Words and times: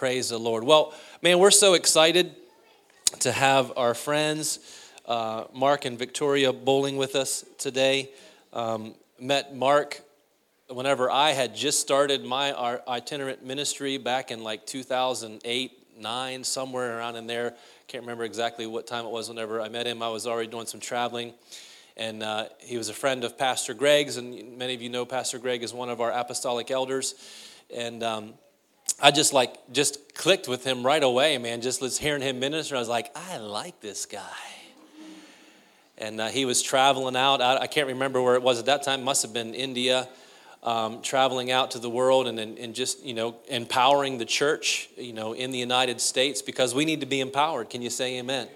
Praise 0.00 0.30
the 0.30 0.38
Lord. 0.38 0.64
Well, 0.64 0.94
man, 1.20 1.38
we're 1.38 1.50
so 1.50 1.74
excited 1.74 2.34
to 3.18 3.30
have 3.30 3.70
our 3.76 3.92
friends, 3.92 4.58
uh, 5.04 5.44
Mark 5.52 5.84
and 5.84 5.98
Victoria, 5.98 6.54
bowling 6.54 6.96
with 6.96 7.14
us 7.14 7.44
today. 7.58 8.08
Um, 8.54 8.94
met 9.20 9.54
Mark 9.54 10.00
whenever 10.70 11.10
I 11.10 11.32
had 11.32 11.54
just 11.54 11.80
started 11.80 12.24
my 12.24 12.80
itinerant 12.88 13.44
ministry 13.44 13.98
back 13.98 14.30
in 14.30 14.42
like 14.42 14.64
2008, 14.64 15.72
9, 15.98 16.44
somewhere 16.44 16.96
around 16.96 17.16
in 17.16 17.26
there. 17.26 17.54
Can't 17.86 18.02
remember 18.02 18.24
exactly 18.24 18.66
what 18.66 18.86
time 18.86 19.04
it 19.04 19.10
was 19.10 19.28
whenever 19.28 19.60
I 19.60 19.68
met 19.68 19.86
him. 19.86 20.02
I 20.02 20.08
was 20.08 20.26
already 20.26 20.48
doing 20.48 20.64
some 20.64 20.80
traveling. 20.80 21.34
And 21.98 22.22
uh, 22.22 22.46
he 22.60 22.78
was 22.78 22.88
a 22.88 22.94
friend 22.94 23.22
of 23.22 23.36
Pastor 23.36 23.74
Greg's, 23.74 24.16
and 24.16 24.56
many 24.56 24.72
of 24.72 24.80
you 24.80 24.88
know 24.88 25.04
Pastor 25.04 25.38
Greg 25.38 25.62
is 25.62 25.74
one 25.74 25.90
of 25.90 26.00
our 26.00 26.10
apostolic 26.10 26.70
elders. 26.70 27.16
And 27.70 28.02
um, 28.02 28.32
I 29.00 29.10
just 29.10 29.32
like, 29.32 29.72
just 29.72 30.14
clicked 30.14 30.48
with 30.48 30.64
him 30.64 30.84
right 30.84 31.02
away, 31.02 31.38
man. 31.38 31.60
Just 31.60 31.80
was 31.80 31.98
hearing 31.98 32.22
him 32.22 32.40
minister. 32.40 32.76
I 32.76 32.78
was 32.78 32.88
like, 32.88 33.10
I 33.14 33.38
like 33.38 33.80
this 33.80 34.06
guy. 34.06 34.20
And 35.98 36.20
uh, 36.20 36.28
he 36.28 36.46
was 36.46 36.62
traveling 36.62 37.14
out. 37.14 37.42
I, 37.42 37.58
I 37.58 37.66
can't 37.66 37.88
remember 37.88 38.22
where 38.22 38.34
it 38.34 38.42
was 38.42 38.58
at 38.58 38.66
that 38.66 38.82
time. 38.82 39.04
Must 39.04 39.22
have 39.22 39.34
been 39.34 39.54
India 39.54 40.08
um, 40.62 41.02
traveling 41.02 41.50
out 41.50 41.72
to 41.72 41.78
the 41.78 41.90
world 41.90 42.26
and, 42.26 42.38
and, 42.38 42.58
and 42.58 42.74
just, 42.74 43.04
you 43.04 43.14
know, 43.14 43.36
empowering 43.48 44.18
the 44.18 44.24
church, 44.24 44.88
you 44.96 45.12
know, 45.12 45.32
in 45.32 45.50
the 45.50 45.58
United 45.58 46.00
States 46.00 46.42
because 46.42 46.74
we 46.74 46.84
need 46.84 47.00
to 47.00 47.06
be 47.06 47.20
empowered. 47.20 47.70
Can 47.70 47.82
you 47.82 47.90
say 47.90 48.18
amen? 48.18 48.48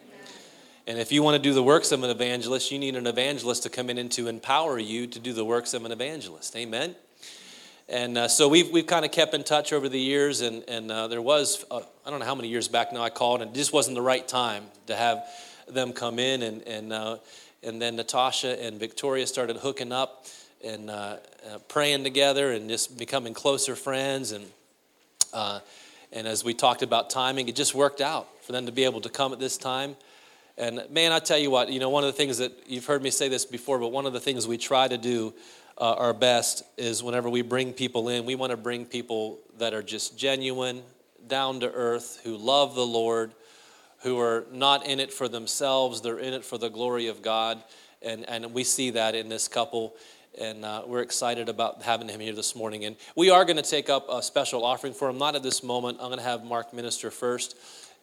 And 0.86 0.98
if 0.98 1.12
you 1.12 1.22
want 1.22 1.36
to 1.36 1.42
do 1.42 1.54
the 1.54 1.62
works 1.62 1.92
of 1.92 2.02
an 2.02 2.10
evangelist, 2.10 2.70
you 2.70 2.78
need 2.78 2.94
an 2.94 3.06
evangelist 3.06 3.62
to 3.62 3.70
come 3.70 3.88
in 3.88 3.96
and 3.96 4.12
to 4.12 4.28
empower 4.28 4.78
you 4.78 5.06
to 5.06 5.18
do 5.18 5.32
the 5.32 5.44
works 5.44 5.72
of 5.72 5.84
an 5.86 5.92
evangelist. 5.92 6.54
Amen? 6.56 6.94
And 7.88 8.16
uh, 8.16 8.28
so 8.28 8.48
we've, 8.48 8.70
we've 8.70 8.86
kind 8.86 9.04
of 9.04 9.10
kept 9.10 9.34
in 9.34 9.44
touch 9.44 9.72
over 9.72 9.90
the 9.90 10.00
years, 10.00 10.40
and, 10.40 10.64
and 10.68 10.90
uh, 10.90 11.06
there 11.08 11.20
was, 11.20 11.66
uh, 11.70 11.80
I 12.06 12.10
don't 12.10 12.18
know 12.18 12.24
how 12.24 12.34
many 12.34 12.48
years 12.48 12.66
back 12.66 12.92
now 12.94 13.02
I 13.02 13.10
called, 13.10 13.42
and 13.42 13.50
it 13.50 13.54
just 13.54 13.74
wasn't 13.74 13.96
the 13.96 14.02
right 14.02 14.26
time 14.26 14.64
to 14.86 14.96
have 14.96 15.22
them 15.68 15.92
come 15.92 16.18
in. 16.18 16.42
And, 16.42 16.62
and, 16.62 16.92
uh, 16.92 17.18
and 17.62 17.82
then 17.82 17.96
Natasha 17.96 18.62
and 18.62 18.80
Victoria 18.80 19.26
started 19.26 19.58
hooking 19.58 19.92
up 19.92 20.26
and 20.64 20.88
uh, 20.88 21.16
uh, 21.46 21.58
praying 21.68 22.04
together 22.04 22.52
and 22.52 22.70
just 22.70 22.98
becoming 22.98 23.34
closer 23.34 23.76
friends. 23.76 24.32
And, 24.32 24.46
and 25.34 26.26
as 26.26 26.42
we 26.42 26.54
talked 26.54 26.82
about 26.82 27.10
timing, 27.10 27.48
it 27.48 27.56
just 27.56 27.74
worked 27.74 28.00
out 28.00 28.28
for 28.44 28.52
them 28.52 28.64
to 28.64 28.72
be 28.72 28.84
able 28.84 29.02
to 29.02 29.10
come 29.10 29.32
at 29.34 29.40
this 29.40 29.58
time. 29.58 29.94
And 30.56 30.82
man, 30.90 31.12
I 31.12 31.18
tell 31.18 31.38
you 31.38 31.50
what, 31.50 31.70
you 31.70 31.80
know, 31.80 31.90
one 31.90 32.04
of 32.04 32.08
the 32.08 32.16
things 32.16 32.38
that 32.38 32.52
you've 32.66 32.86
heard 32.86 33.02
me 33.02 33.10
say 33.10 33.28
this 33.28 33.44
before, 33.44 33.78
but 33.78 33.88
one 33.88 34.06
of 34.06 34.12
the 34.12 34.20
things 34.20 34.46
we 34.46 34.56
try 34.56 34.88
to 34.88 34.96
do 34.96 35.34
uh, 35.78 35.94
our 35.94 36.14
best 36.14 36.64
is 36.76 37.02
whenever 37.02 37.28
we 37.28 37.42
bring 37.42 37.72
people 37.72 38.08
in, 38.08 38.26
we 38.26 38.34
want 38.34 38.50
to 38.50 38.56
bring 38.56 38.86
people 38.86 39.40
that 39.58 39.74
are 39.74 39.82
just 39.82 40.18
genuine, 40.18 40.82
down 41.26 41.60
to 41.60 41.70
earth, 41.72 42.20
who 42.22 42.36
love 42.36 42.74
the 42.74 42.86
Lord, 42.86 43.32
who 44.02 44.18
are 44.18 44.46
not 44.52 44.86
in 44.86 45.00
it 45.00 45.12
for 45.12 45.28
themselves, 45.28 46.00
they're 46.00 46.18
in 46.18 46.34
it 46.34 46.44
for 46.44 46.58
the 46.58 46.68
glory 46.68 47.08
of 47.08 47.22
God. 47.22 47.62
And, 48.02 48.28
and 48.28 48.52
we 48.52 48.64
see 48.64 48.90
that 48.90 49.14
in 49.14 49.28
this 49.28 49.48
couple 49.48 49.96
and 50.38 50.64
uh, 50.64 50.82
we're 50.86 51.02
excited 51.02 51.48
about 51.48 51.82
having 51.82 52.08
him 52.08 52.20
here 52.20 52.32
this 52.32 52.56
morning. 52.56 52.84
And 52.84 52.96
we 53.14 53.30
are 53.30 53.44
going 53.44 53.56
to 53.56 53.62
take 53.62 53.88
up 53.88 54.06
a 54.10 54.22
special 54.22 54.64
offering 54.64 54.92
for 54.92 55.08
him, 55.08 55.18
not 55.18 55.36
at 55.36 55.42
this 55.42 55.62
moment. 55.62 55.98
I'm 56.00 56.08
going 56.08 56.18
to 56.18 56.24
have 56.24 56.44
Mark 56.44 56.74
minister 56.74 57.10
first. 57.10 57.56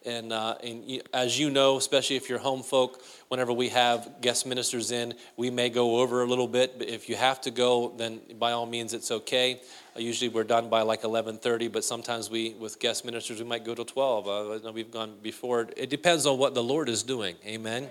And, 0.04 0.32
uh, 0.32 0.56
and 0.62 1.02
as 1.12 1.38
you 1.38 1.50
know, 1.50 1.76
especially 1.76 2.16
if 2.16 2.28
you're 2.28 2.38
home 2.38 2.62
folk, 2.62 3.02
whenever 3.28 3.52
we 3.52 3.68
have 3.70 4.20
guest 4.20 4.46
ministers 4.46 4.90
in, 4.90 5.14
we 5.36 5.50
may 5.50 5.68
go 5.68 6.00
over 6.00 6.22
a 6.22 6.26
little 6.26 6.48
bit. 6.48 6.78
But 6.78 6.88
if 6.88 7.08
you 7.08 7.16
have 7.16 7.40
to 7.42 7.50
go, 7.50 7.92
then 7.96 8.20
by 8.38 8.52
all 8.52 8.66
means, 8.66 8.94
it's 8.94 9.10
okay. 9.10 9.60
Uh, 9.96 10.00
usually 10.00 10.28
we're 10.28 10.44
done 10.44 10.68
by 10.68 10.82
like 10.82 11.02
11:30, 11.02 11.70
but 11.72 11.84
sometimes 11.84 12.30
we, 12.30 12.54
with 12.54 12.78
guest 12.78 13.04
ministers, 13.04 13.38
we 13.38 13.44
might 13.44 13.64
go 13.64 13.74
to 13.74 13.84
12. 13.84 14.28
Uh, 14.28 14.72
we've 14.72 14.90
gone 14.90 15.16
before. 15.22 15.68
It 15.76 15.90
depends 15.90 16.26
on 16.26 16.38
what 16.38 16.54
the 16.54 16.62
Lord 16.62 16.88
is 16.88 17.02
doing. 17.02 17.36
Amen. 17.46 17.90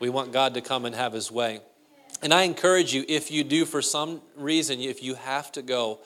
We 0.00 0.08
want 0.08 0.32
God 0.32 0.54
to 0.54 0.60
come 0.60 0.84
and 0.84 0.94
have 0.94 1.12
His 1.12 1.30
way. 1.30 1.60
And 2.22 2.32
I 2.32 2.42
encourage 2.42 2.94
you, 2.94 3.04
if 3.08 3.30
you 3.30 3.44
do 3.44 3.64
for 3.64 3.82
some 3.82 4.22
reason, 4.36 4.80
if 4.80 5.02
you 5.02 5.14
have 5.14 5.52
to 5.52 5.62
go, 5.62 6.00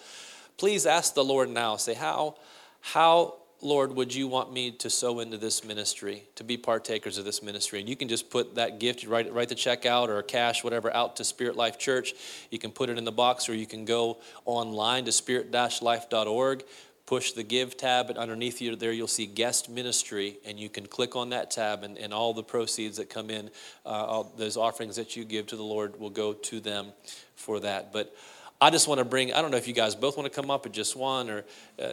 please 0.56 0.84
ask 0.86 1.14
the 1.14 1.24
Lord 1.24 1.48
now. 1.48 1.76
Say, 1.76 1.94
how, 1.94 2.36
how, 2.80 3.37
Lord, 3.60 3.96
would 3.96 4.14
you 4.14 4.28
want 4.28 4.52
me 4.52 4.70
to 4.70 4.88
sow 4.88 5.18
into 5.18 5.36
this 5.36 5.64
ministry, 5.64 6.22
to 6.36 6.44
be 6.44 6.56
partakers 6.56 7.18
of 7.18 7.24
this 7.24 7.42
ministry? 7.42 7.80
And 7.80 7.88
you 7.88 7.96
can 7.96 8.08
just 8.08 8.30
put 8.30 8.54
that 8.54 8.78
gift, 8.78 9.02
you 9.02 9.08
write, 9.08 9.32
write 9.32 9.48
the 9.48 9.56
check 9.56 9.84
out 9.84 10.10
or 10.10 10.22
cash, 10.22 10.62
whatever, 10.62 10.94
out 10.94 11.16
to 11.16 11.24
Spirit 11.24 11.56
Life 11.56 11.76
Church. 11.76 12.14
You 12.50 12.60
can 12.60 12.70
put 12.70 12.88
it 12.88 12.98
in 12.98 13.04
the 13.04 13.12
box 13.12 13.48
or 13.48 13.54
you 13.54 13.66
can 13.66 13.84
go 13.84 14.18
online 14.44 15.06
to 15.06 15.12
spirit-life.org 15.12 16.64
push 17.08 17.32
the 17.32 17.42
give 17.42 17.74
tab 17.74 18.10
and 18.10 18.18
underneath 18.18 18.60
you 18.60 18.76
there 18.76 18.92
you'll 18.92 19.08
see 19.08 19.24
guest 19.24 19.70
ministry 19.70 20.36
and 20.44 20.60
you 20.60 20.68
can 20.68 20.84
click 20.84 21.16
on 21.16 21.30
that 21.30 21.50
tab 21.50 21.82
and, 21.82 21.96
and 21.96 22.12
all 22.12 22.34
the 22.34 22.42
proceeds 22.42 22.98
that 22.98 23.08
come 23.08 23.30
in 23.30 23.48
uh, 23.86 23.88
all 23.88 24.30
those 24.36 24.58
offerings 24.58 24.96
that 24.96 25.16
you 25.16 25.24
give 25.24 25.46
to 25.46 25.56
the 25.56 25.62
lord 25.62 25.98
will 25.98 26.10
go 26.10 26.34
to 26.34 26.60
them 26.60 26.88
for 27.34 27.60
that 27.60 27.94
but 27.94 28.14
i 28.60 28.68
just 28.68 28.86
want 28.88 28.98
to 28.98 29.06
bring 29.06 29.32
i 29.32 29.40
don't 29.40 29.50
know 29.50 29.56
if 29.56 29.66
you 29.66 29.72
guys 29.72 29.94
both 29.94 30.18
want 30.18 30.30
to 30.30 30.40
come 30.40 30.50
up 30.50 30.66
or 30.66 30.68
just 30.68 30.96
one 30.96 31.30
or 31.30 31.46
uh, 31.82 31.92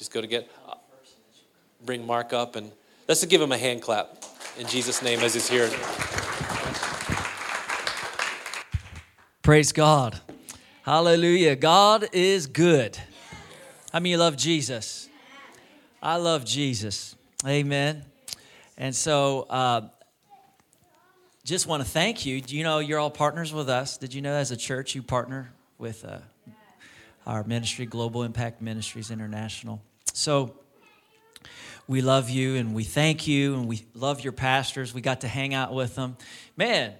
just 0.00 0.12
go 0.12 0.20
to 0.20 0.26
get 0.26 0.50
bring 1.84 2.04
mark 2.04 2.32
up 2.32 2.56
and 2.56 2.72
let's 3.06 3.24
give 3.26 3.40
him 3.40 3.52
a 3.52 3.58
hand 3.58 3.80
clap 3.80 4.24
in 4.58 4.66
jesus 4.66 5.00
name 5.00 5.20
as 5.20 5.34
he's 5.34 5.48
here 5.48 5.70
praise 9.42 9.70
god 9.70 10.20
hallelujah 10.82 11.54
god 11.54 12.08
is 12.12 12.48
good 12.48 12.98
how 13.92 13.98
many 13.98 14.16
love 14.16 14.36
Jesus? 14.36 15.08
I 16.00 16.14
love 16.16 16.44
Jesus. 16.44 17.16
Amen. 17.44 18.04
And 18.78 18.94
so, 18.94 19.46
uh, 19.50 19.88
just 21.42 21.66
want 21.66 21.82
to 21.82 21.88
thank 21.88 22.24
you. 22.24 22.40
You 22.46 22.62
know 22.62 22.78
you're 22.78 23.00
all 23.00 23.10
partners 23.10 23.52
with 23.52 23.68
us? 23.68 23.96
Did 23.96 24.14
you 24.14 24.22
know 24.22 24.34
as 24.34 24.52
a 24.52 24.56
church 24.56 24.94
you 24.94 25.02
partner 25.02 25.52
with 25.76 26.04
uh, 26.04 26.18
our 27.26 27.42
ministry, 27.42 27.84
Global 27.84 28.22
Impact 28.22 28.62
Ministries 28.62 29.10
International? 29.10 29.82
So, 30.12 30.54
we 31.90 32.02
love 32.02 32.30
you 32.30 32.54
and 32.54 32.72
we 32.72 32.84
thank 32.84 33.26
you 33.26 33.54
and 33.54 33.66
we 33.66 33.84
love 33.94 34.22
your 34.22 34.32
pastors. 34.32 34.94
We 34.94 35.00
got 35.00 35.22
to 35.22 35.28
hang 35.28 35.54
out 35.54 35.74
with 35.74 35.96
them. 35.96 36.16
Man, 36.56 36.94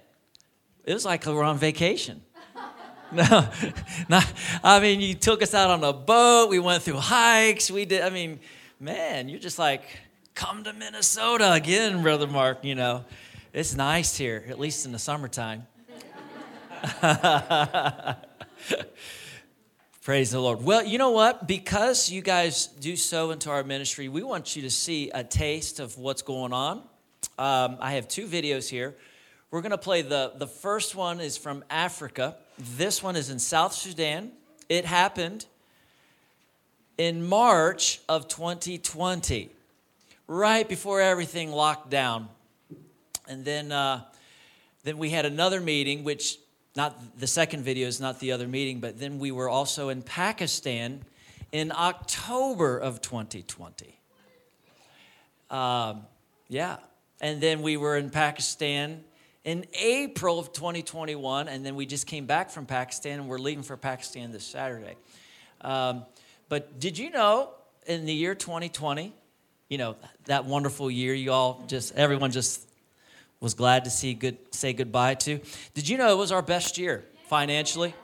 it 0.85 0.93
was 0.93 1.05
like 1.05 1.25
we 1.25 1.33
we're 1.33 1.45
on 1.45 1.59
vacation. 1.59 2.23
No, 3.13 3.49
not, 4.09 4.33
I 4.63 4.79
mean, 4.79 5.01
you 5.01 5.15
took 5.15 5.43
us 5.43 5.53
out 5.53 5.69
on 5.69 5.83
a 5.83 5.93
boat. 5.93 6.49
We 6.49 6.61
went 6.61 6.85
through 6.85 6.99
hikes. 6.99 7.69
We 7.69 7.85
did, 7.85 8.03
I 8.03 8.11
mean, 8.11 8.39
man, 8.79 9.29
you're 9.29 9.41
just 9.41 9.59
like, 9.59 9.83
come 10.37 10.63
to 10.63 10.73
Minnesota 10.73 11.53
again, 11.53 12.05
Brother 12.05 12.29
Mark. 12.29 12.65
You 12.65 12.77
know, 12.77 13.05
it's 13.53 13.75
nice 13.75 14.17
here, 14.17 14.45
at 14.49 14.61
least 14.61 14.87
in 14.87 14.93
the 14.93 14.99
summertime. 15.01 15.67
Praise 20.03 20.31
the 20.31 20.41
Lord. 20.41 20.63
Well, 20.63 20.83
you 20.83 20.97
know 20.97 21.11
what? 21.11 21.47
Because 21.47 22.11
you 22.11 22.23
guys 22.23 22.69
do 22.69 22.97
sow 22.97 23.33
into 23.33 23.51
our 23.51 23.63
ministry, 23.63 24.09
we 24.09 24.23
want 24.23 24.57
you 24.57 24.63
to 24.63 24.71
see 24.71 25.11
a 25.11 25.23
taste 25.23 25.79
of 25.79 25.99
what's 25.99 26.23
going 26.23 26.55
on. 26.55 26.79
Um, 27.39 27.77
I 27.81 27.93
have 27.93 28.09
two 28.09 28.27
videos 28.27 28.67
here. 28.67 28.97
We're 29.51 29.61
going 29.61 29.73
to 29.73 29.79
play 29.79 30.01
the, 30.01 30.33
the 30.39 30.47
first 30.47 30.95
one 30.95 31.21
is 31.21 31.37
from 31.37 31.63
Africa. 31.69 32.37
This 32.79 33.03
one 33.03 33.15
is 33.15 33.29
in 33.29 33.39
South 33.39 33.75
Sudan. 33.75 34.33
It 34.71 34.87
happened 34.87 35.45
in 36.97 37.27
March 37.27 38.01
of 38.09 38.27
2020, 38.27 39.51
right 40.27 40.67
before 40.67 41.03
everything 41.03 41.53
locked 41.53 41.91
down. 41.91 42.31
And 43.29 43.45
then, 43.45 43.71
uh, 43.71 44.05
then 44.83 44.97
we 44.97 45.11
had 45.11 45.27
another 45.27 45.61
meeting, 45.61 46.05
which 46.05 46.39
not 46.77 47.19
the 47.19 47.27
second 47.27 47.63
video 47.63 47.89
is 47.89 48.01
not 48.01 48.21
the 48.21 48.33
other 48.33 48.47
meeting, 48.47 48.81
but 48.81 48.99
then 48.99 49.19
we 49.19 49.33
were 49.33 49.49
also 49.49 49.89
in 49.89 50.03
Pakistan 50.03 51.03
in 51.53 51.73
October 51.73 52.79
of 52.79 53.01
2020. 53.01 53.99
Um, 55.51 56.03
yeah. 56.49 56.77
And 57.21 57.41
then 57.41 57.63
we 57.63 57.77
were 57.77 57.97
in 57.97 58.11
Pakistan 58.11 59.05
in 59.45 59.67
April 59.75 60.39
of 60.39 60.53
2021, 60.53 61.49
and 61.49 61.65
then 61.65 61.75
we 61.75 61.87
just 61.87 62.07
came 62.07 62.27
back 62.27 62.51
from 62.51 62.67
Pakistan, 62.67 63.21
and 63.21 63.29
we're 63.29 63.39
leaving 63.39 63.65
for 63.65 63.77
Pakistan 63.77 64.33
this 64.33 64.45
Saturday. 64.45 64.97
Um, 65.63 66.05
but 66.49 66.79
did 66.79 66.99
you 66.99 67.11
know 67.11 67.51
in 67.87 68.07
the 68.07 68.13
year 68.13 68.35
2020, 68.35 69.13
you 69.69 69.79
know, 69.79 69.97
that 70.27 70.45
wonderful 70.45 70.91
year 70.91 71.15
you 71.15 71.33
all 71.33 71.65
just, 71.69 71.95
everyone 71.97 72.31
just 72.31 72.70
was 73.41 73.55
glad 73.55 73.85
to 73.85 73.91
see 73.91 74.15
good, 74.15 74.37
say 74.51 74.73
goodbye 74.73 75.15
to. 75.15 75.41
Did 75.75 75.89
you 75.89 75.97
know 75.97 76.13
it 76.13 76.19
was 76.19 76.31
our 76.31 76.43
best 76.43 76.79
year 76.79 77.05
financially? 77.29 77.95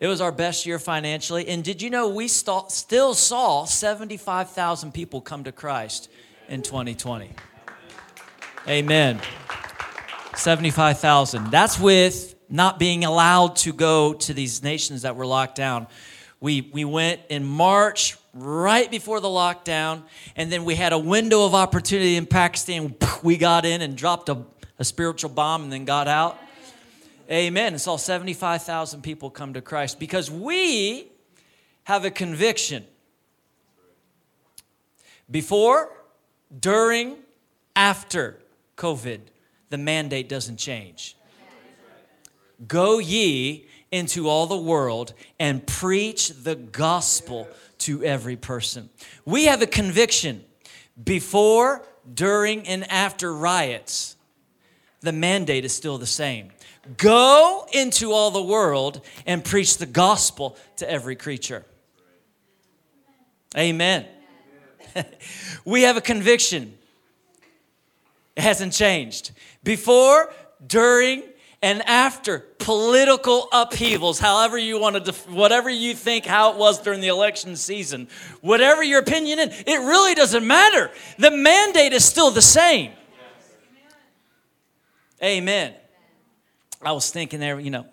It 0.00 0.06
was 0.06 0.20
our 0.20 0.30
best 0.32 0.64
year 0.64 0.78
financially. 0.78 1.48
And 1.48 1.64
did 1.64 1.82
you 1.82 1.90
know 1.90 2.08
we 2.08 2.28
st- 2.28 2.70
still 2.70 3.14
saw 3.14 3.64
75,000 3.64 4.92
people 4.92 5.20
come 5.20 5.44
to 5.44 5.52
Christ 5.52 6.08
in 6.48 6.62
2020? 6.62 7.30
Amen. 8.68 9.20
75,000. 10.36 11.50
That's 11.50 11.80
with 11.80 12.36
not 12.48 12.78
being 12.78 13.04
allowed 13.04 13.56
to 13.56 13.72
go 13.72 14.14
to 14.14 14.32
these 14.32 14.62
nations 14.62 15.02
that 15.02 15.16
were 15.16 15.26
locked 15.26 15.56
down. 15.56 15.88
We, 16.40 16.70
we 16.72 16.84
went 16.84 17.20
in 17.28 17.44
March, 17.44 18.16
right 18.32 18.88
before 18.90 19.20
the 19.20 19.28
lockdown, 19.28 20.04
and 20.36 20.52
then 20.52 20.64
we 20.64 20.76
had 20.76 20.92
a 20.92 20.98
window 20.98 21.44
of 21.44 21.54
opportunity 21.54 22.16
in 22.16 22.26
Pakistan. 22.26 22.94
We 23.22 23.36
got 23.36 23.64
in 23.64 23.82
and 23.82 23.96
dropped 23.96 24.28
a, 24.28 24.44
a 24.78 24.84
spiritual 24.84 25.30
bomb 25.30 25.64
and 25.64 25.72
then 25.72 25.84
got 25.84 26.06
out. 26.06 26.38
Amen. 27.30 27.72
And 27.72 27.80
saw 27.80 27.96
75,000 27.96 29.02
people 29.02 29.30
come 29.30 29.54
to 29.54 29.60
Christ 29.60 29.98
because 29.98 30.30
we 30.30 31.10
have 31.84 32.04
a 32.04 32.10
conviction. 32.10 32.84
Before, 35.30 35.90
during, 36.58 37.16
after 37.76 38.38
COVID, 38.76 39.20
the 39.68 39.78
mandate 39.78 40.28
doesn't 40.28 40.56
change. 40.56 41.16
Go 42.66 42.98
ye 42.98 43.67
into 43.90 44.28
all 44.28 44.46
the 44.46 44.56
world 44.56 45.14
and 45.38 45.66
preach 45.66 46.28
the 46.30 46.54
gospel 46.54 47.48
to 47.78 48.02
every 48.02 48.36
person. 48.36 48.90
We 49.24 49.44
have 49.44 49.62
a 49.62 49.66
conviction 49.66 50.44
before, 51.02 51.84
during, 52.12 52.66
and 52.66 52.90
after 52.90 53.32
riots. 53.32 54.16
The 55.00 55.12
mandate 55.12 55.64
is 55.64 55.72
still 55.72 55.98
the 55.98 56.06
same. 56.06 56.50
Go 56.96 57.66
into 57.72 58.12
all 58.12 58.30
the 58.30 58.42
world 58.42 59.02
and 59.26 59.44
preach 59.44 59.78
the 59.78 59.86
gospel 59.86 60.56
to 60.76 60.90
every 60.90 61.16
creature. 61.16 61.64
Amen. 63.56 64.06
we 65.64 65.82
have 65.82 65.96
a 65.96 66.00
conviction. 66.00 66.76
It 68.36 68.42
hasn't 68.42 68.72
changed. 68.72 69.32
Before, 69.62 70.32
during, 70.66 71.22
and 71.60 71.82
after 71.88 72.40
political 72.58 73.48
upheavals, 73.52 74.20
however 74.20 74.56
you 74.56 74.78
want 74.78 74.94
to, 74.94 75.00
def- 75.00 75.28
whatever 75.28 75.68
you 75.68 75.94
think 75.94 76.24
how 76.24 76.52
it 76.52 76.56
was 76.56 76.80
during 76.80 77.00
the 77.00 77.08
election 77.08 77.56
season, 77.56 78.08
whatever 78.40 78.82
your 78.82 79.00
opinion 79.00 79.40
is, 79.40 79.64
it 79.66 79.78
really 79.78 80.14
doesn't 80.14 80.46
matter. 80.46 80.90
The 81.18 81.32
mandate 81.32 81.92
is 81.92 82.04
still 82.04 82.30
the 82.30 82.42
same. 82.42 82.92
Amen. 85.20 85.74
I 86.80 86.92
was 86.92 87.10
thinking 87.10 87.40
there, 87.40 87.58
you 87.58 87.70
know, 87.70 87.86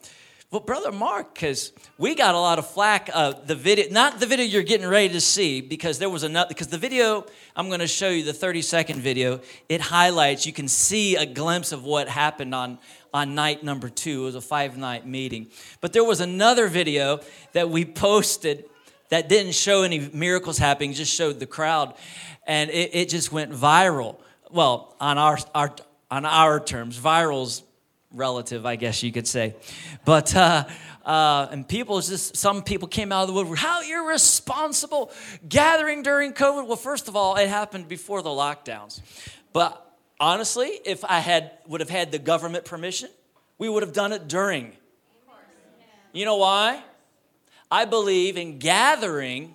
well, 0.51 0.61
Brother 0.61 0.91
Mark, 0.91 1.33
because 1.33 1.73
we 1.97 2.13
got 2.13 2.35
a 2.35 2.39
lot 2.39 2.59
of 2.59 2.69
flack. 2.69 3.09
Uh, 3.11 3.33
the 3.45 3.55
video, 3.55 3.89
not 3.89 4.19
the 4.19 4.27
video 4.27 4.45
you're 4.45 4.63
getting 4.63 4.87
ready 4.87 5.09
to 5.09 5.19
see, 5.19 5.59
because 5.59 5.97
there 5.97 6.09
was 6.09 6.21
another, 6.23 6.47
because 6.47 6.67
the 6.67 6.77
video 6.77 7.25
I'm 7.55 7.67
going 7.67 7.79
to 7.79 7.87
show 7.87 8.09
you, 8.09 8.23
the 8.23 8.31
30 8.31 8.61
second 8.61 9.01
video, 9.01 9.41
it 9.69 9.81
highlights, 9.81 10.45
you 10.45 10.53
can 10.53 10.67
see 10.67 11.15
a 11.15 11.25
glimpse 11.25 11.71
of 11.71 11.83
what 11.83 12.07
happened 12.07 12.53
on, 12.53 12.77
on 13.11 13.33
night 13.33 13.63
number 13.63 13.89
two. 13.89 14.21
It 14.21 14.25
was 14.25 14.35
a 14.35 14.41
five 14.41 14.77
night 14.77 15.07
meeting. 15.07 15.47
But 15.81 15.93
there 15.93 16.03
was 16.03 16.21
another 16.21 16.67
video 16.67 17.21
that 17.53 17.69
we 17.69 17.83
posted 17.83 18.65
that 19.09 19.27
didn't 19.27 19.55
show 19.55 19.81
any 19.81 20.09
miracles 20.13 20.59
happening, 20.59 20.93
just 20.93 21.13
showed 21.13 21.39
the 21.39 21.47
crowd. 21.47 21.95
And 22.45 22.69
it, 22.69 22.91
it 22.93 23.09
just 23.09 23.31
went 23.31 23.51
viral. 23.51 24.17
Well, 24.51 24.95
on 25.01 25.17
our, 25.17 25.39
our, 25.55 25.75
on 26.11 26.23
our 26.23 26.59
terms, 26.59 26.99
viral's 26.99 27.63
relative, 28.15 28.65
I 28.65 28.75
guess 28.75 29.03
you 29.03 29.11
could 29.11 29.27
say. 29.27 29.55
But, 30.05 30.35
uh, 30.35 30.65
uh, 31.05 31.47
and 31.51 31.67
people 31.67 32.01
just, 32.01 32.35
some 32.35 32.63
people 32.63 32.87
came 32.87 33.11
out 33.11 33.23
of 33.23 33.27
the 33.27 33.33
woodwork. 33.33 33.59
How 33.59 33.81
irresponsible 33.81 35.11
gathering 35.47 36.01
during 36.01 36.33
COVID. 36.33 36.67
Well, 36.67 36.77
first 36.77 37.07
of 37.07 37.15
all, 37.15 37.35
it 37.35 37.47
happened 37.47 37.87
before 37.87 38.21
the 38.21 38.29
lockdowns. 38.29 39.01
But 39.53 39.97
honestly, 40.19 40.79
if 40.85 41.03
I 41.05 41.19
had, 41.19 41.51
would 41.67 41.81
have 41.81 41.89
had 41.89 42.11
the 42.11 42.19
government 42.19 42.65
permission, 42.65 43.09
we 43.57 43.69
would 43.69 43.83
have 43.83 43.93
done 43.93 44.13
it 44.13 44.27
during. 44.27 44.73
You 46.13 46.25
know 46.25 46.37
why? 46.37 46.81
I 47.69 47.85
believe 47.85 48.37
in 48.37 48.57
gathering 48.57 49.53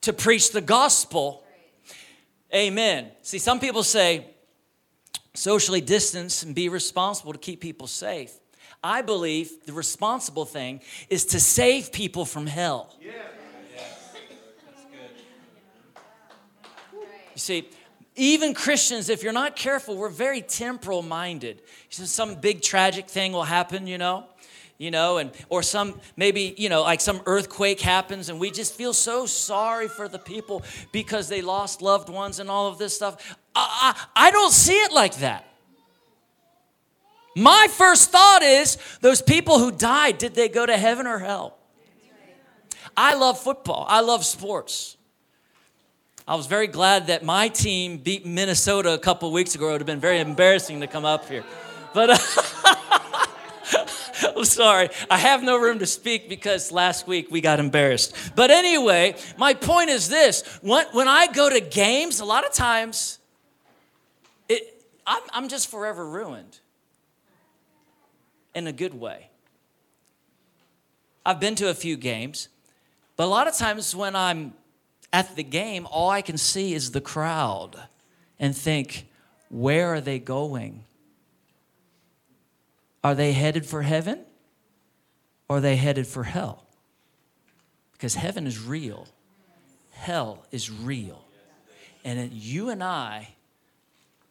to 0.00 0.12
preach 0.12 0.52
the 0.52 0.60
gospel. 0.60 1.44
Amen. 2.54 3.10
See, 3.22 3.38
some 3.38 3.60
people 3.60 3.82
say, 3.82 4.26
socially 5.38 5.80
distance 5.80 6.42
and 6.42 6.54
be 6.54 6.68
responsible 6.68 7.32
to 7.32 7.38
keep 7.38 7.60
people 7.60 7.86
safe. 7.86 8.32
I 8.82 9.02
believe 9.02 9.50
the 9.66 9.72
responsible 9.72 10.44
thing 10.44 10.80
is 11.08 11.24
to 11.26 11.40
save 11.40 11.92
people 11.92 12.24
from 12.24 12.46
hell. 12.46 12.94
Yeah. 13.00 13.12
You 17.34 17.40
see, 17.40 17.68
even 18.16 18.52
Christians, 18.52 19.08
if 19.08 19.22
you're 19.22 19.32
not 19.32 19.54
careful, 19.54 19.96
we're 19.96 20.08
very 20.08 20.42
temporal 20.42 21.02
minded. 21.02 21.62
Some 21.88 22.34
big 22.34 22.62
tragic 22.62 23.08
thing 23.08 23.30
will 23.30 23.44
happen, 23.44 23.86
you 23.86 23.96
know, 23.96 24.26
you 24.76 24.90
know, 24.90 25.18
and 25.18 25.30
or 25.48 25.62
some 25.62 26.00
maybe 26.16 26.54
you 26.58 26.68
know 26.68 26.82
like 26.82 27.00
some 27.00 27.20
earthquake 27.26 27.80
happens, 27.80 28.28
and 28.28 28.40
we 28.40 28.50
just 28.50 28.74
feel 28.74 28.92
so 28.92 29.24
sorry 29.24 29.86
for 29.86 30.08
the 30.08 30.18
people 30.18 30.64
because 30.90 31.28
they 31.28 31.42
lost 31.42 31.80
loved 31.80 32.08
ones 32.08 32.40
and 32.40 32.50
all 32.50 32.66
of 32.66 32.78
this 32.78 32.94
stuff. 32.94 33.36
I, 33.58 34.06
I, 34.14 34.30
don't 34.30 34.52
see 34.52 34.80
it 34.80 34.92
like 34.92 35.16
that. 35.16 35.44
My 37.34 37.66
first 37.70 38.10
thought 38.10 38.42
is 38.42 38.78
those 39.00 39.22
people 39.22 39.58
who 39.58 39.72
died, 39.72 40.18
did 40.18 40.34
they 40.34 40.48
go 40.48 40.66
to 40.66 40.76
heaven 40.76 41.06
or 41.06 41.18
hell? 41.18 41.56
I 42.96 43.14
love 43.14 43.38
football. 43.38 43.86
I 43.88 44.00
love 44.00 44.24
sports. 44.24 44.96
I 46.26 46.34
was 46.34 46.46
very 46.46 46.66
glad 46.66 47.06
that 47.06 47.24
my 47.24 47.48
team 47.48 47.98
beat 47.98 48.26
Minnesota 48.26 48.92
a 48.92 48.98
couple 48.98 49.32
weeks 49.32 49.54
ago. 49.54 49.68
It 49.68 49.72
would 49.72 49.80
have 49.80 49.86
been 49.86 50.00
very 50.00 50.20
embarrassing 50.20 50.80
to 50.80 50.86
come 50.86 51.04
up 51.04 51.28
here. 51.28 51.44
But 51.94 52.10
I'm 54.36 54.44
sorry. 54.44 54.90
I 55.10 55.18
have 55.18 55.42
no 55.42 55.58
room 55.58 55.78
to 55.78 55.86
speak 55.86 56.28
because 56.28 56.70
last 56.70 57.06
week 57.06 57.30
we 57.30 57.40
got 57.40 57.60
embarrassed. 57.60 58.14
But 58.34 58.50
anyway, 58.50 59.16
my 59.36 59.54
point 59.54 59.90
is 59.90 60.08
this 60.08 60.42
when, 60.60 60.86
when 60.92 61.08
I 61.08 61.28
go 61.28 61.48
to 61.48 61.60
games, 61.60 62.20
a 62.20 62.24
lot 62.24 62.44
of 62.44 62.52
times 62.52 63.17
I'm, 65.08 65.22
I'm 65.32 65.48
just 65.48 65.70
forever 65.70 66.06
ruined 66.06 66.60
in 68.54 68.66
a 68.66 68.72
good 68.72 68.92
way. 68.92 69.30
I've 71.24 71.40
been 71.40 71.54
to 71.56 71.70
a 71.70 71.74
few 71.74 71.96
games, 71.96 72.48
but 73.16 73.24
a 73.24 73.26
lot 73.26 73.48
of 73.48 73.56
times 73.56 73.96
when 73.96 74.14
I'm 74.14 74.52
at 75.10 75.34
the 75.34 75.42
game, 75.42 75.86
all 75.90 76.10
I 76.10 76.20
can 76.20 76.36
see 76.36 76.74
is 76.74 76.90
the 76.90 77.00
crowd 77.00 77.82
and 78.38 78.54
think, 78.54 79.08
where 79.48 79.94
are 79.94 80.00
they 80.02 80.18
going? 80.18 80.84
Are 83.02 83.14
they 83.14 83.32
headed 83.32 83.64
for 83.64 83.80
heaven 83.80 84.20
or 85.48 85.56
are 85.56 85.60
they 85.60 85.76
headed 85.76 86.06
for 86.06 86.24
hell? 86.24 86.66
Because 87.92 88.14
heaven 88.14 88.46
is 88.46 88.62
real, 88.62 89.08
hell 89.90 90.44
is 90.52 90.70
real. 90.70 91.24
And 92.04 92.30
you 92.32 92.68
and 92.68 92.84
I 92.84 93.28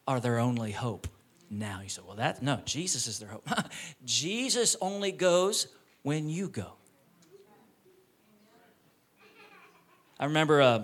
are 0.07 0.19
their 0.19 0.39
only 0.39 0.71
hope 0.71 1.07
now. 1.49 1.81
You 1.83 1.89
say, 1.89 2.01
well, 2.05 2.15
that, 2.15 2.41
no, 2.41 2.61
Jesus 2.65 3.07
is 3.07 3.19
their 3.19 3.29
hope. 3.29 3.47
Jesus 4.05 4.75
only 4.81 5.11
goes 5.11 5.67
when 6.03 6.29
you 6.29 6.47
go. 6.47 6.73
I 10.19 10.25
remember, 10.25 10.61
uh, 10.61 10.81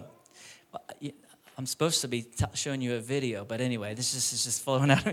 I'm 1.57 1.65
supposed 1.65 2.01
to 2.01 2.07
be 2.07 2.23
t- 2.23 2.45
showing 2.53 2.81
you 2.81 2.95
a 2.95 2.99
video, 2.99 3.45
but 3.45 3.61
anyway, 3.61 3.95
this 3.95 4.13
is, 4.13 4.33
is 4.33 4.43
just 4.43 4.61
flowing 4.61 4.91
out. 4.91 5.03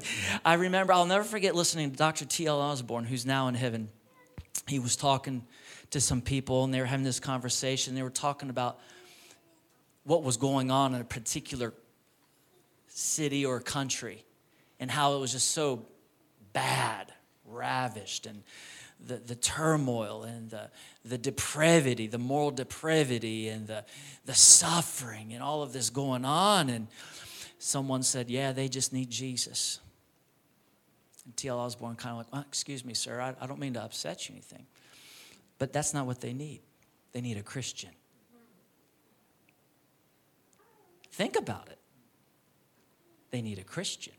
I 0.45 0.55
remember, 0.55 0.93
I'll 0.93 1.07
never 1.07 1.25
forget 1.25 1.55
listening 1.55 1.91
to 1.91 1.97
Dr. 1.97 2.25
T.L. 2.25 2.61
Osborn, 2.61 3.05
who's 3.05 3.25
now 3.25 3.49
in 3.49 3.55
heaven. 3.55 3.89
He 4.67 4.79
was 4.79 4.97
talking 4.97 5.47
to 5.91 6.01
some 6.01 6.21
people, 6.21 6.65
and 6.65 6.75
they 6.75 6.81
were 6.81 6.87
having 6.87 7.05
this 7.05 7.21
conversation. 7.21 7.95
They 7.95 8.03
were 8.03 8.11
talking 8.11 8.51
about 8.51 8.79
what 10.05 10.23
was 10.23 10.37
going 10.37 10.71
on 10.71 10.95
in 10.95 11.01
a 11.01 11.05
particular 11.05 11.73
city 13.01 13.47
or 13.47 13.61
country 13.61 14.25
and 14.79 14.91
how 14.91 15.15
it 15.15 15.21
was 15.21 15.33
just 15.33 15.51
so 15.51 15.87
bad, 16.53 17.13
ravished, 17.47 18.27
and 18.27 18.43
the, 19.05 19.17
the 19.17 19.35
turmoil 19.35 20.25
and 20.25 20.51
the, 20.51 20.71
the 21.05 21.17
depravity, 21.17 22.07
the 22.07 22.19
moral 22.19 22.51
depravity, 22.51 23.49
and 23.49 23.67
the, 23.67 23.85
the 24.27 24.35
suffering, 24.35 25.33
and 25.33 25.43
all 25.43 25.63
of 25.63 25.73
this 25.73 25.89
going 25.89 26.25
on. 26.25 26.69
And 26.69 26.89
someone 27.59 28.03
said, 28.03 28.29
Yeah, 28.31 28.53
they 28.53 28.69
just 28.69 28.93
need 28.93 29.11
Jesus. 29.11 29.81
And 31.25 31.37
T.L. 31.37 31.59
Osborn 31.59 31.97
kind 31.97 32.13
of 32.13 32.19
like, 32.19 32.33
well, 32.33 32.45
Excuse 32.47 32.85
me, 32.85 32.93
sir, 32.93 33.21
I, 33.21 33.35
I 33.41 33.47
don't 33.47 33.59
mean 33.59 33.75
to 33.75 33.83
upset 33.83 34.29
you 34.29 34.35
anything. 34.35 34.67
But 35.59 35.73
that's 35.73 35.95
not 35.95 36.07
what 36.07 36.21
they 36.21 36.33
need. 36.33 36.61
They 37.13 37.21
need 37.21 37.39
a 37.39 37.43
Christian. 37.43 37.91
Think 41.13 41.37
about 41.37 41.69
it. 41.69 41.80
They 43.31 43.43
need 43.43 43.59
a 43.59 43.65
Christian. 43.65 44.13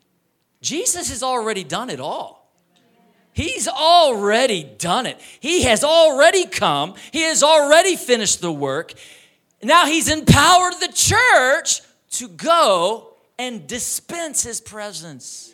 Jesus 0.61 1.09
has 1.09 1.23
already 1.23 1.63
done 1.63 1.89
it 1.89 1.99
all. 1.99 2.41
He's 3.33 3.67
already 3.67 4.63
done 4.77 5.05
it. 5.05 5.19
He 5.39 5.63
has 5.63 5.83
already 5.83 6.45
come. 6.45 6.95
He 7.11 7.21
has 7.21 7.43
already 7.43 7.95
finished 7.95 8.41
the 8.41 8.51
work. 8.51 8.93
Now 9.63 9.85
he's 9.85 10.09
empowered 10.09 10.73
the 10.79 10.91
church 10.93 11.81
to 12.11 12.27
go 12.27 13.13
and 13.39 13.65
dispense 13.67 14.43
his 14.43 14.59
presence. 14.59 15.53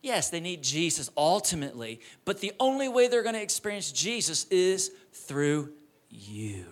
Yes, 0.00 0.28
they 0.28 0.40
need 0.40 0.62
Jesus 0.62 1.10
ultimately, 1.16 2.00
but 2.26 2.40
the 2.40 2.52
only 2.60 2.88
way 2.88 3.08
they're 3.08 3.22
going 3.22 3.34
to 3.36 3.42
experience 3.42 3.90
Jesus 3.90 4.44
is 4.50 4.90
through 5.12 5.72
you. 6.10 6.66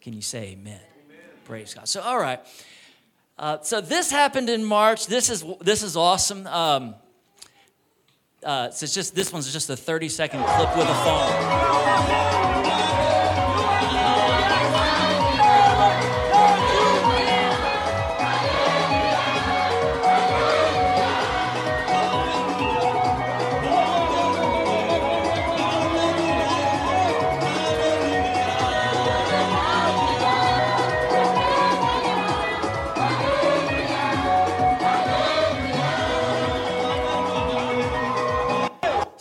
Can 0.00 0.14
you 0.14 0.22
say 0.22 0.52
amen? 0.52 0.80
amen. 1.04 1.20
Praise 1.44 1.74
God. 1.74 1.86
So, 1.88 2.00
all 2.00 2.18
right. 2.18 2.40
Uh, 3.42 3.60
so 3.60 3.80
this 3.80 4.08
happened 4.08 4.48
in 4.48 4.62
March. 4.62 5.08
This 5.08 5.28
is 5.28 5.44
this 5.60 5.82
is 5.82 5.96
awesome. 5.96 6.46
Um, 6.46 6.94
uh, 8.44 8.70
so 8.70 8.84
it's 8.84 8.94
just 8.94 9.16
this 9.16 9.32
one's 9.32 9.52
just 9.52 9.68
a 9.68 9.76
30 9.76 10.08
second 10.10 10.44
clip 10.44 10.76
with 10.76 10.86
a 10.88 10.94
phone. 10.94 12.81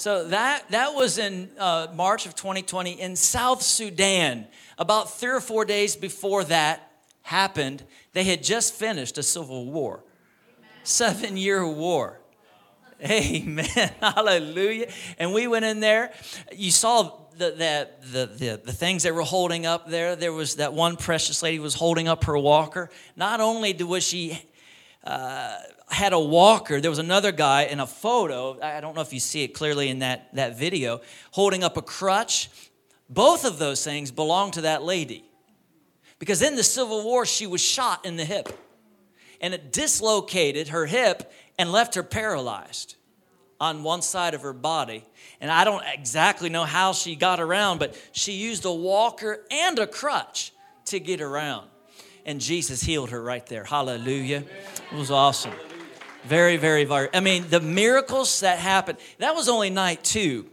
So 0.02 0.24
that, 0.30 0.68
that 0.72 0.96
was 0.96 1.20
in 1.20 1.52
uh, 1.60 1.86
March 1.94 2.26
of 2.26 2.34
2020 2.34 3.00
in 3.00 3.16
South 3.16 3.62
Sudan. 3.62 4.48
About 4.80 5.12
three 5.12 5.30
or 5.30 5.40
four 5.40 5.64
days 5.64 5.96
before 5.96 6.44
that 6.46 6.92
happened, 7.22 7.84
they 8.14 8.24
had 8.24 8.42
just 8.42 8.74
finished 8.74 9.20
a 9.20 9.22
civil 9.22 9.68
war, 9.68 10.04
seven 10.82 11.38
year 11.38 11.68
war. 11.68 12.20
Amen. 13.06 13.68
Hallelujah. 14.02 14.88
And 15.20 15.36
we 15.36 15.46
went 15.46 15.66
in 15.66 15.82
there. 15.82 16.12
You 16.52 16.72
saw 16.72 17.20
the, 17.38 17.52
the, 17.52 17.90
the, 18.12 18.62
the, 18.66 18.74
things 18.74 19.04
they 19.04 19.12
were 19.12 19.22
holding 19.22 19.68
up 19.68 19.88
there. 19.88 20.16
There 20.16 20.34
was 20.34 20.56
that 20.56 20.74
one 20.74 20.98
precious 20.98 21.44
lady 21.44 21.60
was 21.60 21.76
holding 21.76 22.08
up 22.08 22.24
her 22.24 22.40
walker. 22.40 22.90
Not 23.16 23.40
only 23.40 23.74
was 23.74 24.04
she 24.04 24.42
uh, 25.04 25.58
had 25.92 26.14
a 26.14 26.20
walker. 26.20 26.80
There 26.80 26.90
was 26.90 27.00
another 27.00 27.32
guy 27.32 27.64
in 27.64 27.80
a 27.80 27.88
photo. 27.88 28.58
I 28.62 28.80
don't 28.80 28.96
know 28.96 29.02
if 29.02 29.14
you 29.14 29.20
see 29.20 29.44
it 29.44 29.50
clearly 29.50 29.90
in 29.90 30.00
that, 30.00 30.34
that 30.36 30.58
video, 30.58 31.02
holding 31.32 31.64
up 31.64 31.78
a 31.78 31.82
crutch. 31.82 32.50
Both 33.10 33.44
of 33.44 33.60
those 33.60 33.84
things 33.84 34.10
belong 34.10 34.52
to 34.52 34.62
that 34.62 34.84
lady. 34.84 35.26
Because 36.18 36.42
in 36.42 36.56
the 36.56 36.64
Civil 36.64 37.04
War, 37.04 37.26
she 37.26 37.46
was 37.46 37.62
shot 37.62 38.06
in 38.06 38.16
the 38.16 38.24
hip. 38.24 38.50
And 39.42 39.54
it 39.54 39.74
dislocated 39.74 40.70
her 40.70 40.86
hip 40.86 41.32
and 41.60 41.72
left 41.72 41.96
her 41.96 42.04
paralyzed 42.04 42.96
on 43.60 43.84
one 43.84 44.02
side 44.02 44.34
of 44.34 44.44
her 44.44 44.54
body. 44.54 45.04
And 45.42 45.52
I 45.52 45.64
don't 45.64 45.84
exactly 45.94 46.50
know 46.50 46.64
how 46.64 46.94
she 46.94 47.16
got 47.16 47.40
around, 47.40 47.80
but 47.80 48.00
she 48.12 48.34
used 48.34 48.66
a 48.66 48.72
walker 48.72 49.46
and 49.52 49.78
a 49.78 49.88
crutch 49.88 50.54
to 50.86 51.00
get 51.00 51.22
around. 51.22 51.68
And 52.26 52.40
Jesus 52.40 52.82
healed 52.82 53.10
her 53.10 53.22
right 53.22 53.46
there. 53.48 53.64
Hallelujah. 53.64 54.44
It 54.92 54.98
was 54.98 55.12
awesome. 55.12 55.54
Very, 56.24 56.58
very, 56.58 56.86
very. 56.86 57.10
I 57.14 57.20
mean, 57.20 57.46
the 57.50 57.60
miracles 57.60 58.42
that 58.42 58.60
happened, 58.60 59.00
that 59.18 59.36
was 59.36 59.50
only 59.50 59.70
night 59.70 60.04
two. 60.04 60.48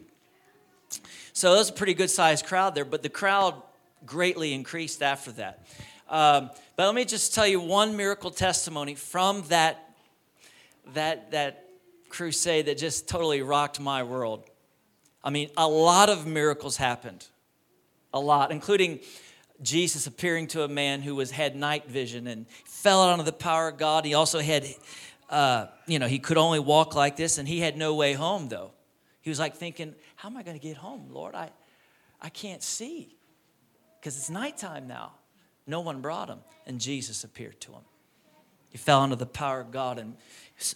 So 1.32 1.54
it 1.54 1.58
was 1.58 1.70
a 1.70 1.74
pretty 1.74 1.94
good 1.94 2.10
sized 2.10 2.46
crowd 2.46 2.74
there, 2.74 2.84
but 2.84 3.02
the 3.02 3.08
crowd 3.08 3.54
greatly 4.06 4.54
increased 4.54 5.02
after 5.02 5.30
that. 5.32 5.66
Um, 6.08 6.50
but 6.74 6.86
let 6.86 6.94
me 6.94 7.04
just 7.04 7.34
tell 7.34 7.46
you 7.46 7.60
one 7.60 7.96
miracle 7.96 8.30
testimony 8.30 8.94
from 8.94 9.42
that, 9.48 9.94
that, 10.94 11.32
that 11.32 11.68
crusade 12.08 12.66
that 12.66 12.78
just 12.78 13.08
totally 13.08 13.42
rocked 13.42 13.78
my 13.78 14.02
world. 14.02 14.48
I 15.22 15.30
mean, 15.30 15.50
a 15.56 15.68
lot 15.68 16.08
of 16.08 16.26
miracles 16.26 16.78
happened, 16.78 17.26
a 18.14 18.20
lot, 18.20 18.50
including 18.50 19.00
Jesus 19.60 20.06
appearing 20.06 20.46
to 20.48 20.62
a 20.62 20.68
man 20.68 21.02
who 21.02 21.14
was 21.14 21.32
had 21.32 21.56
night 21.56 21.88
vision 21.88 22.26
and 22.26 22.48
fell 22.64 23.02
out 23.02 23.10
under 23.10 23.24
the 23.24 23.32
power 23.32 23.68
of 23.68 23.76
God. 23.76 24.04
He 24.04 24.14
also 24.14 24.38
had 24.40 24.64
uh, 25.28 25.66
you 25.86 25.98
know, 25.98 26.06
he 26.06 26.18
could 26.18 26.38
only 26.38 26.58
walk 26.58 26.94
like 26.94 27.16
this, 27.16 27.38
and 27.38 27.46
he 27.46 27.60
had 27.60 27.76
no 27.76 27.94
way 27.94 28.14
home, 28.14 28.48
though. 28.48 28.72
He 29.20 29.30
was 29.30 29.38
like 29.38 29.56
thinking, 29.56 29.94
How 30.16 30.28
am 30.28 30.36
I 30.36 30.42
going 30.42 30.58
to 30.58 30.62
get 30.62 30.76
home, 30.76 31.08
Lord? 31.10 31.34
I, 31.34 31.50
I 32.20 32.28
can't 32.30 32.62
see 32.62 33.16
because 34.00 34.16
it's 34.16 34.30
nighttime 34.30 34.86
now. 34.86 35.12
No 35.66 35.80
one 35.80 36.00
brought 36.00 36.28
him, 36.28 36.38
and 36.66 36.80
Jesus 36.80 37.24
appeared 37.24 37.60
to 37.62 37.72
him. 37.72 37.82
He 38.70 38.78
fell 38.78 39.00
under 39.00 39.16
the 39.16 39.26
power 39.26 39.60
of 39.60 39.70
God 39.70 39.98
and 39.98 40.16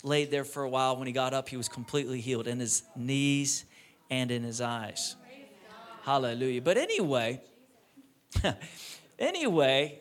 laid 0.02 0.30
there 0.30 0.44
for 0.44 0.62
a 0.62 0.68
while. 0.68 0.96
When 0.96 1.06
he 1.06 1.12
got 1.12 1.34
up, 1.34 1.48
he 1.48 1.56
was 1.56 1.68
completely 1.68 2.20
healed 2.20 2.46
in 2.46 2.58
his 2.58 2.82
knees 2.96 3.64
and 4.10 4.30
in 4.30 4.42
his 4.42 4.60
eyes. 4.60 5.16
Hallelujah. 6.02 6.62
But 6.62 6.78
anyway, 6.78 7.40
anyway, 9.18 10.00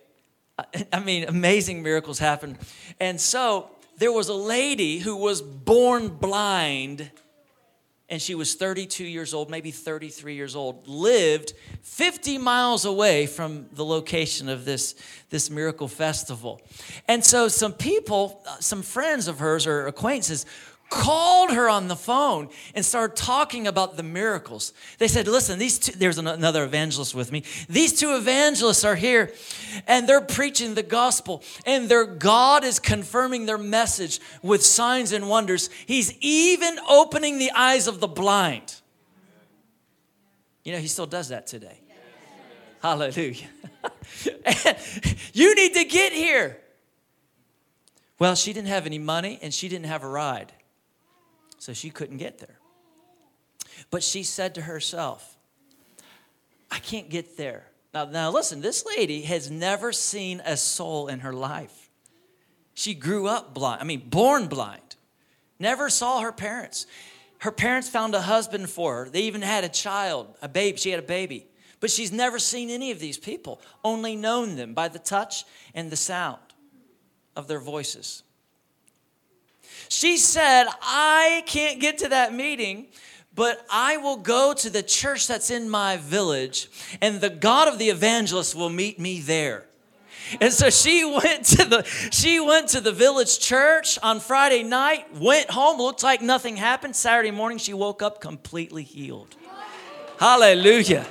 I 0.92 1.00
mean, 1.00 1.26
amazing 1.26 1.84
miracles 1.84 2.20
happen. 2.20 2.58
And 3.00 3.20
so 3.20 3.70
there 4.02 4.12
was 4.12 4.30
a 4.30 4.34
lady 4.34 4.98
who 4.98 5.16
was 5.16 5.44
born 5.44 6.08
blind 6.08 7.12
and 8.10 8.20
she 8.20 8.34
was 8.34 8.56
32 8.56 9.06
years 9.06 9.32
old, 9.32 9.52
maybe 9.52 9.70
33 9.70 10.34
years 10.34 10.56
old, 10.56 10.88
lived 10.88 11.54
50 11.84 12.40
miles 12.40 12.84
away 12.84 13.28
from 13.28 13.68
the 13.74 13.86
location 13.86 14.50
of 14.50 14.66
this, 14.66 14.96
this 15.30 15.52
miracle 15.52 15.88
festival. 15.88 16.62
And 17.08 17.24
so 17.24 17.48
some 17.48 17.74
people, 17.74 18.42
uh, 18.48 18.58
some 18.60 18.82
friends 18.82 19.28
of 19.28 19.38
hers 19.38 19.68
or 19.68 19.86
acquaintances, 19.86 20.48
called 20.92 21.52
her 21.52 21.70
on 21.70 21.88
the 21.88 21.96
phone 21.96 22.50
and 22.76 22.86
started 22.86 23.16
talking 23.16 23.66
about 23.66 23.96
the 23.96 24.04
miracles. 24.04 24.74
They 25.00 25.08
said, 25.08 25.28
Listen, 25.28 25.58
these 25.58 25.80
two, 25.80 25.94
there's 25.94 26.20
another 26.20 26.66
evangelist 26.66 27.16
with 27.16 27.32
me. 27.32 27.44
These 27.70 27.98
two 27.98 28.16
evangelists 28.16 28.84
are 28.84 28.96
here 28.96 29.34
and 29.88 30.08
they're 30.08 30.22
preaching 30.22 30.76
the 30.76 30.84
gospel, 30.84 31.44
and 31.66 31.88
their 31.90 32.06
God 32.06 32.64
is 32.64 32.78
confirming 32.78 33.46
their 33.46 33.58
message 33.58 34.20
with 34.44 34.64
signs 34.64 35.14
and 35.14 35.30
wonders. 35.30 35.70
He's 35.88 36.14
even 36.20 36.78
opening 36.88 37.40
the 37.40 37.52
eyes 37.56 37.88
of 37.88 38.02
the 38.02 38.08
blind. 38.08 38.76
You 40.64 40.74
know, 40.74 40.80
he 40.80 40.88
still 40.88 41.08
does 41.08 41.30
that 41.30 41.48
today. 41.48 41.80
Hallelujah. 42.82 43.48
you 45.34 45.56
need 45.56 45.74
to 45.74 45.86
get 45.86 46.12
here. 46.12 46.58
Well, 48.20 48.36
she 48.36 48.52
didn't 48.52 48.68
have 48.68 48.86
any 48.86 49.00
money 49.00 49.40
and 49.42 49.54
she 49.54 49.70
didn't 49.70 49.86
have 49.86 50.04
a 50.04 50.10
ride 50.10 50.52
so 51.62 51.74
she 51.74 51.92
couldn't 51.92 52.18
get 52.18 52.40
there. 52.40 52.58
But 53.92 54.02
she 54.02 54.24
said 54.24 54.56
to 54.56 54.64
herself, 54.64 55.38
I 56.72 56.80
can't 56.80 57.08
get 57.08 57.38
there. 57.38 57.68
Now, 57.94 58.06
now 58.06 58.32
listen, 58.32 58.62
this 58.62 58.84
lady 58.84 59.22
has 59.22 59.52
never 59.52 59.92
seen 59.92 60.42
a 60.44 60.58
soul 60.58 61.08
in 61.08 61.20
her 61.20 61.34
life. 61.34 61.92
She 62.74 62.96
grew 62.96 63.28
up 63.28 63.54
blind, 63.54 63.80
I 63.80 63.84
mean, 63.84 64.10
born 64.10 64.48
blind, 64.48 64.96
never 65.60 65.88
saw 65.92 66.22
her 66.22 66.32
parents. 66.32 66.88
Her 67.38 67.52
parents 67.52 67.88
found 67.88 68.16
a 68.16 68.22
husband 68.22 68.68
for 68.68 68.96
her. 68.96 69.10
They 69.10 69.22
even 69.22 69.44
had 69.44 69.64
a 69.64 69.70
child, 69.70 70.36
a 70.42 70.50
baby. 70.50 70.78
She 70.78 70.90
had 70.90 71.00
a 71.00 71.04
baby. 71.04 71.46
But 71.80 71.92
she's 71.92 72.12
never 72.12 72.40
seen 72.40 72.72
any 72.72 72.90
of 72.90 73.00
these 73.00 73.20
people, 73.20 73.62
only 73.84 74.16
known 74.16 74.56
them 74.56 74.74
by 74.74 74.88
the 74.88 75.00
touch 75.00 75.46
and 75.76 75.92
the 75.92 75.96
sound 75.96 76.42
of 77.36 77.48
their 77.48 77.60
voices. 77.60 78.24
She 79.92 80.16
said, 80.16 80.68
I 80.82 81.44
can't 81.48 81.82
get 81.82 81.98
to 81.98 82.08
that 82.08 82.34
meeting, 82.34 82.88
but 83.36 83.66
I 83.70 83.98
will 83.98 84.16
go 84.16 84.54
to 84.54 84.70
the 84.70 84.82
church 84.82 85.28
that's 85.28 85.52
in 85.52 85.70
my 85.70 85.98
village, 85.98 86.70
and 87.02 87.20
the 87.20 87.30
God 87.30 87.68
of 87.68 87.78
the 87.78 87.90
evangelist 87.90 88.56
will 88.56 88.70
meet 88.70 89.00
me 89.00 89.20
there. 89.20 89.66
And 90.40 90.54
so 90.54 90.70
she 90.70 91.04
went 91.24 91.44
to 91.58 91.66
the 91.66 91.84
she 92.10 92.40
went 92.40 92.70
to 92.70 92.80
the 92.80 92.94
village 92.94 93.38
church 93.38 94.00
on 94.02 94.22
Friday 94.22 94.64
night, 94.64 95.14
went 95.14 95.52
home, 95.52 95.78
looked 95.78 96.04
like 96.04 96.22
nothing 96.22 96.56
happened. 96.56 96.96
Saturday 96.96 97.32
morning 97.32 97.58
she 97.58 97.74
woke 97.74 98.02
up 98.02 98.22
completely 98.22 98.84
healed. 98.84 99.36
Hallelujah. 100.20 101.06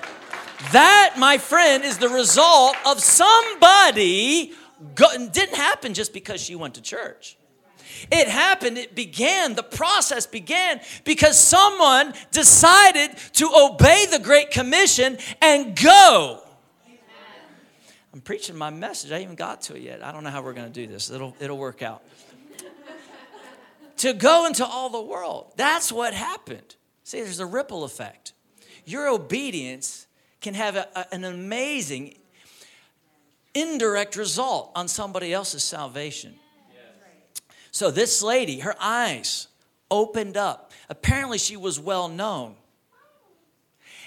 That, 0.72 1.16
my 1.18 1.36
friend, 1.36 1.84
is 1.84 1.98
the 1.98 2.08
result 2.08 2.76
of 2.86 3.00
somebody 3.00 4.54
go, 4.94 5.06
didn't 5.28 5.56
happen 5.56 5.92
just 5.92 6.14
because 6.14 6.40
she 6.40 6.54
went 6.54 6.76
to 6.76 6.80
church. 6.80 7.36
It 8.10 8.28
happened, 8.28 8.78
it 8.78 8.94
began, 8.94 9.54
the 9.54 9.62
process 9.62 10.26
began 10.26 10.80
because 11.04 11.38
someone 11.38 12.14
decided 12.30 13.16
to 13.34 13.50
obey 13.54 14.06
the 14.10 14.18
Great 14.18 14.50
Commission 14.50 15.18
and 15.40 15.76
go. 15.76 16.42
I'm 18.12 18.20
preaching 18.20 18.56
my 18.56 18.70
message. 18.70 19.12
I 19.12 19.20
even 19.20 19.36
got 19.36 19.62
to 19.62 19.76
it 19.76 19.82
yet. 19.82 20.04
I 20.04 20.10
don't 20.10 20.24
know 20.24 20.30
how 20.30 20.42
we're 20.42 20.52
going 20.52 20.72
to 20.72 20.72
do 20.72 20.86
this. 20.86 21.10
It'll, 21.10 21.36
it'll 21.38 21.58
work 21.58 21.82
out. 21.82 22.02
to 23.98 24.12
go 24.12 24.46
into 24.46 24.66
all 24.66 24.90
the 24.90 25.00
world. 25.00 25.52
That's 25.56 25.92
what 25.92 26.12
happened. 26.12 26.74
See, 27.04 27.20
there's 27.20 27.40
a 27.40 27.46
ripple 27.46 27.84
effect. 27.84 28.32
Your 28.84 29.08
obedience 29.08 30.06
can 30.40 30.54
have 30.54 30.74
a, 30.74 30.88
a, 30.96 31.14
an 31.14 31.24
amazing 31.24 32.16
indirect 33.54 34.16
result 34.16 34.72
on 34.74 34.88
somebody 34.88 35.32
else's 35.32 35.62
salvation. 35.62 36.34
So 37.70 37.90
this 37.90 38.22
lady, 38.22 38.60
her 38.60 38.74
eyes 38.80 39.48
opened 39.90 40.36
up. 40.36 40.72
Apparently, 40.88 41.38
she 41.38 41.56
was 41.56 41.78
well 41.78 42.08
known. 42.08 42.56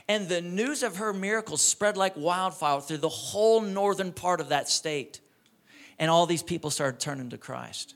And 0.07 0.27
the 0.27 0.41
news 0.41 0.83
of 0.83 0.97
her 0.97 1.13
miracles 1.13 1.61
spread 1.61 1.95
like 1.95 2.17
wildfire 2.17 2.81
through 2.81 2.97
the 2.97 3.09
whole 3.09 3.61
northern 3.61 4.11
part 4.11 4.41
of 4.41 4.49
that 4.49 4.67
state. 4.67 5.21
And 5.97 6.11
all 6.11 6.25
these 6.25 6.43
people 6.43 6.69
started 6.69 6.99
turning 6.99 7.29
to 7.29 7.37
Christ. 7.37 7.95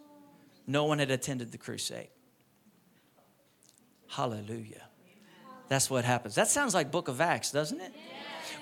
No 0.66 0.86
one 0.86 1.00
had 1.00 1.12
attended 1.12 1.52
the 1.52 1.58
crusade. 1.58 2.10
Hallelujah. 4.08 4.84
That's 5.68 5.90
what 5.90 6.06
happens. 6.06 6.36
That 6.36 6.48
sounds 6.48 6.74
like 6.74 6.92
book 6.92 7.10
of 7.10 7.20
Acts, 7.20 7.52
doesn't 7.52 7.80
it? 7.82 7.94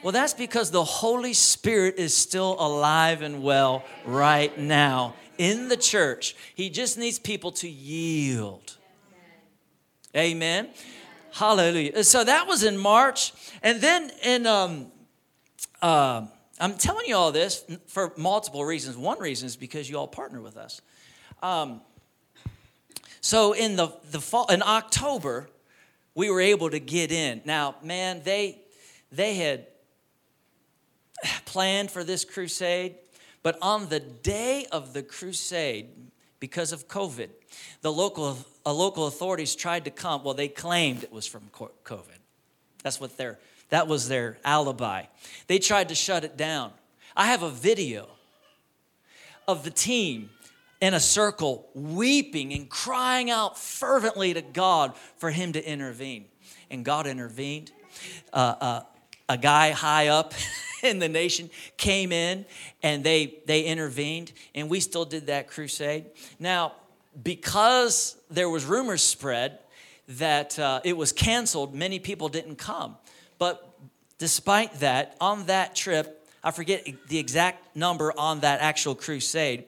Well, 0.02 0.12
that's 0.12 0.34
because 0.34 0.72
the 0.72 0.84
Holy 0.84 1.34
Spirit 1.34 1.96
is 1.98 2.16
still 2.16 2.56
alive 2.60 3.22
and 3.22 3.44
well 3.44 3.84
right 4.06 4.56
now 4.58 5.16
in 5.38 5.68
the 5.68 5.77
church. 5.77 6.36
He 6.56 6.70
just 6.70 6.98
needs 6.98 7.20
people 7.20 7.51
to 7.54 7.70
yield. 7.70 8.77
Amen. 10.15 10.70
Hallelujah. 11.34 12.04
So 12.04 12.24
that 12.24 12.48
was 12.48 12.63
in 12.63 12.77
March. 12.77 13.34
And 13.62 13.82
then 13.82 14.12
in, 14.24 14.48
um, 14.48 14.92
uh, 15.82 16.25
I'm 16.60 16.75
telling 16.75 17.08
you 17.08 17.15
all 17.15 17.34
this 17.34 17.65
for 17.88 18.13
multiple 18.15 18.63
reasons. 18.63 18.96
One 18.96 19.20
reason 19.20 19.48
is 19.48 19.58
because 19.58 19.89
you 19.89 19.98
all 19.98 20.08
partner 20.08 20.39
with 20.42 20.56
us. 20.56 20.82
Um, 21.44 21.82
so 23.20 23.54
in 23.54 23.75
the, 23.75 23.89
the 24.12 24.22
fall, 24.22 24.48
in 24.48 24.63
October, 24.63 25.50
we 26.13 26.30
were 26.30 26.39
able 26.39 26.70
to 26.70 26.80
get 26.80 27.12
in. 27.12 27.42
Now, 27.44 27.75
man, 27.84 28.22
they, 28.24 28.62
they 29.12 29.36
had 29.36 29.68
planned 31.44 31.92
for 31.92 32.04
this 32.04 32.24
crusade, 32.24 32.96
but 33.46 33.60
on 33.62 33.90
the 33.90 34.00
day 34.00 34.66
of 34.72 34.94
the 34.94 35.04
crusade, 35.04 35.90
because 36.40 36.72
of 36.72 36.88
COVID, 36.88 37.30
the 37.82 37.94
local, 37.94 38.40
uh, 38.66 38.74
local 38.74 39.06
authorities 39.06 39.56
tried 39.56 39.86
to 39.86 39.92
come. 39.92 40.24
Well, 40.24 40.34
they 40.34 40.48
claimed 40.48 41.04
it 41.04 41.12
was 41.12 41.28
from 41.28 41.44
COVID. 41.52 42.18
That's 42.82 43.00
what 43.00 43.18
their, 43.18 43.38
that 43.70 43.88
was 43.88 44.08
their 44.08 44.40
alibi. 44.44 45.04
They 45.46 45.60
tried 45.60 45.90
to 45.90 45.96
shut 45.96 46.24
it 46.24 46.38
down. 46.38 46.72
I 47.16 47.28
have 47.28 47.44
a 47.44 47.52
video 47.52 48.10
of 49.48 49.64
the 49.64 49.70
team 49.70 50.32
in 50.82 50.96
a 50.96 51.00
circle 51.00 51.70
weeping 51.75 52.52
and 52.52 52.68
crying 52.68 53.30
out 53.30 53.60
fervently 53.60 54.34
to 54.34 54.42
God 54.42 54.96
for 55.18 55.30
Him 55.30 55.54
to 55.54 55.64
intervene. 55.64 56.25
And 56.72 56.84
God 56.84 57.06
intervened. 57.06 57.72
Uh, 58.34 58.56
uh, 58.60 58.82
a 59.30 59.38
guy 59.38 59.70
high 59.70 60.08
up 60.08 60.34
the 61.00 61.10
nation 61.10 61.50
came 61.77 62.12
in 62.12 62.46
and 62.84 63.04
they 63.04 63.39
they 63.46 63.62
intervened 63.62 64.32
and 64.54 64.70
we 64.70 64.80
still 64.80 65.06
did 65.06 65.27
that 65.27 65.48
crusade. 65.48 66.06
Now 66.39 66.74
because 67.24 68.18
there 68.30 68.50
was 68.50 68.65
rumors 68.65 69.01
spread 69.01 69.60
that 70.08 70.60
uh, 70.60 70.82
it 70.84 70.98
was 70.98 71.12
canceled 71.12 71.74
many 71.74 72.00
people 72.00 72.30
didn't 72.30 72.58
come. 72.58 72.98
But 73.38 73.75
despite 74.18 74.74
that 74.80 75.15
on 75.20 75.46
that 75.46 75.75
trip 75.75 76.27
i 76.44 76.51
forget 76.51 76.88
the 77.08 77.18
exact 77.18 77.75
number 77.75 78.13
on 78.18 78.39
that 78.42 78.62
actual 78.62 78.96
crusade 78.96 79.65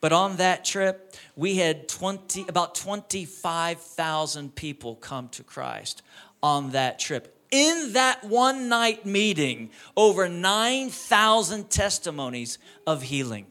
but 0.00 0.12
on 0.12 0.36
that 0.36 0.64
trip 0.64 1.14
we 1.36 1.56
had 1.56 1.88
20 1.88 2.46
about 2.48 2.74
25000 2.74 4.54
people 4.54 4.94
come 4.96 5.28
to 5.28 5.42
christ 5.42 6.02
on 6.42 6.70
that 6.70 6.98
trip 6.98 7.36
in 7.50 7.92
that 7.94 8.24
one 8.24 8.68
night 8.68 9.04
meeting, 9.04 9.70
over 9.96 10.28
9,000 10.28 11.68
testimonies 11.70 12.58
of 12.86 13.02
healing. 13.02 13.46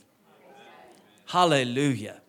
Hallelujah. 1.25 2.21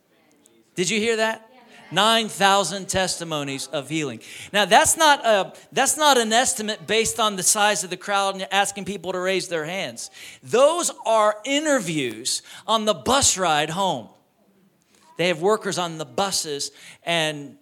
Did 0.75 0.91
you 0.91 0.99
hear 0.99 1.17
that? 1.17 1.47
9,000 1.93 2.89
testimonies 2.89 3.67
of 3.69 3.89
healing. 3.89 4.21
Now 4.53 4.65
that's 4.65 4.97
not 4.97 5.25
a, 5.25 5.53
that's 5.73 5.97
not 5.97 6.19
an 6.19 6.33
estimate 6.33 6.87
based 6.87 7.19
on 7.19 7.37
the 7.37 7.43
size 7.43 7.83
of 7.83 7.91
the 7.91 7.97
crowd 7.97 8.35
and 8.35 8.47
asking 8.53 8.85
people 8.85 9.13
to 9.13 9.19
raise 9.19 9.49
their 9.49 9.65
hands. 9.65 10.11
Those 10.43 10.93
are 11.05 11.37
interviews 11.45 12.43
on 12.67 12.85
the 12.85 12.95
bus 12.95 13.37
ride 13.37 13.71
home. 13.71 14.09
They 15.17 15.29
have 15.29 15.43
workers 15.43 15.79
on 15.79 15.99
the 15.99 16.05
buses 16.05 16.71
and 17.03 17.57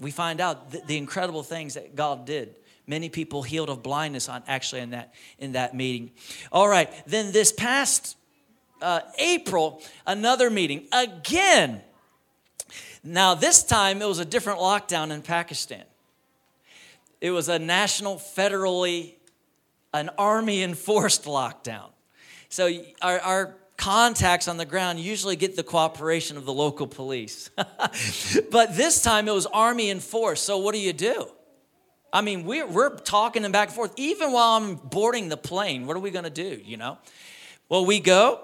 we 0.00 0.10
find 0.10 0.40
out 0.40 0.72
the, 0.72 0.82
the 0.86 0.98
incredible 0.98 1.42
things 1.42 1.74
that 1.74 1.94
God 1.94 2.26
did 2.26 2.56
many 2.86 3.08
people 3.08 3.42
healed 3.42 3.70
of 3.70 3.82
blindness 3.82 4.28
on 4.28 4.42
actually 4.46 4.80
in 4.80 4.90
that 4.90 5.14
in 5.38 5.52
that 5.52 5.74
meeting. 5.74 6.10
All 6.52 6.68
right 6.68 6.90
then 7.06 7.32
this 7.32 7.52
past 7.52 8.16
uh, 8.82 9.00
april 9.18 9.82
another 10.06 10.50
meeting 10.50 10.86
again. 10.92 11.82
Now 13.02 13.34
this 13.34 13.62
time 13.64 14.02
it 14.02 14.06
was 14.06 14.18
a 14.18 14.24
different 14.24 14.58
lockdown 14.58 15.10
in 15.10 15.22
pakistan. 15.22 15.84
It 17.20 17.30
was 17.30 17.48
a 17.48 17.58
national 17.58 18.16
federally 18.16 19.14
an 19.94 20.10
army 20.18 20.62
enforced 20.62 21.24
lockdown. 21.24 21.88
So 22.48 22.68
our, 23.00 23.20
our 23.20 23.56
contacts 23.76 24.48
on 24.48 24.56
the 24.56 24.66
ground 24.66 24.98
usually 24.98 25.36
get 25.36 25.56
the 25.56 25.62
cooperation 25.62 26.36
of 26.36 26.44
the 26.44 26.52
local 26.52 26.86
police. 26.86 27.50
But 28.50 28.76
this 28.76 29.02
time 29.02 29.28
it 29.28 29.34
was 29.34 29.46
army 29.46 29.90
enforced. 29.90 30.44
So 30.44 30.58
what 30.58 30.74
do 30.74 30.80
you 30.80 30.92
do 30.92 31.28
I 32.14 32.20
mean, 32.20 32.44
we're, 32.44 32.66
we're 32.66 32.96
talking 32.96 33.44
and 33.44 33.52
back 33.52 33.68
and 33.68 33.74
forth. 33.76 33.92
Even 33.96 34.30
while 34.30 34.56
I'm 34.56 34.76
boarding 34.76 35.28
the 35.28 35.36
plane, 35.36 35.84
what 35.84 35.96
are 35.96 36.00
we 36.00 36.12
going 36.12 36.24
to 36.24 36.30
do, 36.30 36.60
you 36.64 36.76
know? 36.76 36.96
Well, 37.68 37.84
we 37.84 37.98
go, 37.98 38.40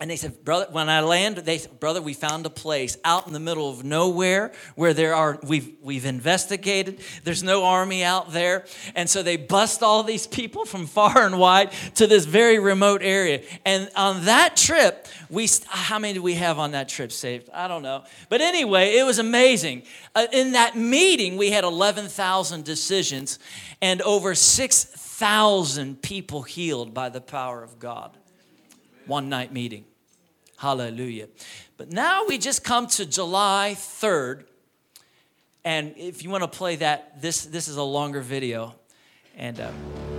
and 0.00 0.10
they 0.10 0.16
said, 0.16 0.44
brother, 0.44 0.66
when 0.72 0.88
I 0.88 1.00
land, 1.02 1.36
they 1.36 1.58
said, 1.58 1.78
brother, 1.78 2.02
we 2.02 2.14
found 2.14 2.44
a 2.46 2.50
place 2.50 2.98
out 3.04 3.28
in 3.28 3.32
the 3.32 3.38
middle 3.38 3.70
of 3.70 3.84
nowhere 3.84 4.50
where 4.74 4.92
there 4.92 5.14
are, 5.14 5.38
we've, 5.44 5.76
we've 5.80 6.04
investigated. 6.04 7.00
There's 7.22 7.44
no 7.44 7.64
army 7.64 8.02
out 8.02 8.32
there. 8.32 8.64
And 8.96 9.08
so 9.08 9.22
they 9.22 9.36
bust 9.36 9.84
all 9.84 10.02
these 10.02 10.26
people 10.26 10.64
from 10.64 10.86
far 10.86 11.24
and 11.24 11.38
wide 11.38 11.70
to 11.94 12.08
this 12.08 12.24
very 12.24 12.58
remote 12.58 13.02
area. 13.02 13.42
And 13.64 13.88
on 13.94 14.24
that 14.24 14.56
trip, 14.56 15.06
we, 15.30 15.48
how 15.68 16.00
many 16.00 16.14
did 16.14 16.22
we 16.22 16.34
have 16.34 16.58
on 16.58 16.72
that 16.72 16.88
trip 16.88 17.12
saved? 17.12 17.48
I 17.54 17.68
don't 17.68 17.82
know. 17.82 18.02
But 18.28 18.40
anyway, 18.40 18.96
it 18.96 19.04
was 19.04 19.20
amazing. 19.20 19.84
Uh, 20.16 20.26
in 20.32 20.52
that 20.52 20.76
meeting, 20.76 21.36
we 21.36 21.50
had 21.50 21.62
11,000 21.62 22.64
decisions 22.64 23.38
and 23.80 24.02
over 24.02 24.34
6,000 24.34 26.02
people 26.02 26.42
healed 26.42 26.92
by 26.92 27.10
the 27.10 27.20
power 27.20 27.62
of 27.62 27.78
God 27.78 28.18
one 29.06 29.28
night 29.28 29.52
meeting. 29.52 29.84
Hallelujah. 30.56 31.28
But 31.76 31.90
now 31.90 32.26
we 32.26 32.38
just 32.38 32.64
come 32.64 32.86
to 32.88 33.04
July 33.04 33.74
3rd. 33.76 34.44
And 35.64 35.94
if 35.96 36.22
you 36.22 36.30
want 36.30 36.42
to 36.42 36.48
play 36.48 36.76
that, 36.76 37.20
this, 37.20 37.44
this 37.46 37.68
is 37.68 37.76
a 37.76 37.82
longer 37.82 38.20
video. 38.20 38.74
And. 39.36 39.60
Uh, 39.60 40.13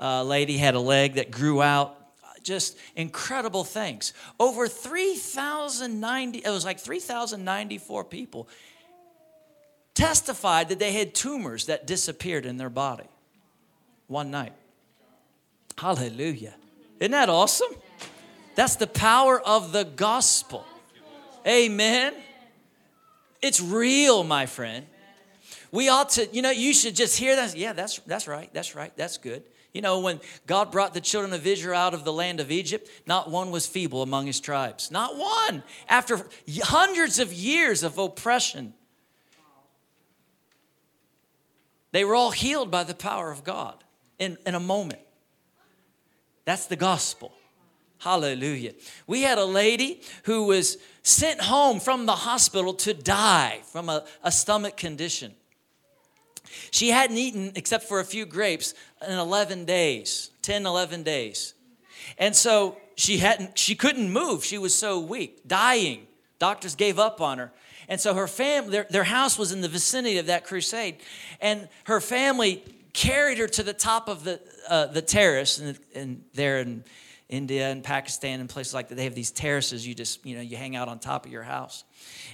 A 0.00 0.24
lady 0.24 0.56
had 0.56 0.74
a 0.74 0.80
leg 0.80 1.14
that 1.14 1.30
grew 1.30 1.62
out. 1.62 1.96
Just 2.42 2.76
incredible 2.96 3.64
things. 3.64 4.14
Over 4.40 4.66
3,090, 4.66 6.38
it 6.38 6.48
was 6.48 6.64
like 6.64 6.80
3,094 6.80 8.04
people 8.04 8.48
testified 9.92 10.70
that 10.70 10.78
they 10.78 10.92
had 10.92 11.14
tumors 11.14 11.66
that 11.66 11.86
disappeared 11.86 12.46
in 12.46 12.56
their 12.56 12.70
body 12.70 13.04
one 14.06 14.30
night. 14.30 14.54
Hallelujah. 15.76 16.54
Isn't 16.98 17.12
that 17.12 17.28
awesome? 17.28 17.70
That's 18.54 18.76
the 18.76 18.86
power 18.86 19.38
of 19.38 19.72
the 19.72 19.84
gospel. 19.84 20.64
Amen. 21.46 22.14
It's 23.42 23.60
real, 23.60 24.24
my 24.24 24.46
friend. 24.46 24.86
We 25.70 25.88
ought 25.88 26.10
to, 26.10 26.26
you 26.32 26.42
know, 26.42 26.50
you 26.50 26.74
should 26.74 26.96
just 26.96 27.18
hear 27.18 27.36
that. 27.36 27.56
Yeah, 27.56 27.72
that's 27.74 27.98
that's 28.00 28.26
right. 28.26 28.50
That's 28.52 28.74
right. 28.74 28.92
That's 28.96 29.18
good. 29.18 29.42
You 29.72 29.82
know, 29.82 30.00
when 30.00 30.20
God 30.46 30.72
brought 30.72 30.94
the 30.94 31.00
children 31.00 31.32
of 31.32 31.46
Israel 31.46 31.76
out 31.76 31.94
of 31.94 32.04
the 32.04 32.12
land 32.12 32.40
of 32.40 32.50
Egypt, 32.50 32.90
not 33.06 33.30
one 33.30 33.50
was 33.50 33.66
feeble 33.66 34.02
among 34.02 34.26
his 34.26 34.40
tribes. 34.40 34.90
Not 34.90 35.16
one. 35.16 35.62
After 35.88 36.26
hundreds 36.62 37.18
of 37.18 37.32
years 37.32 37.82
of 37.82 37.96
oppression, 37.96 38.74
they 41.92 42.04
were 42.04 42.14
all 42.14 42.32
healed 42.32 42.70
by 42.70 42.84
the 42.84 42.94
power 42.94 43.30
of 43.30 43.44
God 43.44 43.82
in, 44.18 44.38
in 44.44 44.54
a 44.54 44.60
moment. 44.60 45.00
That's 46.44 46.66
the 46.66 46.76
gospel. 46.76 47.32
Hallelujah. 47.98 48.72
We 49.06 49.22
had 49.22 49.38
a 49.38 49.44
lady 49.44 50.00
who 50.24 50.44
was 50.44 50.78
sent 51.02 51.40
home 51.40 51.80
from 51.80 52.06
the 52.06 52.16
hospital 52.16 52.74
to 52.74 52.94
die 52.94 53.60
from 53.70 53.88
a, 53.88 54.04
a 54.24 54.32
stomach 54.32 54.76
condition. 54.76 55.34
She 56.70 56.88
hadn't 56.88 57.18
eaten, 57.18 57.52
except 57.54 57.84
for 57.84 58.00
a 58.00 58.04
few 58.04 58.26
grapes, 58.26 58.74
in 59.06 59.18
11 59.18 59.64
days 59.64 60.30
10, 60.42 60.66
11 60.66 61.02
days. 61.02 61.54
And 62.18 62.34
so 62.34 62.76
she 62.96 63.18
hadn't, 63.18 63.58
she 63.58 63.74
couldn't 63.74 64.10
move. 64.10 64.44
She 64.44 64.58
was 64.58 64.74
so 64.74 64.98
weak, 65.00 65.46
dying. 65.46 66.06
Doctors 66.38 66.74
gave 66.74 66.98
up 66.98 67.20
on 67.20 67.38
her. 67.38 67.52
And 67.88 68.00
so 68.00 68.14
her 68.14 68.26
family, 68.26 68.70
their, 68.70 68.86
their 68.88 69.04
house 69.04 69.38
was 69.38 69.52
in 69.52 69.60
the 69.60 69.68
vicinity 69.68 70.18
of 70.18 70.26
that 70.26 70.44
crusade. 70.44 70.96
And 71.40 71.68
her 71.84 72.00
family 72.00 72.62
carried 72.92 73.38
her 73.38 73.48
to 73.48 73.62
the 73.62 73.72
top 73.72 74.08
of 74.08 74.24
the, 74.24 74.40
uh, 74.68 74.86
the 74.86 75.02
terrace 75.02 75.58
and, 75.58 75.78
and 75.94 76.24
there 76.34 76.58
in 76.58 76.84
India 77.30 77.70
and 77.70 77.82
Pakistan 77.82 78.40
and 78.40 78.48
places 78.48 78.74
like 78.74 78.88
that, 78.88 78.96
they 78.96 79.04
have 79.04 79.14
these 79.14 79.30
terraces. 79.30 79.86
You 79.86 79.94
just, 79.94 80.24
you 80.26 80.36
know, 80.36 80.42
you 80.42 80.56
hang 80.56 80.76
out 80.76 80.88
on 80.88 80.98
top 80.98 81.24
of 81.24 81.32
your 81.32 81.42
house. 81.42 81.84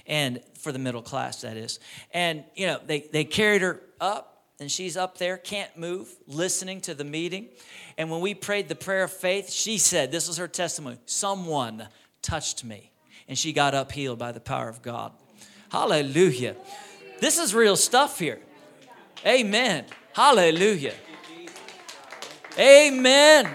And 0.05 0.41
for 0.59 0.71
the 0.71 0.79
middle 0.79 1.01
class, 1.01 1.41
that 1.41 1.55
is. 1.55 1.79
And, 2.13 2.43
you 2.55 2.67
know, 2.67 2.79
they, 2.85 3.01
they 3.11 3.23
carried 3.23 3.61
her 3.61 3.81
up 4.01 4.37
and 4.59 4.71
she's 4.71 4.97
up 4.97 5.19
there, 5.19 5.37
can't 5.37 5.77
move, 5.77 6.09
listening 6.25 6.81
to 6.81 6.95
the 6.95 7.03
meeting. 7.03 7.49
And 7.97 8.09
when 8.09 8.21
we 8.21 8.33
prayed 8.33 8.67
the 8.67 8.75
prayer 8.75 9.03
of 9.03 9.11
faith, 9.11 9.51
she 9.51 9.77
said, 9.77 10.11
This 10.11 10.27
was 10.27 10.37
her 10.37 10.47
testimony 10.47 10.97
someone 11.05 11.87
touched 12.21 12.63
me. 12.63 12.91
And 13.27 13.37
she 13.37 13.53
got 13.53 13.75
up 13.75 13.91
healed 13.91 14.17
by 14.17 14.31
the 14.31 14.39
power 14.39 14.67
of 14.67 14.81
God. 14.81 15.11
Hallelujah. 15.69 16.55
This 17.19 17.37
is 17.37 17.53
real 17.53 17.75
stuff 17.75 18.17
here. 18.17 18.39
Amen. 19.25 19.85
Hallelujah. 20.13 20.93
Amen. 22.57 23.53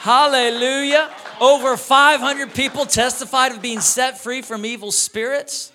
Hallelujah. 0.00 1.10
Over 1.42 1.76
500 1.76 2.54
people 2.54 2.86
testified 2.86 3.52
of 3.52 3.60
being 3.60 3.80
set 3.80 4.18
free 4.18 4.40
from 4.40 4.64
evil 4.64 4.92
spirits. 4.92 5.74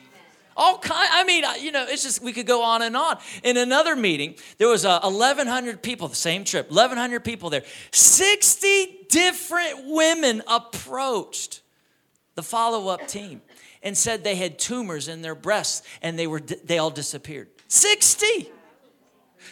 All 0.57 0.79
kind. 0.79 1.07
I 1.11 1.23
mean, 1.25 1.43
you 1.59 1.71
know, 1.71 1.85
it's 1.88 2.01
just 2.01 2.23
we 2.23 2.33
could 2.33 2.47
go 2.47 2.63
on 2.63 2.81
and 2.81 2.97
on. 2.97 3.19
In 3.43 3.55
another 3.55 3.95
meeting, 3.95 4.33
there 4.57 4.67
was 4.67 4.83
uh, 4.83 5.01
1,100 5.01 5.83
people. 5.83 6.07
The 6.07 6.15
same 6.15 6.43
trip, 6.43 6.71
1,100 6.71 7.23
people 7.23 7.51
there. 7.51 7.61
60 7.91 9.05
different 9.09 9.85
women 9.85 10.41
approached 10.47 11.61
the 12.33 12.41
follow-up 12.41 13.07
team 13.07 13.43
and 13.83 13.95
said 13.95 14.23
they 14.23 14.38
had 14.38 14.57
tumors 14.57 15.07
in 15.07 15.21
their 15.21 15.35
breasts 15.35 15.85
and 16.01 16.17
they 16.17 16.25
were 16.25 16.39
they 16.39 16.79
all 16.79 16.89
disappeared. 16.89 17.49
60. 17.67 18.49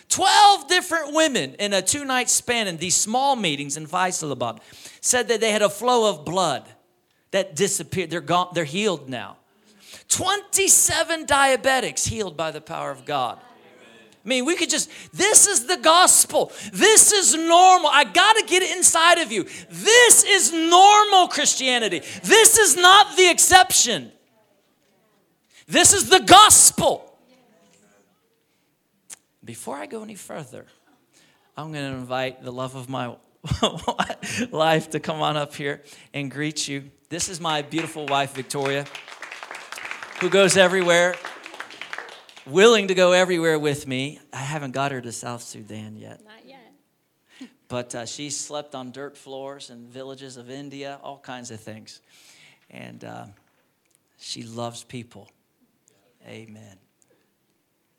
12 0.09 0.67
different 0.67 1.13
women 1.13 1.55
in 1.55 1.73
a 1.73 1.81
two 1.81 2.05
night 2.05 2.29
span 2.29 2.67
in 2.67 2.77
these 2.77 2.95
small 2.95 3.35
meetings 3.35 3.77
in 3.77 3.87
Faisalabad 3.87 4.59
said 5.01 5.27
that 5.27 5.41
they 5.41 5.51
had 5.51 5.61
a 5.61 5.69
flow 5.69 6.09
of 6.09 6.25
blood 6.25 6.67
that 7.31 7.55
disappeared. 7.55 8.09
They're, 8.09 8.21
gone, 8.21 8.49
they're 8.53 8.63
healed 8.63 9.09
now. 9.09 9.37
27 10.09 11.25
diabetics 11.25 12.07
healed 12.07 12.37
by 12.37 12.51
the 12.51 12.61
power 12.61 12.91
of 12.91 13.05
God. 13.05 13.39
I 14.23 14.29
mean, 14.29 14.45
we 14.45 14.55
could 14.55 14.69
just, 14.69 14.89
this 15.11 15.47
is 15.47 15.65
the 15.65 15.77
gospel. 15.77 16.51
This 16.71 17.11
is 17.11 17.35
normal. 17.35 17.89
I 17.91 18.05
got 18.05 18.37
to 18.37 18.45
get 18.45 18.63
it 18.63 18.77
inside 18.77 19.17
of 19.17 19.31
you. 19.31 19.43
This 19.69 20.23
is 20.23 20.53
normal 20.53 21.27
Christianity. 21.27 22.01
This 22.23 22.57
is 22.57 22.77
not 22.77 23.17
the 23.17 23.29
exception. 23.29 24.11
This 25.67 25.93
is 25.93 26.09
the 26.09 26.19
gospel. 26.19 27.12
Before 29.43 29.75
I 29.75 29.85
go 29.85 30.03
any 30.03 30.15
further, 30.15 30.65
I'm 31.57 31.73
going 31.73 31.91
to 31.91 31.97
invite 31.97 32.43
the 32.43 32.51
love 32.51 32.75
of 32.75 32.87
my 32.87 33.15
life 34.51 34.91
to 34.91 34.99
come 34.99 35.21
on 35.21 35.35
up 35.35 35.53
here 35.53 35.81
and 36.13 36.31
greet 36.31 36.67
you. 36.67 36.91
This 37.09 37.27
is 37.27 37.41
my 37.41 37.61
beautiful 37.61 38.05
wife, 38.05 38.33
Victoria, 38.33 38.85
who 40.21 40.29
goes 40.29 40.55
everywhere, 40.55 41.15
willing 42.45 42.87
to 42.87 42.95
go 42.95 43.11
everywhere 43.11 43.59
with 43.59 43.85
me. 43.85 44.19
I 44.31 44.37
haven't 44.37 44.71
got 44.71 44.93
her 44.93 45.01
to 45.01 45.11
South 45.11 45.43
Sudan 45.43 45.97
yet. 45.97 46.21
Not 46.23 46.45
yet. 46.45 47.49
But 47.67 47.95
uh, 47.95 48.05
she 48.05 48.29
slept 48.29 48.75
on 48.75 48.91
dirt 48.91 49.17
floors 49.17 49.69
in 49.69 49.87
villages 49.87 50.37
of 50.37 50.49
India, 50.49 50.99
all 51.03 51.19
kinds 51.19 51.51
of 51.51 51.59
things. 51.59 52.01
And 52.69 53.03
uh, 53.03 53.25
she 54.17 54.43
loves 54.43 54.83
people. 54.83 55.29
Amen. 56.25 56.77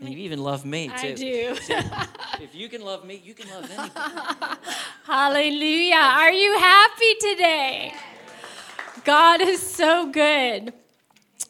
And 0.05 0.13
you 0.13 0.21
even 0.21 0.43
love 0.43 0.67
me 0.67 0.89
too. 0.89 0.93
I 0.95 1.13
do. 1.15 1.57
See, 1.57 1.75
if 2.43 2.55
you 2.55 2.69
can 2.69 2.83
love 2.83 3.07
me, 3.07 3.23
you 3.25 3.33
can 3.33 3.49
love 3.49 3.71
anybody. 3.71 4.61
Hallelujah. 5.05 5.97
Are 5.97 6.31
you 6.31 6.59
happy 6.59 7.15
today? 7.21 7.95
God 9.05 9.41
is 9.41 9.63
so 9.63 10.11
good. 10.11 10.75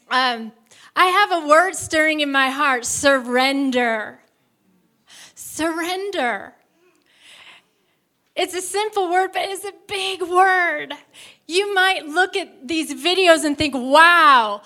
Um, 0.08 0.52
I 0.94 1.06
have 1.06 1.42
a 1.42 1.48
word 1.48 1.74
stirring 1.74 2.20
in 2.20 2.30
my 2.30 2.50
heart 2.50 2.84
surrender. 2.84 4.20
Surrender. 5.34 6.54
It's 8.36 8.54
a 8.54 8.62
simple 8.62 9.10
word, 9.10 9.30
but 9.32 9.42
it's 9.46 9.64
a 9.64 9.72
big 9.88 10.22
word. 10.22 10.94
You 11.48 11.74
might 11.74 12.06
look 12.06 12.36
at 12.36 12.68
these 12.68 12.94
videos 12.94 13.44
and 13.44 13.58
think, 13.58 13.74
wow, 13.74 14.62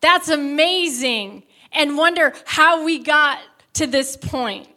that's 0.00 0.28
amazing 0.28 1.44
and 1.72 1.96
wonder 1.96 2.34
how 2.46 2.84
we 2.84 2.98
got 2.98 3.38
to 3.74 3.86
this 3.86 4.16
point. 4.16 4.68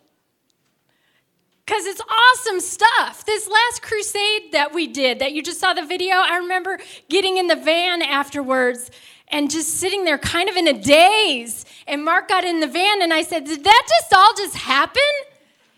Because 1.65 1.85
it's 1.85 2.01
awesome 2.01 2.59
stuff. 2.59 3.25
This 3.25 3.47
last 3.47 3.81
crusade 3.81 4.51
that 4.51 4.73
we 4.73 4.87
did, 4.87 5.19
that 5.19 5.31
you 5.33 5.41
just 5.41 5.59
saw 5.59 5.73
the 5.73 5.85
video, 5.85 6.15
I 6.15 6.37
remember 6.37 6.79
getting 7.09 7.37
in 7.37 7.47
the 7.47 7.55
van 7.55 8.01
afterwards 8.01 8.91
and 9.29 9.49
just 9.49 9.69
sitting 9.75 10.03
there 10.03 10.17
kind 10.17 10.49
of 10.49 10.55
in 10.55 10.67
a 10.67 10.73
daze. 10.73 11.65
And 11.87 12.03
Mark 12.03 12.27
got 12.27 12.43
in 12.43 12.59
the 12.59 12.67
van 12.67 13.01
and 13.01 13.13
I 13.13 13.21
said, 13.21 13.45
Did 13.45 13.63
that 13.63 13.87
just 13.87 14.13
all 14.13 14.33
just 14.35 14.55
happen? 14.55 15.01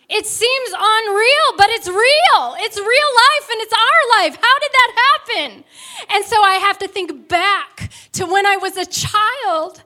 It 0.10 0.26
seems 0.26 0.69
unreal, 0.69 1.58
but 1.58 1.69
it's 1.69 1.88
real. 1.88 2.56
It's 2.60 2.78
real 2.78 2.88
life 2.88 3.49
and 3.52 3.62
it's 3.62 3.73
our 3.73 4.19
life. 4.19 4.38
How 4.41 4.60
did 4.60 4.71
that 4.71 5.19
happen? 5.28 5.63
And 6.10 6.26
so 6.26 6.41
I 6.41 6.56
have 6.56 6.78
to 6.80 6.88
think 6.88 7.28
back 7.30 7.89
to 8.13 8.26
when 8.26 8.45
I 8.45 8.58
was 8.58 8.78
a 8.78 8.86
child. 8.86 9.84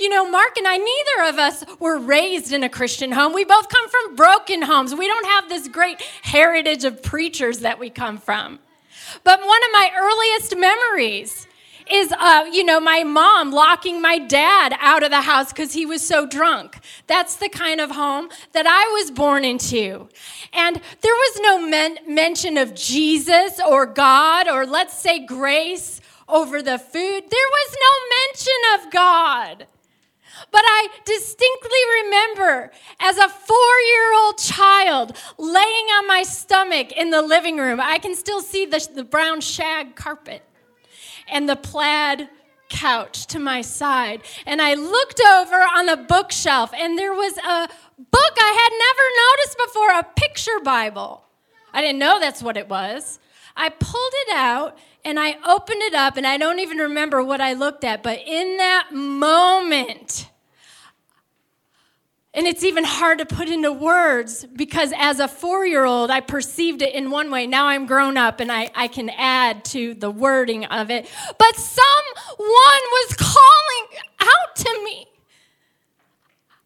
You 0.00 0.08
know, 0.08 0.30
Mark 0.30 0.56
and 0.56 0.66
I, 0.66 0.78
neither 0.78 1.28
of 1.28 1.38
us 1.38 1.62
were 1.78 1.98
raised 1.98 2.54
in 2.54 2.62
a 2.62 2.70
Christian 2.70 3.12
home. 3.12 3.34
We 3.34 3.44
both 3.44 3.68
come 3.68 3.86
from 3.90 4.16
broken 4.16 4.62
homes. 4.62 4.94
We 4.94 5.06
don't 5.06 5.26
have 5.26 5.50
this 5.50 5.68
great 5.68 6.00
heritage 6.22 6.84
of 6.84 7.02
preachers 7.02 7.58
that 7.58 7.78
we 7.78 7.90
come 7.90 8.16
from. 8.16 8.60
But 9.24 9.40
one 9.40 9.62
of 9.62 9.72
my 9.72 9.90
earliest 9.94 10.56
memories 10.56 11.46
is, 11.92 12.14
uh, 12.18 12.46
you 12.50 12.64
know, 12.64 12.80
my 12.80 13.04
mom 13.04 13.50
locking 13.52 14.00
my 14.00 14.18
dad 14.18 14.74
out 14.80 15.02
of 15.02 15.10
the 15.10 15.20
house 15.20 15.52
because 15.52 15.74
he 15.74 15.84
was 15.84 16.06
so 16.06 16.24
drunk. 16.26 16.78
That's 17.06 17.36
the 17.36 17.50
kind 17.50 17.78
of 17.78 17.90
home 17.90 18.30
that 18.52 18.66
I 18.66 18.86
was 18.98 19.10
born 19.10 19.44
into. 19.44 20.08
And 20.54 20.80
there 21.02 21.14
was 21.14 21.40
no 21.42 21.60
men- 21.60 21.98
mention 22.06 22.56
of 22.56 22.74
Jesus 22.74 23.60
or 23.68 23.84
God 23.84 24.48
or 24.48 24.64
let's 24.64 24.96
say 24.98 25.18
grace 25.26 26.00
over 26.26 26.62
the 26.62 26.78
food. 26.78 27.24
There 27.28 27.50
was 27.52 27.76
no 27.78 28.16
mention 28.16 28.86
of 28.86 28.92
God. 28.92 29.66
But 30.52 30.62
I 30.64 30.88
distinctly 31.04 32.04
remember 32.04 32.70
as 32.98 33.18
a 33.18 33.28
four 33.28 33.78
year 33.92 34.14
old 34.14 34.38
child 34.38 35.16
laying 35.38 35.86
on 35.86 36.06
my 36.06 36.22
stomach 36.22 36.92
in 36.92 37.10
the 37.10 37.22
living 37.22 37.56
room. 37.58 37.80
I 37.80 37.98
can 37.98 38.16
still 38.16 38.40
see 38.40 38.66
the, 38.66 38.86
the 38.94 39.04
brown 39.04 39.40
shag 39.40 39.94
carpet 39.96 40.42
and 41.28 41.48
the 41.48 41.56
plaid 41.56 42.28
couch 42.68 43.26
to 43.26 43.38
my 43.38 43.60
side. 43.60 44.22
And 44.46 44.62
I 44.62 44.74
looked 44.74 45.20
over 45.20 45.56
on 45.56 45.88
a 45.88 45.96
bookshelf, 45.96 46.72
and 46.72 46.98
there 46.98 47.12
was 47.12 47.36
a 47.36 47.68
book 47.98 48.34
I 48.38 48.52
had 48.62 48.72
never 48.86 49.06
noticed 49.26 49.58
before 49.58 49.90
a 49.90 50.20
picture 50.20 50.60
Bible. 50.64 51.24
I 51.72 51.82
didn't 51.82 51.98
know 51.98 52.18
that's 52.18 52.42
what 52.42 52.56
it 52.56 52.68
was. 52.68 53.18
I 53.56 53.68
pulled 53.68 54.12
it 54.28 54.34
out 54.34 54.78
and 55.04 55.18
I 55.18 55.36
opened 55.46 55.82
it 55.82 55.94
up, 55.94 56.16
and 56.16 56.26
I 56.26 56.36
don't 56.36 56.58
even 56.58 56.78
remember 56.78 57.22
what 57.22 57.40
I 57.40 57.54
looked 57.54 57.84
at, 57.84 58.02
but 58.02 58.20
in 58.26 58.58
that 58.58 58.90
moment, 58.92 60.29
and 62.32 62.46
it's 62.46 62.62
even 62.62 62.84
hard 62.84 63.18
to 63.18 63.26
put 63.26 63.48
into 63.48 63.72
words 63.72 64.46
because 64.54 64.92
as 64.96 65.18
a 65.18 65.26
four 65.26 65.66
year 65.66 65.84
old, 65.84 66.10
I 66.10 66.20
perceived 66.20 66.80
it 66.80 66.94
in 66.94 67.10
one 67.10 67.30
way. 67.30 67.46
Now 67.46 67.66
I'm 67.66 67.86
grown 67.86 68.16
up 68.16 68.38
and 68.38 68.52
I, 68.52 68.70
I 68.74 68.86
can 68.86 69.10
add 69.10 69.64
to 69.66 69.94
the 69.94 70.10
wording 70.10 70.64
of 70.66 70.90
it. 70.90 71.10
But 71.38 71.56
someone 71.56 72.36
was 72.38 73.16
calling 73.18 74.00
out 74.20 74.56
to 74.56 74.84
me. 74.84 75.06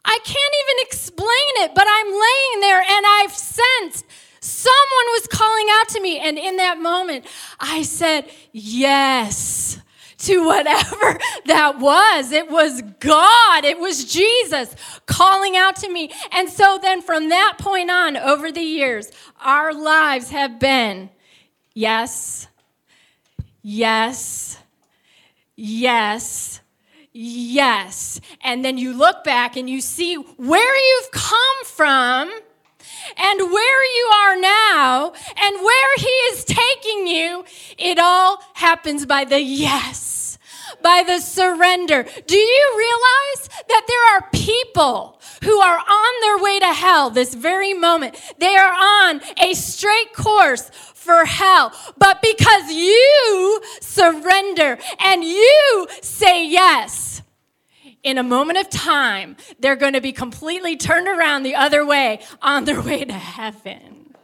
I 0.04 0.18
can't 0.22 0.54
even 0.66 0.86
explain 0.86 1.28
it, 1.64 1.74
but 1.74 1.86
I'm 1.88 2.06
laying 2.06 2.60
there 2.60 2.80
and 2.80 3.06
I've 3.06 3.32
sensed 3.32 4.04
someone 4.40 5.06
was 5.12 5.26
calling 5.28 5.66
out 5.70 5.88
to 5.88 6.00
me. 6.02 6.18
And 6.18 6.38
in 6.38 6.56
that 6.58 6.78
moment, 6.78 7.24
I 7.58 7.82
said, 7.82 8.30
Yes 8.52 9.80
to 10.18 10.44
whatever 10.44 11.18
that 11.46 11.78
was. 11.78 12.32
It 12.32 12.50
was 12.50 12.82
God, 13.00 13.64
it 13.64 13.78
was 13.78 14.04
Jesus 14.04 14.74
calling 15.06 15.56
out 15.56 15.76
to 15.76 15.88
me. 15.88 16.10
And 16.32 16.48
so 16.48 16.78
then 16.80 17.02
from 17.02 17.28
that 17.28 17.56
point 17.58 17.90
on, 17.90 18.16
over 18.16 18.50
the 18.50 18.60
years, 18.60 19.10
our 19.40 19.72
lives 19.72 20.30
have 20.30 20.58
been 20.58 21.10
yes, 21.74 22.48
yes, 23.62 24.58
yes. 25.56 26.60
Yes. 27.16 28.20
And 28.40 28.64
then 28.64 28.76
you 28.76 28.92
look 28.92 29.22
back 29.22 29.56
and 29.56 29.70
you 29.70 29.80
see 29.80 30.16
where 30.16 30.76
you've 30.76 31.12
come 31.12 31.64
from 31.64 32.28
and 33.16 33.40
where 33.40 33.84
you 33.96 34.10
are 34.14 34.36
now 34.36 35.12
and 35.36 35.56
where 35.62 35.96
He 35.96 36.14
is 36.32 36.44
taking 36.44 37.06
you, 37.06 37.44
it 37.78 37.98
all 37.98 38.42
happens 38.54 39.06
by 39.06 39.24
the 39.24 39.40
yes, 39.40 40.38
by 40.82 41.02
the 41.06 41.20
surrender. 41.20 42.04
Do 42.26 42.38
you 42.38 42.74
realize 42.76 43.48
that 43.68 43.84
there 43.88 44.14
are 44.14 44.28
people 44.32 45.20
who 45.42 45.58
are 45.60 45.78
on 45.78 46.20
their 46.22 46.38
way 46.38 46.58
to 46.60 46.72
hell 46.72 47.10
this 47.10 47.34
very 47.34 47.74
moment? 47.74 48.16
They 48.38 48.56
are 48.56 48.72
on 48.72 49.20
a 49.42 49.54
straight 49.54 50.12
course 50.14 50.70
for 51.04 51.24
hell. 51.24 51.72
But 51.98 52.22
because 52.22 52.72
you 52.72 53.60
surrender 53.80 54.78
and 55.00 55.22
you 55.22 55.86
say 56.00 56.46
yes, 56.46 57.22
in 58.04 58.18
a 58.18 58.22
moment 58.22 58.58
of 58.58 58.68
time, 58.70 59.36
they're 59.58 59.76
going 59.76 59.94
to 59.94 60.00
be 60.00 60.12
completely 60.12 60.76
turned 60.76 61.08
around 61.08 61.42
the 61.42 61.56
other 61.56 61.84
way 61.84 62.20
on 62.40 62.64
their 62.64 62.80
way 62.80 63.04
to 63.04 63.14
heaven. 63.14 64.14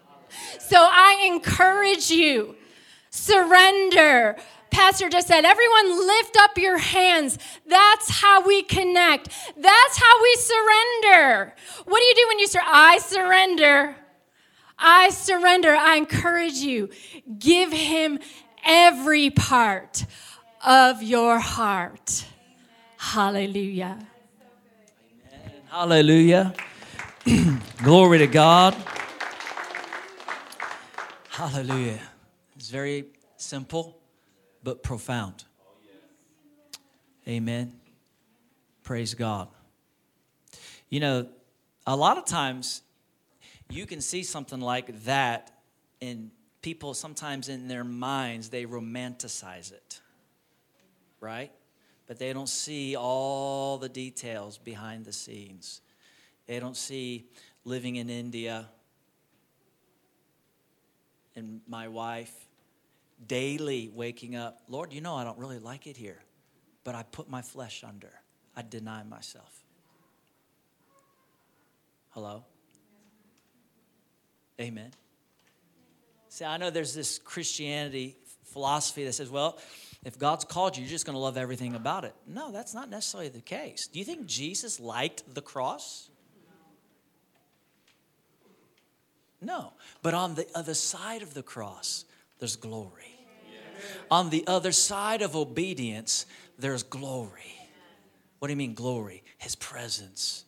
So 0.61 0.77
I 0.79 1.25
encourage 1.27 2.11
you, 2.11 2.55
surrender. 3.09 4.37
Pastor 4.71 5.09
just 5.09 5.27
said, 5.27 5.45
everyone 5.45 6.07
lift 6.07 6.37
up 6.39 6.57
your 6.57 6.79
hands. 6.79 7.39
That's 7.67 8.09
how 8.09 8.47
we 8.47 8.63
connect. 8.63 9.31
That's 9.57 9.99
how 9.99 10.23
we 10.23 10.35
surrender. 10.37 11.55
What 11.87 11.99
do 11.99 12.05
you 12.05 12.15
do 12.15 12.25
when 12.29 12.39
you 12.39 12.47
say, 12.47 12.61
I 12.65 12.99
surrender? 12.99 13.97
I 14.79 15.11
surrender. 15.11 15.71
I 15.75 15.97
encourage 15.97 16.55
you, 16.55 16.91
give 17.39 17.73
him 17.73 18.21
every 18.65 19.31
part 19.31 20.07
of 20.65 21.03
your 21.03 21.39
heart. 21.39 22.27
Hallelujah. 23.01 23.99
Hallelujah. 25.69 26.53
Glory 27.83 28.19
to 28.19 28.27
God. 28.27 28.77
Hallelujah. 31.31 31.99
It's 32.55 32.69
very 32.69 33.07
simple 33.39 33.97
but 34.63 34.83
profound. 34.83 35.45
Amen. 37.27 37.73
Praise 38.85 39.15
God. 39.15 39.49
You 40.91 41.01
know, 41.01 41.27
a 41.87 41.97
lot 41.97 42.19
of 42.19 42.27
times 42.27 42.83
you 43.71 43.87
can 43.87 44.03
see 44.03 44.23
something 44.23 44.61
like 44.61 45.05
that 45.05 45.51
in 46.01 46.31
people 46.61 46.93
sometimes 46.93 47.49
in 47.49 47.67
their 47.67 47.83
minds 47.83 48.51
they 48.51 48.67
romanticize 48.67 49.73
it. 49.73 50.01
Right? 51.19 51.51
But 52.11 52.19
they 52.19 52.33
don't 52.33 52.49
see 52.49 52.97
all 52.97 53.79
the 53.79 53.89
details 53.89 54.59
behind 54.59 55.05
the 55.05 55.13
scenes. 55.13 55.81
They 56.49 56.59
don't 56.59 56.77
see 56.77 57.29
living 57.65 57.95
in 57.95 58.11
India 58.11 58.67
and 61.37 61.61
my 61.69 61.87
wife 61.87 62.35
daily 63.29 63.93
waking 63.95 64.35
up, 64.35 64.61
Lord, 64.67 64.93
you 64.93 65.01
know 65.01 65.15
I 65.15 65.23
don't 65.23 65.39
really 65.39 65.61
like 65.61 65.87
it 65.87 65.97
here, 65.97 66.21
but 66.83 66.97
I 66.97 67.05
put 67.05 67.31
my 67.31 67.43
flesh 67.43 67.85
under. 67.87 68.11
I 68.57 68.63
deny 68.63 69.05
myself. 69.05 69.65
Hello? 72.09 72.45
Amen. 74.61 74.91
See, 76.29 76.45
I 76.45 76.57
know 76.57 76.71
there's 76.71 76.93
this 76.93 77.21
Christianity 77.21 78.17
philosophy 78.47 79.05
that 79.05 79.13
says, 79.13 79.31
well, 79.31 79.61
if 80.05 80.19
God's 80.19 80.45
called 80.45 80.77
you, 80.77 80.83
you're 80.83 80.91
just 80.91 81.05
going 81.05 81.15
to 81.15 81.21
love 81.21 81.37
everything 81.37 81.75
about 81.75 82.05
it. 82.05 82.15
No, 82.27 82.51
that's 82.51 82.73
not 82.73 82.89
necessarily 82.89 83.29
the 83.29 83.41
case. 83.41 83.87
Do 83.87 83.99
you 83.99 84.05
think 84.05 84.27
Jesus 84.27 84.81
liked 84.81 85.35
the 85.35 85.43
cross? 85.43 86.09
No. 89.43 89.73
But 90.03 90.15
on 90.15 90.35
the 90.35 90.47
other 90.55 90.75
side 90.75 91.23
of 91.23 91.35
the 91.35 91.43
cross, 91.43 92.07
there's 92.39 92.57
glory. 92.57 93.17
On 94.11 94.31
the 94.31 94.45
other 94.47 94.73
side 94.73 95.23
of 95.23 95.37
obedience, 95.37 96.27
there's 96.59 96.83
glory. 96.83 97.55
What 98.39 98.49
do 98.49 98.53
you 98.53 98.57
mean, 98.57 98.75
glory? 98.75 99.23
His 99.39 99.55
presence, 99.55 100.45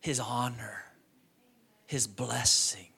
His 0.00 0.20
honor, 0.20 0.84
His 1.86 2.06
blessing. 2.06 2.88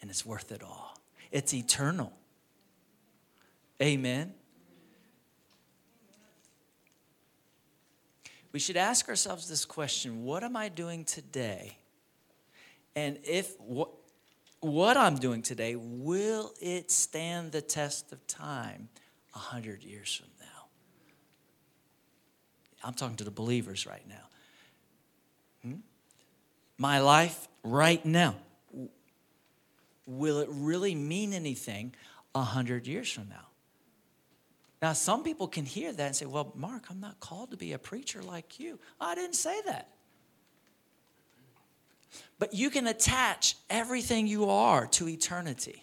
And 0.00 0.10
it's 0.10 0.24
worth 0.24 0.52
it 0.52 0.62
all. 0.62 0.98
It's 1.32 1.52
eternal. 1.54 2.12
Amen. 3.82 4.32
We 8.52 8.58
should 8.58 8.78
ask 8.78 9.08
ourselves 9.08 9.48
this 9.48 9.66
question 9.66 10.24
What 10.24 10.42
am 10.42 10.56
I 10.56 10.68
doing 10.70 11.04
today? 11.04 11.76
And 12.94 13.18
if 13.24 13.60
what, 13.60 13.90
what 14.60 14.96
I'm 14.96 15.16
doing 15.16 15.42
today, 15.42 15.76
will 15.76 16.54
it 16.60 16.90
stand 16.90 17.52
the 17.52 17.60
test 17.60 18.12
of 18.12 18.26
time 18.26 18.88
a 19.34 19.38
hundred 19.38 19.84
years 19.84 20.14
from 20.14 20.28
now? 20.40 20.46
I'm 22.82 22.94
talking 22.94 23.16
to 23.16 23.24
the 23.24 23.30
believers 23.30 23.86
right 23.86 24.08
now. 24.08 24.28
Hmm? 25.62 25.74
My 26.78 27.00
life 27.00 27.48
right 27.62 28.04
now, 28.06 28.36
will 30.06 30.38
it 30.38 30.48
really 30.50 30.94
mean 30.94 31.34
anything 31.34 31.94
a 32.34 32.42
hundred 32.42 32.86
years 32.86 33.10
from 33.12 33.28
now? 33.28 33.45
Now, 34.86 34.92
some 34.92 35.24
people 35.24 35.48
can 35.48 35.64
hear 35.64 35.92
that 35.92 36.06
and 36.06 36.14
say, 36.14 36.26
Well, 36.26 36.52
Mark, 36.54 36.84
I'm 36.90 37.00
not 37.00 37.18
called 37.18 37.50
to 37.50 37.56
be 37.56 37.72
a 37.72 37.78
preacher 37.78 38.22
like 38.22 38.60
you. 38.60 38.78
I 39.00 39.16
didn't 39.16 39.34
say 39.34 39.60
that. 39.66 39.88
But 42.38 42.54
you 42.54 42.70
can 42.70 42.86
attach 42.86 43.56
everything 43.68 44.28
you 44.28 44.48
are 44.48 44.86
to 44.86 45.08
eternity. 45.08 45.82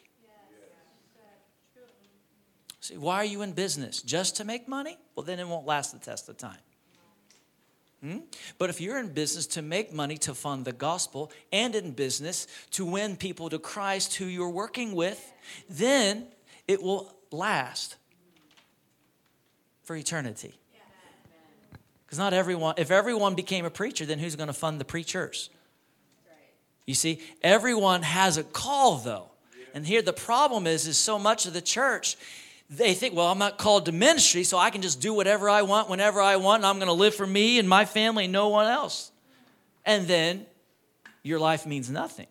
See, 2.80 2.96
why 2.96 3.18
are 3.18 3.26
you 3.26 3.42
in 3.42 3.52
business? 3.52 4.02
Just 4.02 4.38
to 4.38 4.46
make 4.46 4.70
money? 4.70 4.98
Well, 5.18 5.26
then 5.26 5.38
it 5.38 5.50
won't 5.50 5.66
last 5.66 5.92
the 5.92 6.00
test 6.00 6.30
of 6.30 6.38
time. 6.38 6.64
Hmm? 8.00 8.20
But 8.58 8.70
if 8.70 8.80
you're 8.80 9.00
in 9.00 9.10
business 9.10 9.48
to 9.48 9.62
make 9.62 9.92
money 9.92 10.16
to 10.20 10.34
fund 10.34 10.64
the 10.64 10.72
gospel 10.72 11.30
and 11.52 11.76
in 11.76 11.92
business 11.92 12.48
to 12.72 12.86
win 12.86 13.18
people 13.18 13.50
to 13.50 13.60
Christ 13.60 14.16
who 14.16 14.24
you're 14.24 14.50
working 14.50 14.94
with, 14.94 15.34
then 15.70 16.28
it 16.70 16.82
will 16.82 17.14
last 17.32 17.98
for 19.84 19.96
eternity. 19.96 20.54
Because 22.06 22.20
not 22.20 22.34
everyone, 22.34 22.76
if 22.78 22.92
everyone 22.92 23.36
became 23.36 23.66
a 23.66 23.70
preacher, 23.70 24.06
then 24.06 24.20
who's 24.20 24.36
going 24.36 24.48
to 24.48 24.54
fund 24.54 24.80
the 24.80 24.86
preachers? 24.86 25.50
You 26.86 26.96
see, 26.96 27.22
everyone 27.42 28.02
has 28.02 28.38
a 28.38 28.44
call 28.44 28.98
though. 28.98 29.30
And 29.74 29.86
here 29.86 30.02
the 30.02 30.14
problem 30.14 30.68
is, 30.68 30.86
is 30.86 30.98
so 30.98 31.18
much 31.18 31.46
of 31.46 31.54
the 31.54 31.62
church 31.62 32.18
they 32.70 32.94
think, 32.94 33.16
well, 33.16 33.28
I'm 33.28 33.38
not 33.38 33.58
called 33.58 33.86
to 33.86 33.92
ministry, 33.92 34.44
so 34.44 34.58
I 34.58 34.70
can 34.70 34.82
just 34.82 35.00
do 35.00 35.14
whatever 35.14 35.50
I 35.50 35.62
want 35.62 35.90
whenever 35.90 36.22
I 36.22 36.38
want, 36.38 36.62
and 36.62 36.66
I'm 36.66 36.78
going 36.78 36.88
to 36.88 36.94
live 36.94 37.14
for 37.14 37.28
me 37.28 37.60
and 37.60 37.68
my 37.68 37.86
family 37.86 38.24
and 38.24 38.34
no 38.34 38.48
one 38.48 38.66
else. 38.66 39.12
And 39.86 40.08
then 40.08 40.46
your 41.22 41.40
life 41.40 41.66
means 41.66 41.90
nothing. 41.90 42.28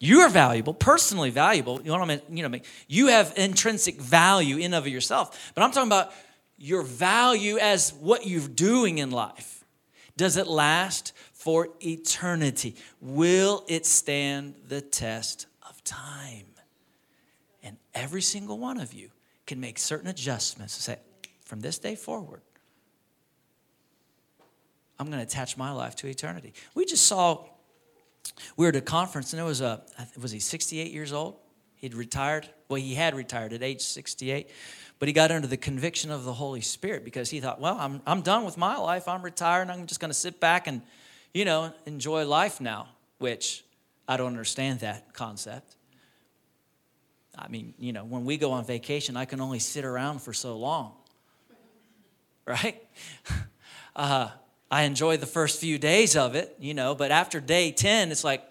You 0.00 0.20
are 0.20 0.28
valuable, 0.28 0.74
personally 0.74 1.30
valuable. 1.30 1.80
You 1.80 1.86
know 1.90 1.98
what 1.98 2.10
I 2.10 2.16
mean? 2.16 2.20
You 2.30 2.48
know, 2.48 2.58
you 2.86 3.08
have 3.08 3.32
intrinsic 3.36 4.00
value 4.00 4.58
in 4.58 4.74
of 4.74 4.86
yourself. 4.86 5.52
But 5.54 5.64
I'm 5.64 5.72
talking 5.72 5.88
about 5.88 6.12
your 6.56 6.82
value 6.82 7.58
as 7.58 7.92
what 7.92 8.26
you're 8.26 8.48
doing 8.48 8.98
in 8.98 9.10
life. 9.10 9.64
Does 10.16 10.36
it 10.36 10.46
last 10.46 11.12
for 11.32 11.68
eternity? 11.80 12.76
Will 13.00 13.64
it 13.68 13.86
stand 13.86 14.54
the 14.66 14.80
test 14.80 15.46
of 15.68 15.82
time? 15.84 16.46
And 17.62 17.76
every 17.94 18.22
single 18.22 18.58
one 18.58 18.78
of 18.78 18.92
you 18.92 19.10
can 19.46 19.60
make 19.60 19.78
certain 19.78 20.08
adjustments 20.08 20.76
to 20.76 20.82
say, 20.82 20.98
from 21.44 21.60
this 21.60 21.78
day 21.78 21.94
forward, 21.94 22.42
I'm 24.98 25.06
going 25.06 25.18
to 25.18 25.24
attach 25.24 25.56
my 25.56 25.70
life 25.70 25.94
to 25.96 26.08
eternity. 26.08 26.52
We 26.74 26.84
just 26.84 27.06
saw, 27.06 27.44
we 28.56 28.64
were 28.64 28.70
at 28.70 28.76
a 28.76 28.80
conference, 28.80 29.32
and 29.32 29.40
it 29.40 29.44
was 29.44 29.60
a, 29.60 29.82
was 30.20 30.30
he 30.30 30.40
68 30.40 30.92
years 30.92 31.12
old? 31.12 31.36
He'd 31.76 31.94
retired. 31.94 32.48
Well, 32.68 32.80
he 32.80 32.94
had 32.94 33.14
retired 33.14 33.52
at 33.52 33.62
age 33.62 33.80
68, 33.82 34.50
but 34.98 35.08
he 35.08 35.12
got 35.12 35.30
under 35.30 35.46
the 35.46 35.56
conviction 35.56 36.10
of 36.10 36.24
the 36.24 36.32
Holy 36.32 36.60
Spirit 36.60 37.04
because 37.04 37.30
he 37.30 37.40
thought, 37.40 37.60
well, 37.60 37.76
I'm, 37.78 38.02
I'm 38.06 38.20
done 38.22 38.44
with 38.44 38.56
my 38.56 38.76
life. 38.76 39.06
I'm 39.08 39.22
retired, 39.22 39.70
I'm 39.70 39.86
just 39.86 40.00
going 40.00 40.10
to 40.10 40.18
sit 40.18 40.40
back 40.40 40.66
and, 40.66 40.82
you 41.32 41.44
know, 41.44 41.72
enjoy 41.86 42.26
life 42.26 42.60
now, 42.60 42.88
which 43.18 43.64
I 44.08 44.16
don't 44.16 44.28
understand 44.28 44.80
that 44.80 45.14
concept. 45.14 45.76
I 47.36 47.46
mean, 47.48 47.74
you 47.78 47.92
know, 47.92 48.04
when 48.04 48.24
we 48.24 48.36
go 48.36 48.50
on 48.50 48.64
vacation, 48.64 49.16
I 49.16 49.24
can 49.24 49.40
only 49.40 49.60
sit 49.60 49.84
around 49.84 50.20
for 50.20 50.32
so 50.32 50.56
long, 50.56 50.94
right? 52.46 52.82
Uh, 53.96 54.30
I 54.70 54.82
enjoy 54.82 55.16
the 55.16 55.26
first 55.26 55.60
few 55.60 55.78
days 55.78 56.16
of 56.16 56.34
it, 56.34 56.56
you 56.58 56.74
know, 56.74 56.94
but 56.94 57.10
after 57.10 57.40
day 57.40 57.72
10, 57.72 58.12
it's 58.12 58.24
like, 58.24 58.42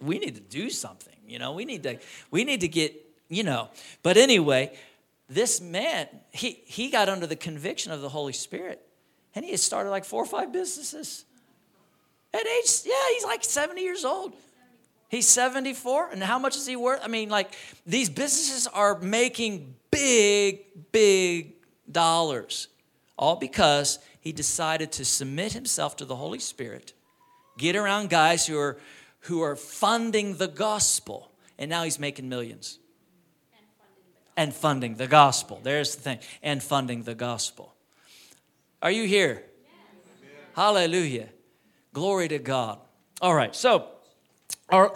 we 0.00 0.18
need 0.18 0.34
to 0.36 0.40
do 0.40 0.70
something, 0.70 1.16
you 1.26 1.38
know, 1.38 1.52
we 1.52 1.64
need 1.64 1.82
to, 1.82 1.98
we 2.30 2.44
need 2.44 2.60
to 2.60 2.68
get, 2.68 2.94
you 3.28 3.42
know. 3.42 3.68
But 4.02 4.16
anyway, 4.16 4.76
this 5.28 5.60
man, 5.60 6.08
he, 6.30 6.62
he 6.66 6.90
got 6.90 7.08
under 7.08 7.26
the 7.26 7.36
conviction 7.36 7.90
of 7.90 8.00
the 8.00 8.08
Holy 8.08 8.32
Spirit 8.32 8.84
and 9.34 9.44
he 9.44 9.50
has 9.50 9.62
started 9.62 9.90
like 9.90 10.04
four 10.04 10.22
or 10.22 10.26
five 10.26 10.52
businesses. 10.52 11.24
At 12.32 12.46
age, 12.46 12.80
yeah, 12.84 12.94
he's 13.14 13.24
like 13.24 13.44
70 13.44 13.80
years 13.80 14.04
old. 14.04 14.34
He's 15.08 15.28
74, 15.28 16.10
and 16.10 16.22
how 16.22 16.40
much 16.40 16.56
is 16.56 16.66
he 16.66 16.74
worth? 16.74 17.00
I 17.04 17.06
mean, 17.06 17.28
like, 17.28 17.54
these 17.86 18.10
businesses 18.10 18.66
are 18.66 18.98
making 18.98 19.76
big, 19.92 20.90
big 20.90 21.52
dollars, 21.88 22.66
all 23.16 23.36
because 23.36 24.00
he 24.24 24.32
decided 24.32 24.90
to 24.92 25.04
submit 25.04 25.52
himself 25.52 25.96
to 25.96 26.06
the 26.06 26.16
Holy 26.16 26.38
Spirit, 26.38 26.94
get 27.58 27.76
around 27.76 28.08
guys 28.08 28.46
who 28.46 28.58
are, 28.58 28.78
who 29.20 29.42
are 29.42 29.54
funding 29.54 30.38
the 30.38 30.48
gospel, 30.48 31.30
and 31.58 31.68
now 31.68 31.84
he's 31.84 31.98
making 31.98 32.28
millions. 32.28 32.78
And 34.34 34.52
funding 34.52 34.94
the 34.94 35.06
gospel. 35.06 35.60
There's 35.62 35.94
the 35.94 36.00
thing. 36.00 36.18
And 36.42 36.60
funding 36.60 37.04
the 37.04 37.14
gospel. 37.14 37.74
Are 38.82 38.90
you 38.90 39.06
here? 39.06 39.44
Hallelujah. 40.56 41.28
Glory 41.92 42.26
to 42.28 42.38
God. 42.38 42.78
All 43.20 43.34
right, 43.34 43.54
so 43.54 43.88
our, 44.70 44.94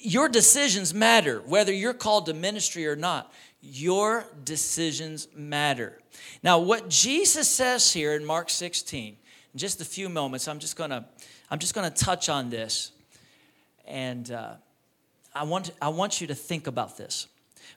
your 0.00 0.28
decisions 0.28 0.92
matter, 0.92 1.42
whether 1.46 1.72
you're 1.72 1.94
called 1.94 2.26
to 2.26 2.34
ministry 2.34 2.86
or 2.86 2.96
not. 2.96 3.32
Your 3.60 4.26
decisions 4.44 5.28
matter. 5.34 5.98
Now, 6.42 6.58
what 6.58 6.88
Jesus 6.88 7.48
says 7.48 7.92
here 7.92 8.14
in 8.14 8.24
Mark 8.24 8.50
16, 8.50 9.16
in 9.52 9.58
just 9.58 9.80
a 9.80 9.84
few 9.84 10.08
moments, 10.08 10.46
I'm 10.46 10.58
just 10.58 10.76
gonna, 10.76 11.06
I'm 11.50 11.58
just 11.58 11.74
gonna 11.74 11.90
touch 11.90 12.28
on 12.28 12.50
this, 12.50 12.92
and 13.86 14.30
uh, 14.30 14.54
I 15.34 15.44
want, 15.44 15.70
I 15.82 15.88
want 15.88 16.20
you 16.20 16.26
to 16.28 16.34
think 16.34 16.66
about 16.66 16.96
this. 16.96 17.26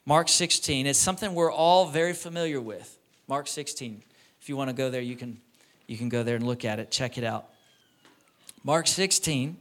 Mark 0.05 0.29
16, 0.29 0.87
it's 0.87 0.99
something 0.99 1.33
we're 1.33 1.51
all 1.51 1.87
very 1.87 2.13
familiar 2.13 2.61
with. 2.61 2.97
Mark 3.27 3.47
16. 3.47 4.03
If 4.41 4.49
you 4.49 4.57
want 4.57 4.69
to 4.69 4.75
go 4.75 4.89
there, 4.89 5.01
you 5.01 5.15
can, 5.15 5.39
you 5.87 5.97
can 5.97 6.09
go 6.09 6.23
there 6.23 6.35
and 6.35 6.45
look 6.45 6.65
at 6.65 6.79
it. 6.79 6.91
Check 6.91 7.17
it 7.17 7.23
out. 7.23 7.49
Mark 8.63 8.87
16 8.87 9.57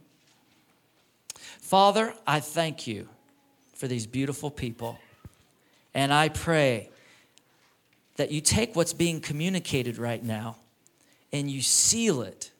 Father, 1.71 2.13
I 2.27 2.41
thank 2.41 2.85
you 2.85 3.07
for 3.73 3.87
these 3.87 4.05
beautiful 4.05 4.51
people. 4.51 4.99
And 5.93 6.13
I 6.13 6.29
pray 6.29 6.89
that 8.15 8.31
you 8.31 8.41
take 8.41 8.75
what's 8.75 8.93
being 8.93 9.19
communicated 9.19 9.97
right 9.97 10.23
now 10.23 10.57
and 11.31 11.49
you 11.49 11.61
seal 11.61 12.21
it 12.21 12.51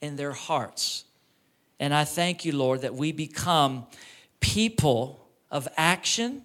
in 0.00 0.16
their 0.16 0.32
hearts. 0.32 1.04
And 1.80 1.94
I 1.94 2.04
thank 2.04 2.44
you, 2.44 2.52
Lord, 2.52 2.82
that 2.82 2.94
we 2.94 3.12
become 3.12 3.86
people 4.40 5.26
of 5.50 5.68
action, 5.76 6.42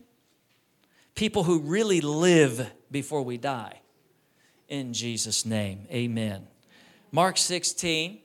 people 1.16 1.44
who 1.44 1.60
really 1.60 2.02
live 2.02 2.70
before 2.92 3.22
we 3.22 3.38
die. 3.38 3.82
In 4.68 4.94
Jesus' 4.94 5.46
name, 5.46 5.88
amen. 5.92 6.48
Mark 7.12 7.38
16 7.38 8.20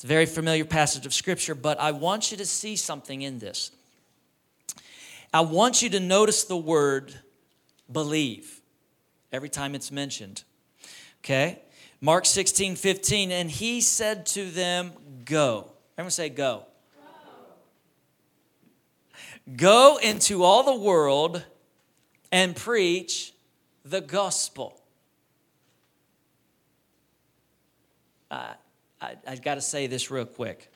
it's 0.00 0.04
a 0.06 0.08
very 0.08 0.24
familiar 0.24 0.64
passage 0.64 1.04
of 1.04 1.12
scripture, 1.12 1.54
but 1.54 1.78
I 1.78 1.90
want 1.90 2.30
you 2.30 2.38
to 2.38 2.46
see 2.46 2.74
something 2.74 3.20
in 3.20 3.38
this. 3.38 3.70
I 5.30 5.42
want 5.42 5.82
you 5.82 5.90
to 5.90 6.00
notice 6.00 6.44
the 6.44 6.56
word 6.56 7.14
believe 7.92 8.60
every 9.32 9.48
time 9.48 9.74
it's 9.74 9.90
mentioned. 9.90 10.44
Okay? 11.24 11.60
Mark 12.00 12.24
16, 12.24 12.76
15, 12.76 13.30
and 13.30 13.50
he 13.50 13.80
said 13.80 14.26
to 14.26 14.50
them, 14.50 14.92
Go. 15.24 15.70
Everyone 15.98 16.10
say, 16.10 16.28
Go. 16.30 16.64
Go, 19.46 19.56
go 19.56 19.98
into 20.02 20.42
all 20.42 20.62
the 20.62 20.74
world 20.74 21.44
and 22.32 22.56
preach 22.56 23.34
the 23.84 24.00
gospel. 24.00 24.80
Uh, 28.30 28.54
I, 29.00 29.16
I 29.26 29.36
got 29.36 29.56
to 29.56 29.60
say 29.60 29.86
this 29.86 30.10
real 30.10 30.24
quick. 30.24 30.70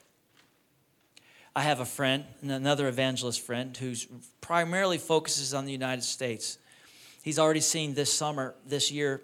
I 1.55 1.61
have 1.61 1.79
a 1.79 1.85
friend, 1.85 2.25
another 2.41 2.87
evangelist 2.87 3.39
friend, 3.39 3.75
who 3.77 3.93
primarily 4.41 4.97
focuses 4.97 5.53
on 5.53 5.65
the 5.65 5.71
United 5.71 6.03
States. 6.03 6.57
He's 7.25 7.39
already 7.39 7.59
seen 7.59 7.95
this 7.95 8.13
summer, 8.13 8.53
this 8.67 8.91
year, 8.91 9.23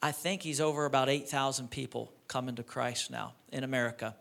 I 0.00 0.12
think 0.12 0.42
he's 0.42 0.60
over 0.60 0.84
about 0.84 1.08
8,000 1.08 1.72
people 1.72 2.12
coming 2.28 2.54
to 2.54 2.62
Christ 2.62 3.10
now 3.10 3.32
in 3.50 3.64
America, 3.64 4.14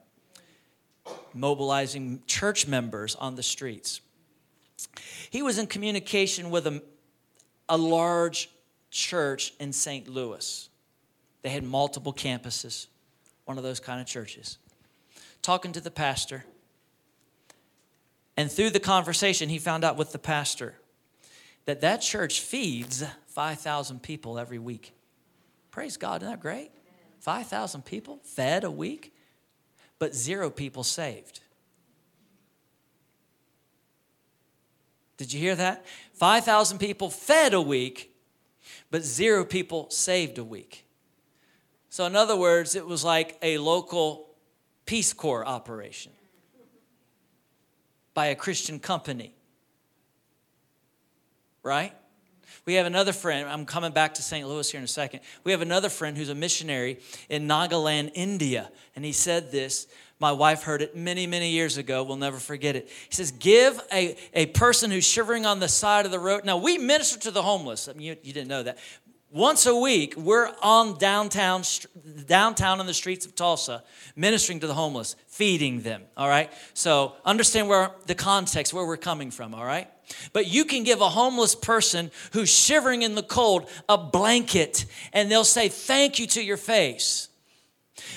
mobilizing 1.31 2.23
church 2.25 2.65
members 2.65 3.13
on 3.13 3.35
the 3.35 3.43
streets. 3.43 4.01
He 5.29 5.43
was 5.43 5.59
in 5.59 5.67
communication 5.67 6.49
with 6.49 6.65
a, 6.65 6.81
a 7.69 7.77
large 7.77 8.49
church 8.89 9.53
in 9.59 9.71
St. 9.71 10.07
Louis. 10.07 10.67
They 11.43 11.49
had 11.49 11.63
multiple 11.63 12.13
campuses 12.13 12.87
one 13.45 13.59
of 13.59 13.63
those 13.63 13.79
kind 13.79 14.01
of 14.01 14.07
churches, 14.07 14.57
talking 15.43 15.73
to 15.73 15.81
the 15.81 15.91
pastor. 15.91 16.43
And 18.35 18.51
through 18.51 18.71
the 18.71 18.79
conversation, 18.79 19.49
he 19.49 19.59
found 19.59 19.83
out 19.83 19.95
with 19.95 20.11
the 20.11 20.19
pastor 20.19 20.73
that 21.65 21.81
that 21.81 22.01
church 22.01 22.41
feeds 22.41 23.03
5,000 23.27 24.01
people 24.01 24.39
every 24.39 24.59
week. 24.59 24.93
Praise 25.69 25.97
God, 25.97 26.21
isn't 26.21 26.33
that 26.33 26.41
great? 26.41 26.71
5,000 27.19 27.85
people 27.85 28.19
fed 28.23 28.63
a 28.63 28.71
week, 28.71 29.13
but 29.99 30.15
zero 30.15 30.49
people 30.49 30.83
saved. 30.83 31.41
Did 35.17 35.31
you 35.31 35.39
hear 35.39 35.55
that? 35.55 35.85
5,000 36.13 36.79
people 36.79 37.11
fed 37.11 37.53
a 37.53 37.61
week, 37.61 38.11
but 38.89 39.03
zero 39.03 39.45
people 39.45 39.89
saved 39.91 40.39
a 40.39 40.43
week. 40.43 40.85
So, 41.89 42.05
in 42.05 42.15
other 42.15 42.35
words, 42.35 42.73
it 42.73 42.87
was 42.87 43.03
like 43.03 43.37
a 43.41 43.59
local 43.59 44.29
Peace 44.85 45.13
Corps 45.13 45.45
operation. 45.45 46.11
by 48.13 48.27
a 48.27 48.35
Christian 48.35 48.79
company. 48.79 49.33
Right? 51.63 51.93
We 52.65 52.75
have 52.75 52.85
another 52.85 53.13
friend, 53.13 53.49
I'm 53.49 53.65
coming 53.65 53.91
back 53.91 54.15
to 54.15 54.21
St. 54.21 54.47
Louis 54.47 54.69
here 54.69 54.77
in 54.77 54.83
a 54.83 54.87
second. 54.87 55.21
We 55.43 55.51
have 55.51 55.61
another 55.61 55.89
friend 55.89 56.15
who's 56.15 56.29
a 56.29 56.35
missionary 56.35 56.99
in 57.29 57.47
Nagaland, 57.47 58.11
India. 58.13 58.71
And 58.95 59.03
he 59.03 59.13
said 59.13 59.51
this. 59.51 59.87
My 60.19 60.31
wife 60.31 60.61
heard 60.61 60.83
it 60.83 60.95
many, 60.95 61.25
many 61.25 61.49
years 61.49 61.77
ago. 61.77 62.03
We'll 62.03 62.15
never 62.15 62.37
forget 62.37 62.75
it. 62.75 62.87
He 63.09 63.15
says, 63.15 63.31
Give 63.31 63.81
a, 63.91 64.15
a 64.35 64.45
person 64.45 64.91
who's 64.91 65.03
shivering 65.03 65.47
on 65.47 65.59
the 65.59 65.67
side 65.67 66.05
of 66.05 66.11
the 66.11 66.19
road. 66.19 66.45
Now, 66.45 66.57
we 66.57 66.77
minister 66.77 67.17
to 67.21 67.31
the 67.31 67.41
homeless. 67.41 67.87
I 67.87 67.93
mean, 67.93 68.03
you, 68.03 68.17
you 68.21 68.31
didn't 68.31 68.47
know 68.47 68.61
that. 68.61 68.77
Once 69.33 69.65
a 69.65 69.73
week, 69.73 70.13
we're 70.17 70.51
on 70.61 70.97
downtown, 70.97 71.63
downtown 72.25 72.81
in 72.81 72.85
the 72.85 72.93
streets 72.93 73.25
of 73.25 73.33
Tulsa, 73.33 73.81
ministering 74.13 74.59
to 74.59 74.67
the 74.67 74.73
homeless, 74.73 75.15
feeding 75.27 75.81
them. 75.81 76.03
All 76.17 76.27
right. 76.27 76.51
So 76.73 77.15
understand 77.23 77.69
where 77.69 77.91
the 78.07 78.15
context, 78.15 78.73
where 78.73 78.85
we're 78.85 78.97
coming 78.97 79.31
from. 79.31 79.55
All 79.55 79.63
right. 79.63 79.87
But 80.33 80.47
you 80.47 80.65
can 80.65 80.83
give 80.83 80.99
a 80.99 81.07
homeless 81.07 81.55
person 81.55 82.11
who's 82.33 82.49
shivering 82.49 83.03
in 83.03 83.15
the 83.15 83.23
cold 83.23 83.69
a 83.87 83.97
blanket 83.97 84.85
and 85.13 85.31
they'll 85.31 85.45
say 85.45 85.69
thank 85.69 86.19
you 86.19 86.27
to 86.27 86.43
your 86.43 86.57
face. 86.57 87.29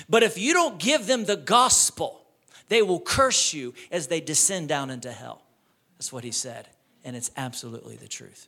But 0.09 0.21
if 0.21 0.37
you 0.37 0.53
don't 0.53 0.77
give 0.79 1.07
them 1.07 1.23
the 1.23 1.37
gospel, 1.37 2.25
they 2.67 2.81
will 2.81 2.99
curse 2.99 3.53
you 3.53 3.73
as 3.89 4.07
they 4.07 4.19
descend 4.19 4.67
down 4.67 4.89
into 4.89 5.13
hell. 5.13 5.43
That's 5.97 6.11
what 6.11 6.25
he 6.25 6.31
said. 6.31 6.67
And 7.05 7.15
it's 7.15 7.31
absolutely 7.37 7.95
the 7.95 8.09
truth. 8.09 8.47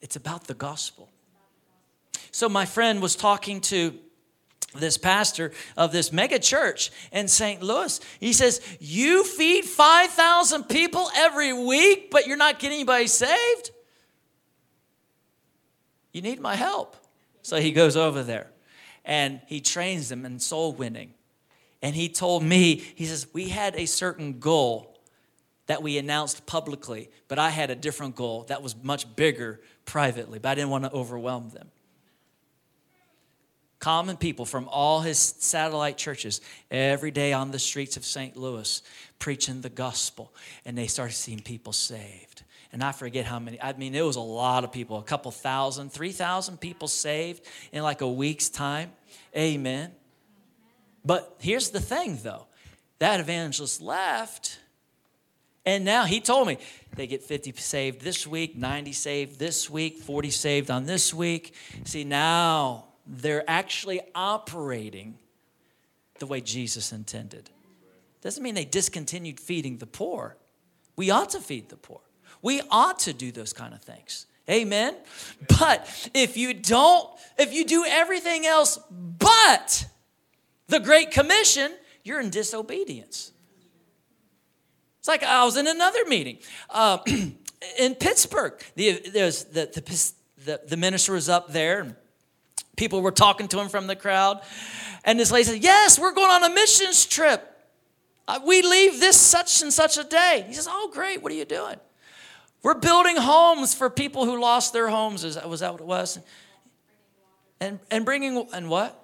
It's 0.00 0.14
about 0.14 0.44
the 0.44 0.54
gospel. 0.54 1.08
So, 2.30 2.48
my 2.48 2.66
friend 2.66 3.00
was 3.00 3.16
talking 3.16 3.60
to 3.62 3.98
this 4.74 4.98
pastor 4.98 5.52
of 5.76 5.92
this 5.92 6.12
mega 6.12 6.38
church 6.38 6.90
in 7.12 7.28
St. 7.28 7.62
Louis. 7.62 8.00
He 8.20 8.32
says, 8.32 8.60
You 8.80 9.24
feed 9.24 9.64
5,000 9.64 10.64
people 10.64 11.08
every 11.16 11.52
week, 11.52 12.10
but 12.10 12.26
you're 12.26 12.36
not 12.36 12.58
getting 12.58 12.76
anybody 12.76 13.06
saved? 13.06 13.70
You 16.12 16.22
need 16.22 16.40
my 16.40 16.54
help. 16.54 16.96
So 17.42 17.56
he 17.56 17.72
goes 17.72 17.96
over 17.96 18.22
there 18.22 18.48
and 19.04 19.40
he 19.46 19.60
trains 19.60 20.08
them 20.08 20.24
in 20.24 20.38
soul 20.38 20.72
winning. 20.72 21.14
And 21.82 21.94
he 21.94 22.08
told 22.08 22.42
me, 22.42 22.76
he 22.76 23.04
says, 23.04 23.26
We 23.32 23.48
had 23.50 23.76
a 23.76 23.86
certain 23.86 24.38
goal 24.38 24.98
that 25.66 25.82
we 25.82 25.98
announced 25.98 26.46
publicly, 26.46 27.10
but 27.28 27.38
I 27.38 27.50
had 27.50 27.70
a 27.70 27.74
different 27.74 28.16
goal 28.16 28.44
that 28.48 28.62
was 28.62 28.76
much 28.82 29.16
bigger 29.16 29.60
privately, 29.84 30.38
but 30.38 30.50
I 30.50 30.54
didn't 30.54 30.70
want 30.70 30.84
to 30.84 30.92
overwhelm 30.92 31.50
them 31.50 31.70
common 33.84 34.16
people 34.16 34.46
from 34.46 34.66
all 34.70 35.02
his 35.02 35.18
satellite 35.18 35.98
churches 35.98 36.40
every 36.70 37.10
day 37.10 37.34
on 37.34 37.50
the 37.50 37.58
streets 37.58 37.98
of 37.98 38.04
St. 38.06 38.34
Louis 38.34 38.80
preaching 39.18 39.60
the 39.60 39.68
gospel. 39.68 40.32
And 40.64 40.78
they 40.78 40.86
started 40.86 41.12
seeing 41.12 41.40
people 41.40 41.74
saved. 41.74 42.44
And 42.72 42.82
I 42.82 42.92
forget 42.92 43.26
how 43.26 43.38
many, 43.38 43.60
I 43.60 43.74
mean, 43.74 43.94
it 43.94 44.00
was 44.00 44.16
a 44.16 44.20
lot 44.20 44.64
of 44.64 44.72
people, 44.72 44.96
a 44.98 45.02
couple 45.02 45.30
thousand, 45.30 45.92
3,000 45.92 46.58
people 46.58 46.88
saved 46.88 47.44
in 47.72 47.82
like 47.82 48.00
a 48.00 48.08
week's 48.08 48.48
time. 48.48 48.90
Amen. 49.36 49.92
But 51.04 51.36
here's 51.38 51.68
the 51.68 51.80
thing 51.80 52.18
though 52.22 52.46
that 53.00 53.20
evangelist 53.20 53.82
left. 53.82 54.60
And 55.66 55.84
now 55.84 56.04
he 56.04 56.22
told 56.22 56.48
me 56.48 56.56
they 56.96 57.06
get 57.06 57.22
50 57.22 57.52
saved 57.56 58.00
this 58.00 58.26
week, 58.26 58.56
90 58.56 58.92
saved 58.92 59.38
this 59.38 59.68
week, 59.68 59.98
40 59.98 60.30
saved 60.30 60.70
on 60.70 60.86
this 60.86 61.12
week. 61.12 61.54
See, 61.84 62.04
now 62.04 62.93
they're 63.06 63.48
actually 63.48 64.00
operating 64.14 65.18
the 66.18 66.26
way 66.26 66.40
Jesus 66.40 66.92
intended. 66.92 67.50
Doesn't 68.22 68.42
mean 68.42 68.54
they 68.54 68.64
discontinued 68.64 69.38
feeding 69.38 69.78
the 69.78 69.86
poor. 69.86 70.36
We 70.96 71.10
ought 71.10 71.30
to 71.30 71.40
feed 71.40 71.68
the 71.68 71.76
poor. 71.76 72.00
We 72.40 72.62
ought 72.70 73.00
to 73.00 73.12
do 73.12 73.32
those 73.32 73.52
kind 73.52 73.74
of 73.74 73.82
things. 73.82 74.26
Amen. 74.48 74.94
But 75.58 76.10
if 76.14 76.36
you 76.36 76.54
don't, 76.54 77.08
if 77.38 77.52
you 77.52 77.64
do 77.64 77.84
everything 77.86 78.46
else 78.46 78.78
but 78.90 79.86
the 80.68 80.80
Great 80.80 81.10
Commission, 81.10 81.72
you're 82.02 82.20
in 82.20 82.30
disobedience. 82.30 83.32
It's 84.98 85.08
like 85.08 85.22
I 85.22 85.44
was 85.44 85.56
in 85.56 85.66
another 85.66 86.04
meeting 86.06 86.38
uh, 86.70 86.98
in 87.78 87.94
Pittsburgh. 87.94 88.58
The, 88.74 88.92
the, 89.00 90.12
the, 90.44 90.60
the 90.66 90.76
minister 90.76 91.12
was 91.12 91.28
up 91.28 91.52
there. 91.52 91.96
People 92.76 93.02
were 93.02 93.12
talking 93.12 93.48
to 93.48 93.60
him 93.60 93.68
from 93.68 93.86
the 93.86 93.96
crowd. 93.96 94.40
And 95.04 95.18
this 95.18 95.30
lady 95.30 95.44
said, 95.44 95.62
Yes, 95.62 95.98
we're 95.98 96.12
going 96.12 96.30
on 96.30 96.44
a 96.44 96.54
missions 96.54 97.06
trip. 97.06 97.50
Uh, 98.26 98.40
we 98.44 98.62
leave 98.62 99.00
this 99.00 99.20
such 99.20 99.62
and 99.62 99.72
such 99.72 99.98
a 99.98 100.04
day. 100.04 100.44
He 100.46 100.54
says, 100.54 100.66
Oh, 100.68 100.90
great. 100.92 101.22
What 101.22 101.30
are 101.32 101.36
you 101.36 101.44
doing? 101.44 101.76
We're 102.62 102.74
building 102.74 103.16
homes 103.16 103.74
for 103.74 103.90
people 103.90 104.24
who 104.24 104.40
lost 104.40 104.72
their 104.72 104.88
homes. 104.88 105.22
Is 105.22 105.34
that, 105.34 105.48
was 105.48 105.60
that 105.60 105.72
what 105.72 105.80
it 105.82 105.86
was? 105.86 106.18
And, 107.60 107.78
and 107.90 108.04
bringing, 108.04 108.48
and 108.54 108.70
what? 108.70 108.98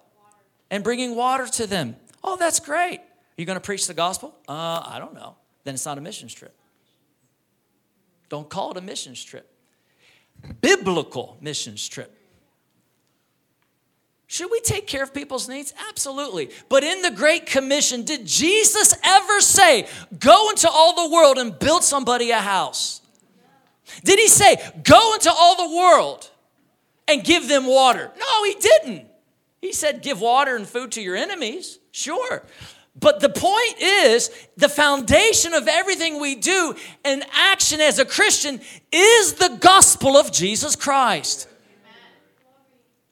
And 0.71 0.83
bringing 0.83 1.15
water 1.15 1.47
to 1.47 1.67
them. 1.67 1.97
Oh, 2.25 2.37
that's 2.37 2.59
great. 2.59 3.01
Are 3.01 3.37
you 3.37 3.45
going 3.45 3.57
to 3.57 3.65
preach 3.65 3.87
the 3.87 3.95
gospel? 3.95 4.35
Uh, 4.49 4.83
I 4.87 4.97
don't 4.99 5.15
know. 5.15 5.37
Then 5.65 5.75
it's 5.75 5.85
not 5.85 5.99
a 5.99 6.01
missions 6.01 6.33
trip. 6.33 6.55
Don't 8.31 8.49
call 8.49 8.71
it 8.71 8.77
a 8.77 8.81
missions 8.81 9.23
trip. 9.23 9.47
Biblical 10.61 11.37
missions 11.41 11.87
trip. 11.87 12.17
Should 14.33 14.53
we 14.53 14.61
take 14.61 14.87
care 14.87 15.03
of 15.03 15.13
people's 15.13 15.49
needs? 15.49 15.75
Absolutely. 15.89 16.51
But 16.69 16.85
in 16.85 17.03
the 17.03 17.11
Great 17.11 17.47
Commission, 17.47 18.05
did 18.05 18.25
Jesus 18.25 18.95
ever 19.03 19.41
say, 19.41 19.89
go 20.21 20.51
into 20.51 20.71
all 20.71 20.95
the 20.95 21.13
world 21.13 21.37
and 21.37 21.59
build 21.59 21.83
somebody 21.83 22.31
a 22.31 22.39
house? 22.39 23.01
Did 24.05 24.21
he 24.21 24.29
say, 24.29 24.55
go 24.85 25.15
into 25.15 25.33
all 25.33 25.69
the 25.69 25.77
world 25.77 26.31
and 27.09 27.25
give 27.25 27.49
them 27.49 27.67
water? 27.67 28.09
No, 28.21 28.45
he 28.45 28.55
didn't. 28.55 29.09
He 29.61 29.73
said, 29.73 30.01
give 30.01 30.21
water 30.21 30.55
and 30.55 30.65
food 30.65 30.93
to 30.93 31.03
your 31.03 31.17
enemies. 31.17 31.81
Sure. 31.91 32.47
But 32.95 33.19
the 33.19 33.31
point 33.31 33.83
is, 33.83 34.31
the 34.57 34.69
foundation 34.69 35.55
of 35.55 35.67
everything 35.67 36.21
we 36.21 36.37
do 36.37 36.77
in 37.05 37.25
action 37.33 37.81
as 37.81 37.99
a 37.99 38.05
Christian 38.05 38.61
is 38.93 39.33
the 39.33 39.59
gospel 39.61 40.17
of 40.17 40.31
Jesus 40.31 40.77
Christ. 40.77 41.49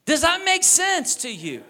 Does 0.08 0.22
that 0.22 0.42
make 0.42 0.64
sense 0.64 1.16
to 1.16 1.30
you? 1.30 1.62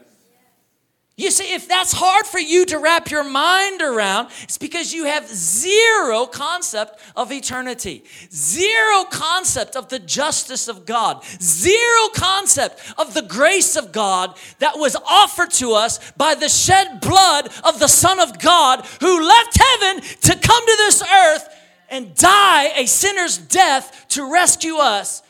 You 1.17 1.33
see, 1.33 1.53
if 1.53 1.67
that's 1.67 1.91
hard 1.91 2.25
for 2.25 2.39
you 2.39 2.65
to 2.67 2.79
wrap 2.79 3.11
your 3.11 3.25
mind 3.25 3.83
around, 3.83 4.29
it's 4.45 4.59
because 4.59 4.95
you 4.95 5.07
have 5.07 5.27
zero 5.27 6.25
concept 6.25 7.01
of 7.17 7.33
eternity, 7.33 8.05
zero 8.33 9.03
concept 9.11 9.75
of 9.75 9.89
the 9.89 9.99
justice 9.99 10.69
of 10.69 10.87
God, 10.87 11.25
zero 11.43 12.09
concept 12.15 12.81
of 12.97 13.13
the 13.13 13.23
grace 13.23 13.75
of 13.75 13.91
God 13.91 14.37
that 14.61 14.79
was 14.79 14.95
offered 14.95 15.51
to 15.55 15.73
us 15.73 16.13
by 16.13 16.37
the 16.37 16.49
shed 16.49 17.01
blood 17.01 17.49
of 17.65 17.81
the 17.81 17.89
Son 17.89 18.21
of 18.21 18.39
God 18.39 18.87
who 19.01 19.27
left 19.27 19.59
heaven 19.61 20.01
to 20.01 20.39
come 20.39 20.65
to 20.65 20.77
this 20.77 21.03
earth 21.03 21.49
and 21.91 22.15
die 22.15 22.67
a 22.77 22.87
sinner's 22.87 23.37
death 23.37 24.07
to 24.11 24.33
rescue 24.33 24.77
us 24.77 25.25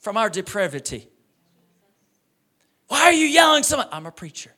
from 0.00 0.16
our 0.16 0.30
depravity. 0.30 1.10
Why 2.88 3.02
are 3.02 3.12
you 3.12 3.26
yelling 3.26 3.62
so 3.62 3.78
much? 3.78 3.88
I'm 3.92 4.06
a 4.06 4.12
preacher. 4.12 4.52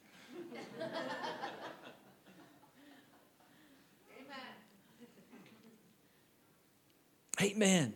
Amen. 7.41 7.95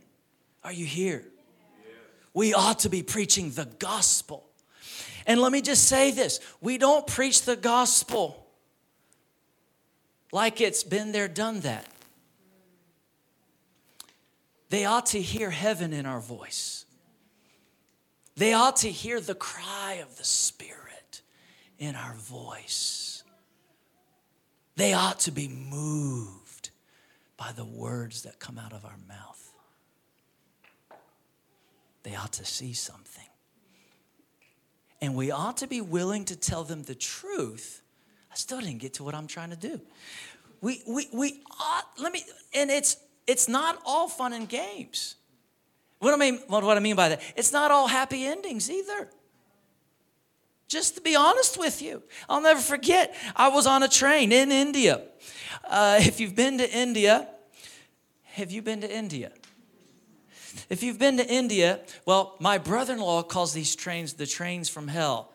Are 0.62 0.72
you 0.72 0.87
here? 0.87 1.24
We 2.33 2.55
ought 2.55 2.80
to 2.80 2.89
be 2.89 3.03
preaching 3.03 3.51
the 3.51 3.66
gospel. 3.78 4.49
And 5.26 5.41
let 5.41 5.53
me 5.53 5.61
just 5.61 5.85
say 5.87 6.11
this 6.11 6.41
we 6.61 6.78
don't 6.78 7.07
preach 7.07 7.43
the 7.43 7.57
gospel 7.57 8.47
like 10.33 10.61
it's 10.61 10.83
been 10.83 11.12
there, 11.12 11.28
done 11.28 11.61
that. 11.61 11.87
They 14.70 14.87
ought 14.87 15.07
to 15.07 15.20
hear 15.20 15.51
heaven 15.51 15.93
in 15.93 16.07
our 16.07 16.20
voice. 16.20 16.82
They 18.37 18.55
ought 18.55 18.76
to 18.76 18.91
hear 18.91 19.20
the 19.20 19.35
cry 19.35 20.01
of 20.03 20.16
the 20.16 20.24
Spirit 20.24 21.22
in 21.78 21.95
our 21.97 22.14
voice. 22.14 23.22
They 24.76 24.95
ought 24.95 25.20
to 25.20 25.30
be 25.30 25.49
moved 25.49 26.70
by 27.37 27.53
the 27.53 27.64
words 27.64 28.22
that 28.22 28.39
come 28.39 28.59
out 28.59 28.72
of 28.72 28.85
our 28.85 28.99
mouth. 29.07 29.53
They 32.05 32.14
ought 32.14 32.33
to 32.35 32.45
see 32.45 32.72
something. 32.72 33.26
And 35.01 35.14
we 35.14 35.30
ought 35.30 35.59
to 35.59 35.66
be 35.66 35.80
willing 35.80 36.24
to 36.26 36.37
tell 36.37 36.64
them 36.64 36.85
the 36.85 36.95
truth. 36.95 37.83
I 38.30 38.37
still 38.37 38.61
didn't 38.61 38.78
get 38.78 38.95
to 38.95 39.05
what 39.05 39.14
I'm 39.14 39.26
trying 39.26 39.51
to 39.51 39.57
do. 39.57 39.80
We, 40.61 40.83
we, 40.87 41.09
we 41.12 41.43
ought, 41.61 41.87
let 41.99 42.12
me, 42.12 42.22
and 42.55 42.70
it's, 42.70 42.97
it's 43.26 43.49
not 43.49 43.78
all 43.85 44.09
fun 44.09 44.33
and 44.33 44.49
games. 44.49 45.16
What 46.03 46.12
I 46.12 46.16
mean, 46.16 46.40
what, 46.48 46.64
I 46.64 46.80
mean 46.80 46.96
by 46.96 47.11
that, 47.11 47.22
it's 47.36 47.53
not 47.53 47.70
all 47.70 47.86
happy 47.86 48.24
endings 48.24 48.68
either. 48.68 49.09
Just 50.66 50.96
to 50.96 51.00
be 51.00 51.14
honest 51.14 51.57
with 51.57 51.80
you, 51.80 52.03
I'll 52.28 52.40
never 52.40 52.59
forget. 52.59 53.14
I 53.36 53.50
was 53.50 53.68
on 53.68 53.84
a 53.84 53.88
train 53.88 54.32
in 54.32 54.50
India. 54.50 55.03
Uh, 55.64 55.98
if 56.00 56.18
you've 56.18 56.34
been 56.34 56.59
to 56.59 56.68
India, 56.68 57.28
Have 58.32 58.50
you 58.50 58.62
been 58.62 58.80
to 58.80 58.92
India? 58.92 59.30
If 60.68 60.82
you've 60.82 60.98
been 60.98 61.18
to 61.18 61.26
India, 61.32 61.78
well, 62.05 62.34
my 62.40 62.59
brother 62.59 62.94
in 62.94 62.98
law 62.98 63.22
calls 63.22 63.53
these 63.53 63.76
trains 63.76 64.14
the 64.14 64.26
trains 64.26 64.68
from 64.68 64.88
hell. 64.88 65.30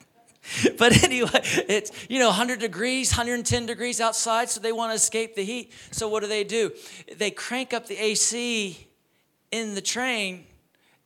but 0.78 1.02
anyway, 1.02 1.40
it's, 1.68 1.90
you 2.08 2.20
know, 2.20 2.28
100 2.28 2.60
degrees, 2.60 3.10
110 3.10 3.66
degrees 3.66 4.00
outside, 4.00 4.50
so 4.50 4.60
they 4.60 4.70
want 4.70 4.92
to 4.92 4.94
escape 4.94 5.34
the 5.34 5.42
heat. 5.42 5.72
So 5.90 6.06
what 6.06 6.22
do 6.22 6.28
they 6.28 6.44
do? 6.44 6.70
They 7.16 7.32
crank 7.32 7.74
up 7.74 7.88
the 7.88 7.96
AC 7.96 8.86
in 9.50 9.74
the 9.74 9.80
train, 9.80 10.46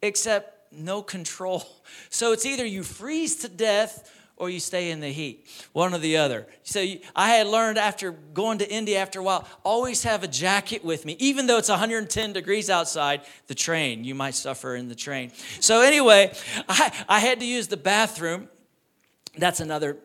except 0.03 0.73
no 0.73 1.03
control. 1.03 1.65
So 2.11 2.33
it's 2.33 2.47
either 2.47 2.65
you 2.65 2.83
freeze 2.83 3.37
to 3.37 3.49
death 3.49 4.11
or 4.37 4.51
you 4.51 4.59
stay 4.59 4.91
in 4.91 5.01
the 5.01 5.09
heat, 5.09 5.47
one 5.73 5.95
or 5.95 5.99
the 5.99 6.17
other. 6.17 6.47
So 6.65 6.85
I 7.15 7.31
had 7.31 7.47
learned 7.47 7.79
after 7.79 8.11
going 8.11 8.59
to 8.59 8.71
India 8.71 8.99
after 8.99 9.21
a 9.21 9.23
while, 9.23 9.47
always 9.65 10.03
have 10.03 10.23
a 10.25 10.29
jacket 10.29 10.85
with 10.85 11.05
me, 11.05 11.17
even 11.19 11.47
though 11.47 11.59
it's 11.59 11.69
110 11.69 12.33
degrees 12.33 12.69
outside 12.69 13.23
the 13.47 13.55
train. 13.55 14.05
You 14.05 14.15
might 14.15 14.35
suffer 14.35 14.75
in 14.75 14.89
the 14.89 14.95
train. 14.95 15.31
So 15.61 15.83
anyway, 15.83 16.33
I, 16.69 17.05
I 17.09 17.21
had 17.21 17.41
to 17.41 17.47
use 17.47 17.69
the 17.69 17.77
bathroom. 17.77 18.49
That's 19.37 19.61
another. 19.61 19.97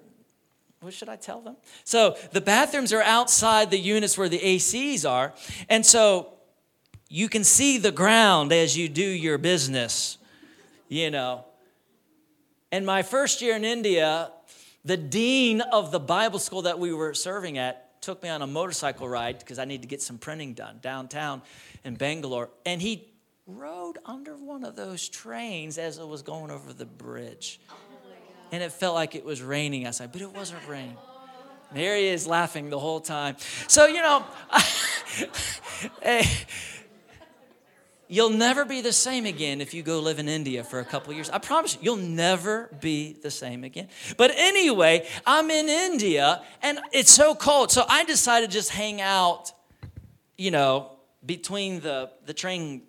What 0.82 0.94
should 0.94 1.10
I 1.10 1.16
tell 1.16 1.42
them? 1.42 1.58
So 1.84 2.16
the 2.32 2.42
bathrooms 2.42 2.94
are 2.94 3.02
outside 3.02 3.72
the 3.72 3.80
units 3.80 4.18
where 4.18 4.30
the 4.30 4.40
ACs 4.40 5.10
are, 5.10 5.34
and 5.68 5.86
so 5.86 6.39
you 7.10 7.28
can 7.28 7.44
see 7.44 7.78
the 7.78 7.92
ground 7.92 8.54
as 8.54 8.78
you 8.78 8.88
do 8.88 9.02
your 9.02 9.38
business. 9.38 10.18
You 10.88 11.12
know, 11.12 11.46
and 12.72 12.86
my 12.86 13.02
first 13.02 13.42
year 13.42 13.56
in 13.56 13.66
India, 13.66 14.32
the 14.86 14.98
dean 14.98 15.62
of 15.62 15.92
the 15.92 16.00
Bible 16.00 16.40
school 16.40 16.64
that 16.64 16.80
we 16.80 16.94
were 16.94 17.14
serving 17.14 17.58
at 17.58 18.02
took 18.02 18.24
me 18.24 18.30
on 18.30 18.42
a 18.42 18.48
motorcycle 18.48 19.10
ride 19.10 19.40
because 19.40 19.60
I 19.60 19.66
needed 19.66 19.82
to 19.84 19.88
get 19.88 20.02
some 20.02 20.18
printing 20.18 20.54
done 20.54 20.80
downtown 20.82 21.42
in 21.84 21.96
Bangalore. 21.96 22.50
And 22.66 22.82
he 22.82 23.08
rode 23.46 23.98
under 24.06 24.36
one 24.36 24.64
of 24.64 24.76
those 24.76 25.10
trains 25.10 25.78
as 25.78 25.98
it 25.98 26.08
was 26.08 26.22
going 26.22 26.52
over 26.52 26.74
the 26.74 26.86
bridge. 26.86 27.60
And 28.52 28.64
it 28.64 28.72
felt 28.72 28.96
like 28.96 29.16
it 29.16 29.26
was 29.26 29.42
raining 29.42 29.86
outside, 29.86 30.12
but 30.12 30.22
it 30.22 30.34
wasn't 30.34 30.68
raining. 30.68 30.98
And 31.70 31.78
here 31.78 31.96
he 31.96 32.08
is 32.08 32.26
laughing 32.26 32.70
the 32.70 32.80
whole 32.80 33.00
time. 33.00 33.36
So, 33.68 33.86
you 33.86 34.02
know, 34.02 34.26
hey, 36.02 36.26
You'll 38.12 38.32
never 38.32 38.66
be 38.66 38.82
the 38.82 38.92
same 38.92 39.28
again 39.28 39.62
if 39.62 39.76
you 39.76 39.84
go 39.84 40.00
live 40.00 40.18
in 40.18 40.28
India 40.28 40.64
for 40.64 40.80
a 40.80 40.84
couple 40.84 41.14
years. 41.14 41.30
I 41.30 41.38
promise 41.38 41.76
you, 41.76 41.82
you'll 41.84 41.98
never 41.98 42.76
be 42.82 43.14
the 43.14 43.30
same 43.30 43.64
again. 43.64 43.88
But 44.18 44.32
anyway, 44.36 45.08
I'm 45.28 45.52
in 45.52 45.70
India 45.70 46.42
and 46.64 46.80
it's 46.92 47.12
so 47.12 47.36
cold. 47.36 47.72
So 47.72 47.86
I 47.88 48.06
decided 48.06 48.50
to 48.50 48.58
just 48.58 48.72
hang 48.72 49.00
out, 49.00 49.52
you 50.40 50.50
know, 50.50 50.94
between 51.24 51.82
the, 51.82 52.10
the 52.26 52.34
train 52.34 52.82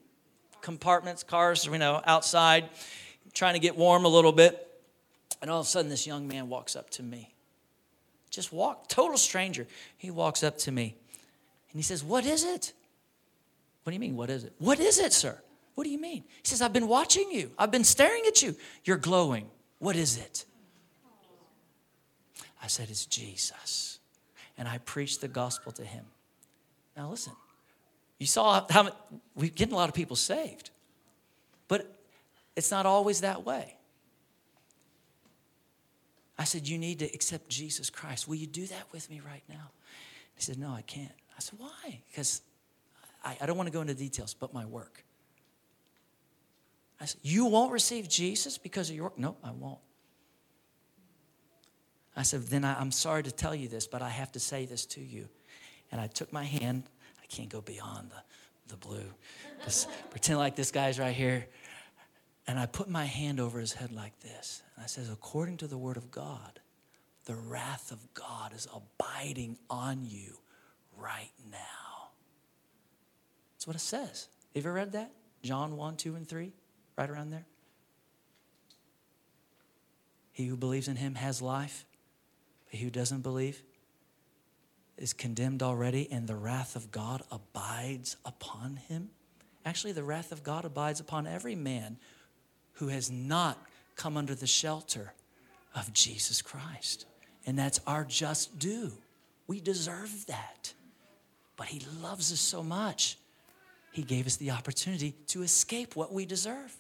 compartments, 0.62 1.22
cars, 1.22 1.66
you 1.66 1.76
know, 1.76 2.00
outside, 2.06 2.70
trying 3.34 3.52
to 3.52 3.60
get 3.60 3.76
warm 3.76 4.06
a 4.06 4.08
little 4.08 4.32
bit. 4.32 4.66
And 5.42 5.50
all 5.50 5.60
of 5.60 5.66
a 5.66 5.68
sudden, 5.68 5.90
this 5.90 6.06
young 6.06 6.28
man 6.28 6.48
walks 6.48 6.74
up 6.74 6.88
to 6.92 7.02
me. 7.02 7.34
Just 8.30 8.54
walk, 8.54 8.88
total 8.88 9.18
stranger. 9.18 9.66
He 9.98 10.10
walks 10.10 10.42
up 10.42 10.56
to 10.58 10.72
me 10.72 10.96
and 11.72 11.78
he 11.78 11.82
says, 11.82 12.02
What 12.02 12.24
is 12.24 12.42
it? 12.42 12.72
What 13.82 13.90
do 13.90 13.94
you 13.94 14.00
mean, 14.00 14.16
what 14.16 14.30
is 14.30 14.44
it? 14.44 14.52
What 14.58 14.78
is 14.80 14.98
it, 14.98 15.12
sir? 15.12 15.38
What 15.74 15.84
do 15.84 15.90
you 15.90 16.00
mean? 16.00 16.24
He 16.42 16.48
says, 16.48 16.60
I've 16.60 16.72
been 16.72 16.88
watching 16.88 17.30
you. 17.30 17.52
I've 17.58 17.70
been 17.70 17.84
staring 17.84 18.22
at 18.26 18.42
you. 18.42 18.54
You're 18.84 18.98
glowing. 18.98 19.48
What 19.78 19.96
is 19.96 20.18
it? 20.18 20.44
I 22.62 22.66
said, 22.66 22.90
It's 22.90 23.06
Jesus. 23.06 23.98
And 24.58 24.68
I 24.68 24.78
preached 24.78 25.22
the 25.22 25.28
gospel 25.28 25.72
to 25.72 25.84
him. 25.84 26.04
Now, 26.96 27.08
listen, 27.08 27.32
you 28.18 28.26
saw 28.26 28.66
how 28.68 28.90
we're 29.34 29.48
getting 29.48 29.72
a 29.72 29.76
lot 29.76 29.88
of 29.88 29.94
people 29.94 30.16
saved, 30.16 30.68
but 31.66 31.96
it's 32.56 32.70
not 32.70 32.84
always 32.84 33.22
that 33.22 33.46
way. 33.46 33.76
I 36.38 36.44
said, 36.44 36.68
You 36.68 36.76
need 36.76 36.98
to 36.98 37.06
accept 37.06 37.48
Jesus 37.48 37.88
Christ. 37.88 38.28
Will 38.28 38.34
you 38.34 38.46
do 38.46 38.66
that 38.66 38.84
with 38.92 39.08
me 39.08 39.22
right 39.26 39.42
now? 39.48 39.70
He 40.34 40.42
said, 40.42 40.58
No, 40.58 40.70
I 40.72 40.82
can't. 40.82 41.12
I 41.36 41.40
said, 41.40 41.58
Why? 41.58 42.02
Because 42.10 42.42
I, 43.22 43.36
I 43.40 43.46
don't 43.46 43.56
want 43.56 43.66
to 43.66 43.72
go 43.72 43.80
into 43.80 43.94
details, 43.94 44.34
but 44.34 44.52
my 44.52 44.66
work. 44.66 45.04
I 47.00 47.06
said, 47.06 47.20
You 47.22 47.46
won't 47.46 47.72
receive 47.72 48.08
Jesus 48.08 48.58
because 48.58 48.90
of 48.90 48.96
your 48.96 49.04
work? 49.04 49.18
No, 49.18 49.36
I 49.42 49.50
won't. 49.50 49.78
I 52.16 52.22
said, 52.22 52.42
Then 52.42 52.64
I, 52.64 52.78
I'm 52.78 52.92
sorry 52.92 53.22
to 53.22 53.32
tell 53.32 53.54
you 53.54 53.68
this, 53.68 53.86
but 53.86 54.02
I 54.02 54.10
have 54.10 54.32
to 54.32 54.40
say 54.40 54.66
this 54.66 54.86
to 54.86 55.00
you. 55.00 55.28
And 55.92 56.00
I 56.00 56.06
took 56.06 56.32
my 56.32 56.44
hand, 56.44 56.84
I 57.22 57.26
can't 57.26 57.48
go 57.48 57.60
beyond 57.60 58.10
the, 58.10 58.74
the 58.74 58.76
blue. 58.76 59.06
Just 59.64 59.88
pretend 60.10 60.38
like 60.38 60.56
this 60.56 60.70
guy's 60.70 60.98
right 60.98 61.14
here. 61.14 61.46
And 62.46 62.58
I 62.58 62.66
put 62.66 62.88
my 62.88 63.04
hand 63.04 63.40
over 63.40 63.60
his 63.60 63.72
head 63.72 63.92
like 63.92 64.18
this. 64.20 64.62
And 64.74 64.84
I 64.84 64.86
says, 64.86 65.10
According 65.10 65.58
to 65.58 65.66
the 65.66 65.78
word 65.78 65.96
of 65.96 66.10
God, 66.10 66.60
the 67.24 67.34
wrath 67.34 67.92
of 67.92 68.14
God 68.14 68.52
is 68.54 68.66
abiding 68.74 69.58
on 69.68 70.04
you 70.04 70.38
right 70.96 71.30
now. 71.50 71.79
That's 73.60 73.66
what 73.66 73.76
it 73.76 73.80
says. 73.80 74.28
Have 74.54 74.64
you 74.64 74.70
ever 74.70 74.72
read 74.72 74.92
that? 74.92 75.12
John 75.42 75.76
1, 75.76 75.98
2, 75.98 76.14
and 76.14 76.26
3, 76.26 76.50
right 76.96 77.10
around 77.10 77.28
there. 77.28 77.44
He 80.32 80.46
who 80.46 80.56
believes 80.56 80.88
in 80.88 80.96
him 80.96 81.14
has 81.16 81.42
life, 81.42 81.84
but 82.64 82.78
he 82.78 82.84
who 82.84 82.90
doesn't 82.90 83.20
believe 83.20 83.62
is 84.96 85.12
condemned 85.12 85.62
already, 85.62 86.10
and 86.10 86.26
the 86.26 86.36
wrath 86.36 86.74
of 86.74 86.90
God 86.90 87.20
abides 87.30 88.16
upon 88.24 88.76
him. 88.76 89.10
Actually, 89.66 89.92
the 89.92 90.04
wrath 90.04 90.32
of 90.32 90.42
God 90.42 90.64
abides 90.64 90.98
upon 90.98 91.26
every 91.26 91.54
man 91.54 91.98
who 92.72 92.88
has 92.88 93.10
not 93.10 93.58
come 93.94 94.16
under 94.16 94.34
the 94.34 94.46
shelter 94.46 95.12
of 95.76 95.92
Jesus 95.92 96.40
Christ. 96.40 97.04
And 97.44 97.58
that's 97.58 97.80
our 97.86 98.06
just 98.06 98.58
due. 98.58 98.92
We 99.46 99.60
deserve 99.60 100.24
that. 100.28 100.72
But 101.58 101.66
he 101.66 101.82
loves 102.00 102.32
us 102.32 102.40
so 102.40 102.62
much 102.62 103.18
he 103.92 104.02
gave 104.02 104.26
us 104.26 104.36
the 104.36 104.50
opportunity 104.50 105.14
to 105.28 105.42
escape 105.42 105.96
what 105.96 106.12
we 106.12 106.24
deserve. 106.24 106.76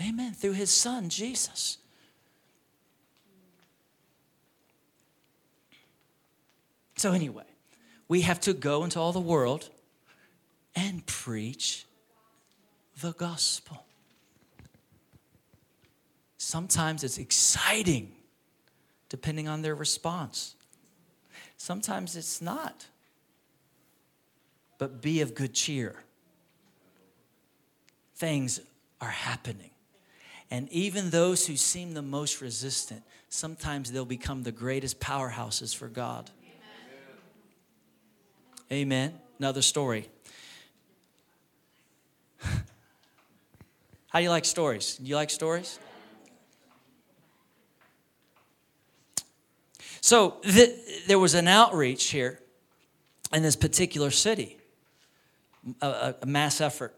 Amen. 0.00 0.32
Through 0.32 0.52
his 0.52 0.70
son, 0.70 1.08
Jesus. 1.08 1.78
So, 6.96 7.12
anyway, 7.12 7.44
we 8.08 8.22
have 8.22 8.40
to 8.40 8.52
go 8.52 8.84
into 8.84 8.98
all 8.98 9.12
the 9.12 9.20
world 9.20 9.68
and 10.74 11.04
preach 11.06 11.86
the 13.00 13.12
gospel. 13.12 13.84
Sometimes 16.38 17.04
it's 17.04 17.18
exciting, 17.18 18.12
depending 19.08 19.48
on 19.48 19.62
their 19.62 19.74
response. 19.74 20.54
Sometimes 21.56 22.16
it's 22.16 22.40
not 22.40 22.86
but 24.78 25.00
be 25.00 25.20
of 25.20 25.34
good 25.34 25.54
cheer. 25.54 25.96
Things 28.16 28.60
are 29.00 29.10
happening. 29.10 29.70
And 30.50 30.68
even 30.70 31.10
those 31.10 31.46
who 31.46 31.56
seem 31.56 31.94
the 31.94 32.02
most 32.02 32.40
resistant, 32.40 33.02
sometimes 33.28 33.90
they'll 33.90 34.04
become 34.04 34.42
the 34.42 34.52
greatest 34.52 35.00
powerhouses 35.00 35.74
for 35.74 35.88
God. 35.88 36.30
Amen. 38.70 39.10
Amen. 39.10 39.14
Another 39.38 39.62
story. 39.62 40.08
How 44.08 44.20
do 44.20 44.22
you 44.22 44.30
like 44.30 44.44
stories? 44.44 44.96
Do 44.96 45.06
you 45.06 45.16
like 45.16 45.30
stories? 45.30 45.78
So 50.00 50.36
th- 50.42 51.06
there 51.08 51.18
was 51.18 51.34
an 51.34 51.48
outreach 51.48 52.10
here 52.10 52.38
in 53.32 53.42
this 53.42 53.56
particular 53.56 54.12
city 54.12 54.56
a, 55.80 56.14
a 56.22 56.26
mass 56.26 56.60
effort. 56.60 56.94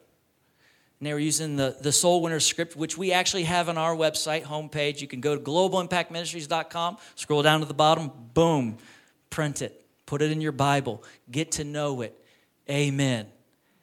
And 0.99 1.07
they 1.07 1.13
were 1.13 1.19
using 1.19 1.57
the, 1.57 1.77
the 1.81 1.93
Soul 1.93 2.23
Winner 2.23 2.41
script, 2.41 2.75
which 2.75 2.99
we 2.99 3.13
actually 3.13 3.45
have 3.45 3.69
on 3.69 3.79
our 3.79 3.95
website 3.95 4.43
homepage. 4.43 5.01
You 5.01 5.07
can 5.07 5.21
go 5.21 5.37
to 5.37 5.41
globalimpactministries.com, 5.41 6.99
scroll 7.15 7.43
down 7.43 7.61
to 7.61 7.67
the 7.67 7.75
bottom, 7.75 8.11
boom, 8.35 8.79
print 9.31 9.63
it, 9.63 9.85
put 10.07 10.23
it 10.23 10.33
in 10.33 10.41
your 10.41 10.53
Bible, 10.53 11.05
get 11.31 11.53
to 11.53 11.65
know 11.65 12.01
it. 12.01 12.19
Amen. 12.69 13.27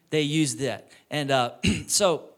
They 0.09 0.21
used 0.21 0.59
that. 0.59 0.91
And 1.09 1.31
uh, 1.31 1.51
so 1.87 2.29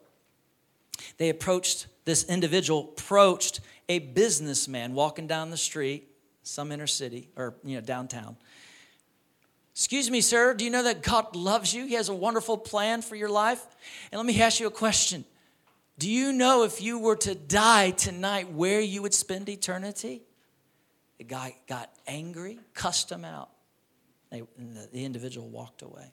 they 1.18 1.30
approached, 1.30 1.88
this 2.06 2.24
individual 2.26 2.94
approached 2.98 3.62
a 3.90 4.00
businessman 4.00 4.94
walking 4.94 5.28
down 5.28 5.50
the 5.50 5.58
street, 5.58 6.10
some 6.44 6.72
inner 6.72 6.88
city, 6.88 7.30
or, 7.36 7.56
you 7.64 7.76
know, 7.76 7.82
downtown. 7.82 8.38
Excuse 9.78 10.10
me, 10.10 10.22
sir, 10.22 10.56
do 10.56 10.66
you 10.66 10.72
know 10.72 10.82
that 10.82 11.04
God 11.04 11.36
loves 11.36 11.72
you? 11.72 11.86
He 11.86 11.94
has 11.94 12.10
a 12.10 12.16
wonderful 12.16 12.58
plan 12.58 13.04
for 13.04 13.16
your 13.16 13.30
life. 13.30 13.64
And 14.12 14.18
let 14.18 14.26
me 14.26 14.42
ask 14.42 14.60
you 14.60 14.66
a 14.66 14.72
question 14.72 15.24
Do 16.00 16.10
you 16.10 16.34
know 16.34 16.64
if 16.64 16.82
you 16.82 16.98
were 16.98 17.16
to 17.18 17.36
die 17.36 17.92
tonight 17.92 18.52
where 18.52 18.82
you 18.82 19.04
would 19.04 19.14
spend 19.14 19.48
eternity? 19.50 20.24
The 21.20 21.26
guy 21.26 21.58
got 21.68 21.92
angry, 22.08 22.58
cussed 22.74 23.12
him 23.12 23.24
out. 23.24 23.52
The 24.32 24.48
individual 25.06 25.48
walked 25.48 25.84
away. 25.84 26.12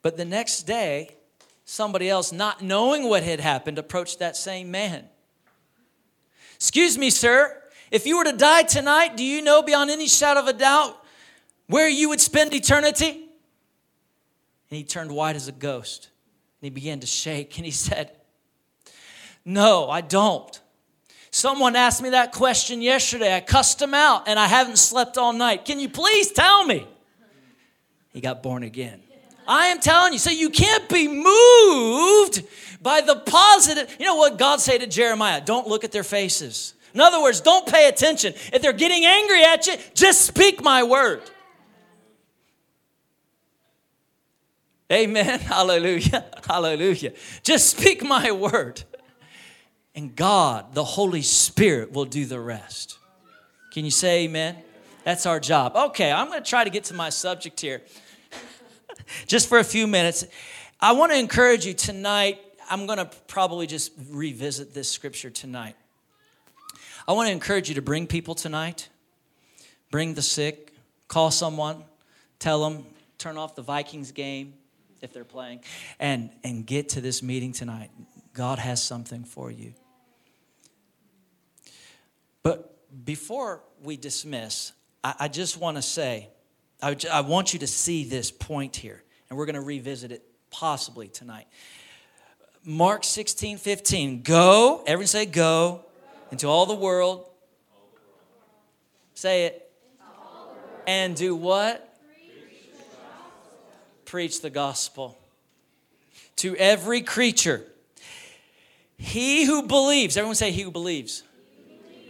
But 0.00 0.16
the 0.16 0.24
next 0.24 0.62
day, 0.62 1.14
somebody 1.66 2.08
else, 2.08 2.32
not 2.32 2.62
knowing 2.62 3.06
what 3.06 3.22
had 3.22 3.38
happened, 3.38 3.78
approached 3.78 4.20
that 4.20 4.38
same 4.38 4.70
man. 4.70 5.04
Excuse 6.54 6.96
me, 6.96 7.10
sir, 7.10 7.61
if 7.92 8.06
you 8.06 8.16
were 8.16 8.24
to 8.24 8.32
die 8.32 8.62
tonight, 8.62 9.18
do 9.18 9.22
you 9.22 9.42
know 9.42 9.62
beyond 9.62 9.90
any 9.90 10.08
shadow 10.08 10.40
of 10.40 10.48
a 10.48 10.54
doubt 10.54 10.98
where 11.66 11.88
you 11.88 12.08
would 12.08 12.22
spend 12.22 12.54
eternity? 12.54 13.10
And 13.10 14.78
he 14.78 14.82
turned 14.82 15.12
white 15.12 15.36
as 15.36 15.46
a 15.46 15.52
ghost. 15.52 16.08
And 16.60 16.66
he 16.66 16.70
began 16.70 17.00
to 17.00 17.06
shake 17.06 17.58
and 17.58 17.66
he 17.66 17.70
said, 17.70 18.10
No, 19.44 19.90
I 19.90 20.00
don't. 20.00 20.58
Someone 21.30 21.76
asked 21.76 22.02
me 22.02 22.10
that 22.10 22.32
question 22.32 22.80
yesterday. 22.80 23.36
I 23.36 23.40
cussed 23.40 23.80
him 23.80 23.92
out 23.92 24.26
and 24.26 24.38
I 24.38 24.46
haven't 24.46 24.78
slept 24.78 25.18
all 25.18 25.34
night. 25.34 25.66
Can 25.66 25.78
you 25.78 25.90
please 25.90 26.32
tell 26.32 26.64
me? 26.64 26.86
He 28.14 28.22
got 28.22 28.42
born 28.42 28.62
again. 28.62 29.02
I 29.46 29.66
am 29.66 29.80
telling 29.80 30.14
you, 30.14 30.18
so 30.18 30.30
you 30.30 30.48
can't 30.48 30.88
be 30.88 31.08
moved 31.08 32.42
by 32.80 33.02
the 33.02 33.16
positive. 33.16 33.94
You 33.98 34.06
know 34.06 34.16
what 34.16 34.38
God 34.38 34.60
said 34.60 34.80
to 34.80 34.86
Jeremiah? 34.86 35.42
Don't 35.42 35.66
look 35.66 35.84
at 35.84 35.92
their 35.92 36.04
faces. 36.04 36.72
In 36.94 37.00
other 37.00 37.22
words, 37.22 37.40
don't 37.40 37.66
pay 37.66 37.88
attention. 37.88 38.34
If 38.52 38.62
they're 38.62 38.72
getting 38.72 39.04
angry 39.04 39.44
at 39.44 39.66
you, 39.66 39.74
just 39.94 40.22
speak 40.22 40.62
my 40.62 40.82
word. 40.82 41.22
Amen. 44.92 45.40
Hallelujah. 45.40 46.24
Hallelujah. 46.46 47.12
Just 47.42 47.76
speak 47.76 48.04
my 48.04 48.30
word. 48.30 48.82
And 49.94 50.14
God, 50.14 50.74
the 50.74 50.84
Holy 50.84 51.22
Spirit, 51.22 51.92
will 51.92 52.04
do 52.04 52.26
the 52.26 52.40
rest. 52.40 52.98
Can 53.72 53.84
you 53.84 53.90
say 53.90 54.24
amen? 54.24 54.56
That's 55.04 55.26
our 55.26 55.40
job. 55.40 55.74
Okay, 55.74 56.12
I'm 56.12 56.28
going 56.28 56.42
to 56.42 56.48
try 56.48 56.64
to 56.64 56.70
get 56.70 56.84
to 56.84 56.94
my 56.94 57.08
subject 57.08 57.60
here 57.60 57.82
just 59.26 59.48
for 59.48 59.58
a 59.58 59.64
few 59.64 59.86
minutes. 59.86 60.24
I 60.80 60.92
want 60.92 61.12
to 61.12 61.18
encourage 61.18 61.66
you 61.66 61.74
tonight. 61.74 62.40
I'm 62.70 62.86
going 62.86 62.98
to 62.98 63.10
probably 63.26 63.66
just 63.66 63.92
revisit 64.10 64.74
this 64.74 64.88
scripture 64.88 65.30
tonight. 65.30 65.76
I 67.06 67.12
want 67.12 67.28
to 67.28 67.32
encourage 67.32 67.68
you 67.68 67.74
to 67.74 67.82
bring 67.82 68.06
people 68.06 68.34
tonight, 68.34 68.88
bring 69.90 70.14
the 70.14 70.22
sick, 70.22 70.72
call 71.08 71.32
someone, 71.32 71.82
tell 72.38 72.62
them, 72.62 72.86
turn 73.18 73.36
off 73.36 73.56
the 73.56 73.62
Vikings 73.62 74.12
game 74.12 74.54
if 75.00 75.12
they're 75.12 75.24
playing, 75.24 75.60
and, 75.98 76.30
and 76.44 76.64
get 76.64 76.90
to 76.90 77.00
this 77.00 77.22
meeting 77.22 77.52
tonight. 77.52 77.90
God 78.34 78.60
has 78.60 78.80
something 78.80 79.24
for 79.24 79.50
you. 79.50 79.74
But 82.44 82.78
before 83.04 83.62
we 83.82 83.96
dismiss, 83.96 84.72
I, 85.02 85.14
I 85.20 85.28
just 85.28 85.58
want 85.58 85.76
to 85.78 85.82
say, 85.82 86.28
I, 86.80 86.96
I 87.10 87.22
want 87.22 87.52
you 87.52 87.58
to 87.60 87.66
see 87.66 88.04
this 88.04 88.30
point 88.30 88.76
here, 88.76 89.02
and 89.28 89.36
we're 89.36 89.46
going 89.46 89.54
to 89.54 89.60
revisit 89.60 90.12
it 90.12 90.22
possibly 90.50 91.08
tonight. 91.08 91.48
Mark 92.64 93.02
16, 93.02 93.58
15. 93.58 94.22
Go, 94.22 94.84
everyone 94.86 95.08
say, 95.08 95.26
go 95.26 95.84
into 96.32 96.48
all 96.48 96.66
the 96.66 96.74
world. 96.74 97.28
Say 99.14 99.44
it. 99.44 99.70
And 100.86 101.14
do 101.14 101.36
what? 101.36 101.96
Preach 104.04 104.40
the 104.40 104.50
gospel 104.50 105.16
to 106.36 106.56
every 106.56 107.02
creature. 107.02 107.62
He 108.96 109.44
who 109.44 109.66
believes, 109.68 110.16
everyone 110.16 110.34
say, 110.34 110.50
He 110.50 110.62
who 110.62 110.70
believes, 110.70 111.22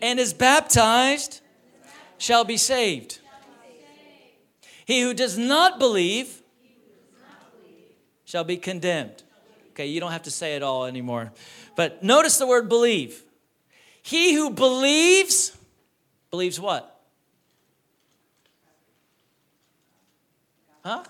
and 0.00 0.18
is 0.18 0.32
baptized 0.32 1.40
shall 2.16 2.44
be 2.44 2.56
saved. 2.56 3.18
He 4.84 5.02
who 5.02 5.14
does 5.14 5.36
not 5.36 5.78
believe 5.78 6.42
shall 8.24 8.44
be 8.44 8.56
condemned. 8.56 9.22
Okay, 9.70 9.86
you 9.86 10.00
don't 10.00 10.12
have 10.12 10.24
to 10.24 10.30
say 10.30 10.56
it 10.56 10.62
all 10.62 10.86
anymore. 10.86 11.32
But 11.76 12.02
notice 12.02 12.38
the 12.38 12.46
word 12.46 12.68
believe. 12.68 13.22
He 14.02 14.34
who 14.34 14.50
believes, 14.50 15.56
believes 16.30 16.60
what? 16.60 16.88
Huh? 20.84 21.04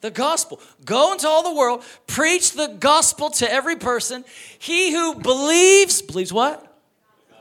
The 0.00 0.10
gospel. 0.10 0.60
Go 0.84 1.12
into 1.12 1.28
all 1.28 1.42
the 1.42 1.54
world, 1.54 1.84
preach 2.06 2.52
the 2.52 2.66
gospel 2.66 3.30
to 3.30 3.50
every 3.50 3.76
person. 3.76 4.24
He 4.58 4.92
who 4.92 5.14
believes, 5.16 6.02
believes 6.02 6.32
what? 6.32 6.70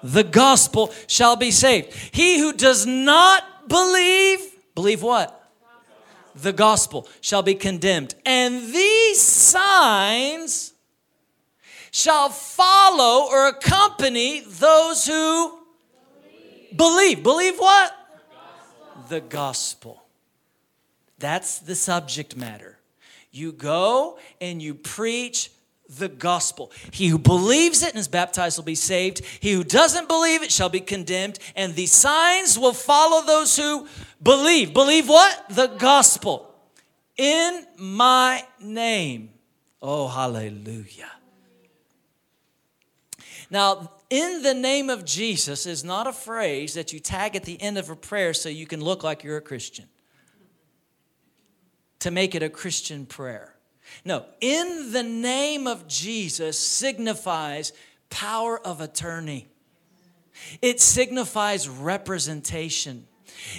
The 0.04 0.24
gospel 0.24 0.94
shall 1.08 1.38
be 1.38 1.52
saved. 1.52 1.94
He 2.12 2.40
who 2.40 2.52
does 2.54 2.86
not 2.86 3.70
believe, 3.70 4.40
believe 4.76 5.02
what? 5.02 5.40
The 6.36 6.52
gospel 6.52 7.08
shall 7.22 7.42
be 7.42 7.56
condemned. 7.56 8.16
And 8.26 8.74
these 8.74 9.22
signs 9.22 10.73
shall 11.94 12.30
follow 12.30 13.30
or 13.30 13.48
accompany 13.48 14.42
those 14.42 15.06
who 15.06 15.60
believe. 16.76 16.76
Believe, 16.76 17.24
believe 17.24 17.58
what? 17.60 17.96
The 18.12 18.26
gospel. 18.34 19.08
the 19.10 19.22
gospel. 19.22 20.04
That's 21.20 21.60
the 21.60 21.76
subject 21.76 22.36
matter. 22.36 22.80
You 23.32 23.52
go 23.52 24.18
and 24.42 24.60
you 24.60 24.74
preach 24.74 25.52
the 25.88 26.10
gospel. 26.10 26.72
He 26.92 27.10
who 27.10 27.20
believes 27.20 27.84
it 27.84 27.90
and 27.90 28.00
is 28.00 28.08
baptized 28.08 28.58
will 28.58 28.66
be 28.66 28.74
saved. 28.74 29.22
He 29.40 29.54
who 29.54 29.64
doesn't 29.64 30.08
believe 30.08 30.42
it 30.42 30.52
shall 30.52 30.70
be 30.70 30.80
condemned. 30.80 31.38
And 31.56 31.76
the 31.76 31.86
signs 31.86 32.58
will 32.58 32.74
follow 32.74 33.24
those 33.24 33.56
who 33.56 33.88
believe. 34.22 34.74
Believe 34.74 35.08
what? 35.08 35.46
The 35.50 35.68
gospel. 35.68 36.56
In 37.18 37.68
my 37.78 38.44
name. 38.60 39.30
Oh, 39.80 40.08
hallelujah. 40.08 41.12
Now, 43.54 43.92
in 44.10 44.42
the 44.42 44.56
name 44.56 44.90
of 44.90 45.06
Jesus 45.06 45.68
is 45.68 45.84
not 45.84 46.08
a 46.08 46.12
phrase 46.12 46.74
that 46.74 46.92
you 46.92 47.00
tag 47.00 47.36
at 47.36 47.44
the 47.44 47.62
end 47.62 47.78
of 47.78 47.92
a 47.92 47.96
prayer 47.96 48.34
so 48.34 48.50
you 48.50 48.66
can 48.66 48.84
look 48.84 49.04
like 49.04 49.24
you're 49.24 49.38
a 49.38 49.42
Christian, 49.42 49.86
to 52.00 52.10
make 52.10 52.34
it 52.34 52.42
a 52.42 52.50
Christian 52.50 53.06
prayer. 53.06 53.54
No, 54.04 54.26
in 54.42 54.92
the 54.92 55.04
name 55.04 55.68
of 55.68 55.88
Jesus 55.88 56.58
signifies 56.58 57.74
power 58.10 58.60
of 58.60 58.82
attorney, 58.82 59.48
it 60.60 60.82
signifies 60.82 61.70
representation. 61.70 63.06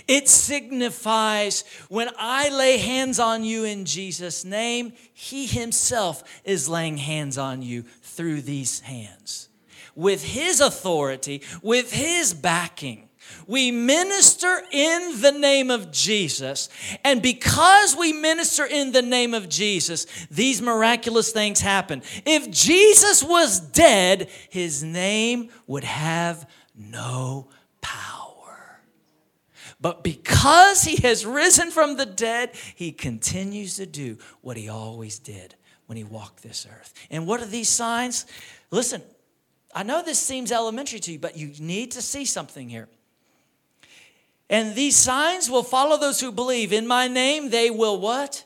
It 0.09 0.29
signifies 0.29 1.63
when 1.89 2.09
I 2.19 2.49
lay 2.49 2.79
hands 2.79 3.21
on 3.21 3.45
you 3.45 3.63
in 3.63 3.85
Jesus' 3.85 4.45
name, 4.45 4.93
He 5.13 5.47
Himself 5.47 6.25
is 6.43 6.69
laying 6.69 6.97
hands 6.97 7.39
on 7.39 7.63
you 7.63 7.83
through 8.03 8.41
these 8.41 8.81
hands 8.81 9.51
with 9.95 10.25
His 10.25 10.61
authority, 10.61 11.43
with 11.63 11.93
His 11.93 12.35
backing. 12.35 13.09
We 13.47 13.71
minister 13.71 14.63
in 14.71 15.21
the 15.21 15.33
name 15.33 15.71
of 15.71 15.91
Jesus. 15.91 16.69
And 17.05 17.23
because 17.23 17.97
we 17.97 18.13
minister 18.13 18.65
in 18.65 18.93
the 18.93 19.03
name 19.03 19.35
of 19.35 19.49
Jesus, 19.49 20.07
these 20.31 20.63
miraculous 20.63 21.33
things 21.33 21.61
happen. 21.61 22.03
If 22.25 22.51
Jesus 22.51 23.23
was 23.23 23.61
dead, 23.61 24.29
his 24.51 24.83
name 24.83 25.51
would 25.67 25.85
have 25.85 26.49
no 26.75 27.49
power. 27.81 28.81
But 29.81 30.03
because 30.03 30.85
he 30.85 30.97
has 31.07 31.27
risen 31.27 31.71
from 31.71 31.97
the 31.97 32.07
dead, 32.07 32.51
he 32.75 32.93
continues 32.93 33.77
to 33.77 33.87
do 33.87 34.19
what 34.41 34.57
he 34.57 34.69
always 34.69 35.19
did 35.19 35.55
when 35.87 35.97
he 35.99 36.05
walked 36.05 36.43
this 36.43 36.67
earth. 36.71 36.95
And 37.11 37.27
what 37.27 37.43
are 37.43 37.47
these 37.47 37.69
signs? 37.69 38.25
Listen, 38.71 39.03
I 39.75 39.83
know 39.83 40.03
this 40.03 40.21
seems 40.21 40.53
elementary 40.53 41.01
to 41.01 41.13
you, 41.13 41.19
but 41.19 41.37
you 41.37 41.53
need 41.59 41.91
to 41.93 42.03
see 42.03 42.25
something 42.25 42.69
here. 42.69 42.89
And 44.49 44.75
these 44.75 44.95
signs 44.95 45.51
will 45.51 45.65
follow 45.65 45.97
those 45.97 46.21
who 46.21 46.31
believe. 46.31 46.73
In 46.73 46.87
my 46.87 47.09
name, 47.09 47.51
they 47.51 47.71
will 47.71 47.99
what? 47.99 48.45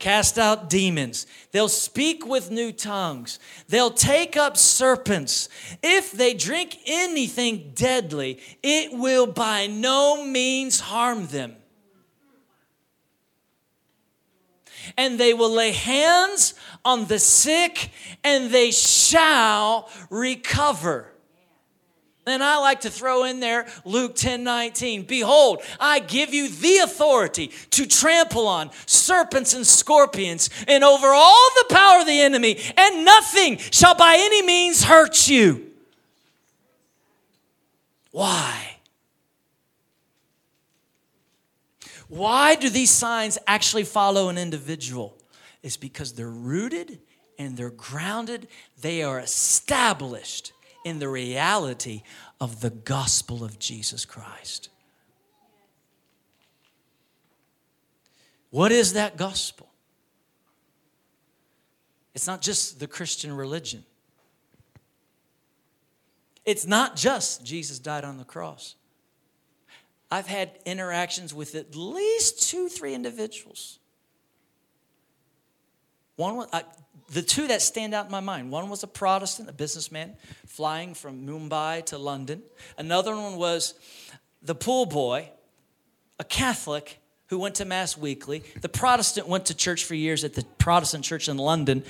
Cast 0.00 0.38
out 0.38 0.70
demons. 0.70 1.26
They'll 1.52 1.68
speak 1.68 2.26
with 2.26 2.50
new 2.50 2.72
tongues. 2.72 3.38
They'll 3.68 3.90
take 3.90 4.36
up 4.36 4.56
serpents. 4.56 5.48
If 5.82 6.10
they 6.10 6.32
drink 6.32 6.78
anything 6.86 7.72
deadly, 7.74 8.40
it 8.62 8.92
will 8.92 9.26
by 9.26 9.66
no 9.66 10.24
means 10.24 10.80
harm 10.80 11.26
them. 11.26 11.56
and 14.96 15.18
they 15.18 15.34
will 15.34 15.50
lay 15.50 15.72
hands 15.72 16.54
on 16.84 17.06
the 17.06 17.18
sick 17.18 17.90
and 18.24 18.50
they 18.50 18.70
shall 18.70 19.90
recover. 20.10 21.10
And 22.26 22.44
I 22.44 22.58
like 22.58 22.82
to 22.82 22.90
throw 22.90 23.24
in 23.24 23.40
there 23.40 23.66
Luke 23.84 24.14
10 24.14 24.44
19. 24.44 25.02
Behold, 25.04 25.62
I 25.80 26.00
give 26.00 26.32
you 26.32 26.48
the 26.48 26.78
authority 26.78 27.48
to 27.70 27.86
trample 27.86 28.46
on 28.46 28.70
serpents 28.86 29.54
and 29.54 29.66
scorpions 29.66 30.50
and 30.68 30.84
over 30.84 31.08
all 31.08 31.50
the 31.56 31.74
power 31.74 32.00
of 32.00 32.06
the 32.06 32.20
enemy, 32.20 32.58
and 32.76 33.04
nothing 33.04 33.56
shall 33.56 33.94
by 33.94 34.16
any 34.18 34.42
means 34.42 34.84
hurt 34.84 35.28
you. 35.28 35.66
Why? 38.12 38.76
Why 42.08 42.56
do 42.56 42.68
these 42.68 42.90
signs 42.90 43.38
actually 43.46 43.84
follow 43.84 44.28
an 44.28 44.36
individual? 44.36 45.16
It's 45.62 45.76
because 45.76 46.12
they're 46.12 46.28
rooted 46.28 47.00
and 47.38 47.56
they're 47.56 47.70
grounded, 47.70 48.48
they 48.80 49.02
are 49.02 49.18
established 49.18 50.52
in 50.84 50.98
the 50.98 51.08
reality 51.08 52.02
of 52.40 52.60
the 52.60 52.70
gospel 52.70 53.44
of 53.44 53.58
Jesus 53.58 54.04
Christ. 54.04 54.68
What 58.50 58.72
is 58.72 58.94
that 58.94 59.16
gospel? 59.16 59.68
It's 62.14 62.26
not 62.26 62.42
just 62.42 62.80
the 62.80 62.86
Christian 62.86 63.32
religion. 63.32 63.84
It's 66.44 66.66
not 66.66 66.96
just 66.96 67.44
Jesus 67.44 67.78
died 67.78 68.04
on 68.04 68.18
the 68.18 68.24
cross. 68.24 68.74
I've 70.10 70.26
had 70.26 70.58
interactions 70.64 71.32
with 71.32 71.54
at 71.54 71.76
least 71.76 72.50
two, 72.50 72.68
three 72.68 72.94
individuals. 72.94 73.79
One 76.20 76.46
I, 76.52 76.58
uh, 76.58 76.62
the 77.12 77.22
two 77.22 77.46
that 77.46 77.62
stand 77.62 77.94
out 77.94 78.04
in 78.04 78.12
my 78.12 78.20
mind 78.20 78.50
one 78.50 78.68
was 78.68 78.82
a 78.82 78.86
Protestant, 78.86 79.48
a 79.48 79.54
businessman 79.54 80.16
flying 80.46 80.92
from 80.92 81.26
Mumbai 81.26 81.86
to 81.86 81.96
London. 81.96 82.42
Another 82.76 83.16
one 83.16 83.36
was 83.36 83.72
the 84.42 84.54
pool 84.54 84.84
boy, 84.84 85.30
a 86.18 86.24
Catholic 86.24 86.98
who 87.28 87.38
went 87.38 87.54
to 87.54 87.64
Mass 87.64 87.96
weekly. 87.96 88.44
The 88.60 88.68
Protestant 88.68 89.28
went 89.28 89.46
to 89.46 89.54
church 89.54 89.84
for 89.84 89.94
years 89.94 90.22
at 90.22 90.34
the 90.34 90.44
Protestant 90.58 91.04
church 91.04 91.26
in 91.26 91.38
London. 91.38 91.84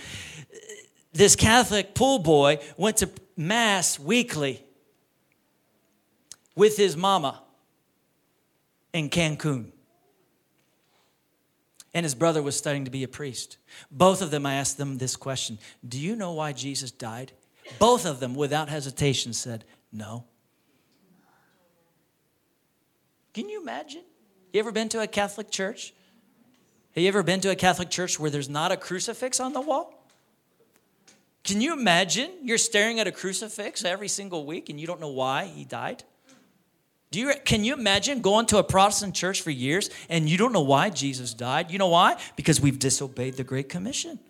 This 1.13 1.35
Catholic 1.35 1.93
pool 1.93 2.21
boy 2.21 2.61
went 2.77 2.99
to 2.99 3.11
Mass 3.37 3.99
weekly 3.99 4.63
with 6.55 6.77
his 6.77 6.97
mama 6.97 7.43
in 8.93 9.11
Cancun. 9.11 9.73
And 11.93 12.05
his 12.05 12.15
brother 12.15 12.43
was 12.43 12.57
studying 12.57 12.85
to 12.85 12.91
be 12.91 13.03
a 13.03 13.09
priest. 13.09 13.57
Both 13.91 14.23
of 14.23 14.31
them, 14.31 14.47
I 14.47 14.55
asked 14.55 14.79
them 14.79 14.99
this 14.99 15.17
question 15.17 15.59
Do 15.87 15.99
you 15.99 16.15
know 16.15 16.33
why 16.33 16.53
Jesus 16.53 16.91
died? 16.91 17.33
Both 17.79 18.07
of 18.07 18.21
them, 18.21 18.35
without 18.35 18.69
hesitation, 18.69 19.33
said, 19.33 19.65
No. 19.93 20.25
Can 23.33 23.49
you 23.49 23.61
imagine? 23.61 24.03
You 24.53 24.61
ever 24.61 24.73
been 24.73 24.89
to 24.91 25.01
a 25.01 25.07
Catholic 25.07 25.51
church? 25.51 25.95
Have 26.95 27.03
you 27.03 27.09
ever 27.09 27.23
been 27.23 27.41
to 27.43 27.51
a 27.51 27.57
Catholic 27.57 27.89
church 27.91 28.19
where 28.19 28.31
there's 28.31 28.49
not 28.49 28.73
a 28.73 28.77
crucifix 28.77 29.39
on 29.39 29.53
the 29.53 29.61
wall? 29.61 29.95
Can 31.45 31.61
you 31.61 31.73
imagine 31.73 32.31
you're 32.43 32.59
staring 32.59 33.01
at 33.01 33.07
a 33.07 33.13
crucifix 33.13 33.85
every 33.85 34.09
single 34.09 34.45
week 34.45 34.69
and 34.69 34.81
you 34.81 34.87
don't 34.87 35.01
know 35.01 35.09
why 35.09 35.47
he 35.47 35.65
died? 35.65 36.03
Do 37.11 37.19
you, 37.19 37.33
can 37.45 37.65
you 37.65 37.75
imagine 37.75 38.21
going 38.21 38.47
to 38.47 38.59
a 38.59 38.63
Protestant 38.63 39.15
church 39.15 39.41
for 39.41 39.51
years 39.51 39.91
and 40.09 40.29
you 40.29 40.37
don't 40.37 40.53
know 40.53 40.61
why 40.61 40.91
Jesus 40.91 41.35
died? 41.35 41.71
You 41.71 41.79
know 41.79 41.89
why? 41.89 42.17
Because 42.37 42.61
we've 42.61 42.79
disobeyed 42.79 43.35
the 43.35 43.45
Great 43.45 43.69
Commission. 43.69 44.21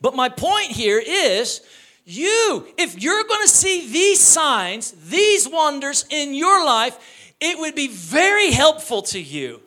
But 0.00 0.14
my 0.14 0.28
point 0.28 0.66
here 0.66 1.02
is 1.04 1.62
you, 2.04 2.66
if 2.78 3.00
you're 3.02 3.24
going 3.24 3.42
to 3.42 3.48
see 3.48 3.90
these 3.90 4.20
signs, 4.20 4.92
these 4.92 5.48
wonders 5.48 6.04
in 6.10 6.34
your 6.34 6.64
life, 6.64 7.34
it 7.40 7.58
would 7.58 7.74
be 7.74 7.88
very 7.88 8.50
helpful 8.52 9.02
to 9.02 9.20
you. 9.20 9.60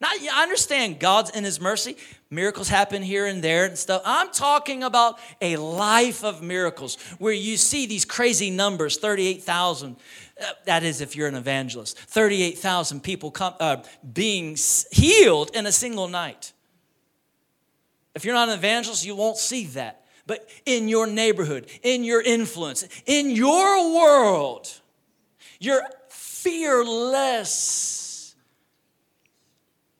Now, 0.00 0.08
I 0.10 0.42
understand 0.42 0.98
God's 0.98 1.30
in 1.30 1.44
His 1.44 1.60
mercy. 1.60 1.96
Miracles 2.28 2.68
happen 2.68 3.02
here 3.02 3.26
and 3.26 3.40
there 3.40 3.66
and 3.66 3.78
stuff. 3.78 4.02
I'm 4.04 4.32
talking 4.32 4.82
about 4.82 5.20
a 5.40 5.56
life 5.56 6.24
of 6.24 6.42
miracles 6.42 6.96
where 7.18 7.32
you 7.32 7.56
see 7.56 7.86
these 7.86 8.04
crazy 8.04 8.50
numbers 8.50 8.96
38,000. 8.96 9.94
Uh, 10.40 10.44
that 10.64 10.82
is, 10.82 11.00
if 11.00 11.14
you're 11.14 11.28
an 11.28 11.36
evangelist, 11.36 11.96
38,000 11.96 13.00
people 13.00 13.30
come, 13.30 13.54
uh, 13.60 13.76
being 14.12 14.56
healed 14.90 15.54
in 15.54 15.66
a 15.66 15.72
single 15.72 16.08
night. 16.08 16.52
If 18.16 18.24
you're 18.24 18.34
not 18.34 18.48
an 18.48 18.54
evangelist, 18.54 19.06
you 19.06 19.14
won't 19.14 19.38
see 19.38 19.66
that. 19.66 20.02
But 20.26 20.48
in 20.64 20.88
your 20.88 21.06
neighborhood, 21.06 21.68
in 21.84 22.02
your 22.02 22.20
influence, 22.20 22.88
in 23.06 23.30
your 23.30 23.94
world, 23.94 24.68
you're 25.60 25.82
fearless. 26.08 27.94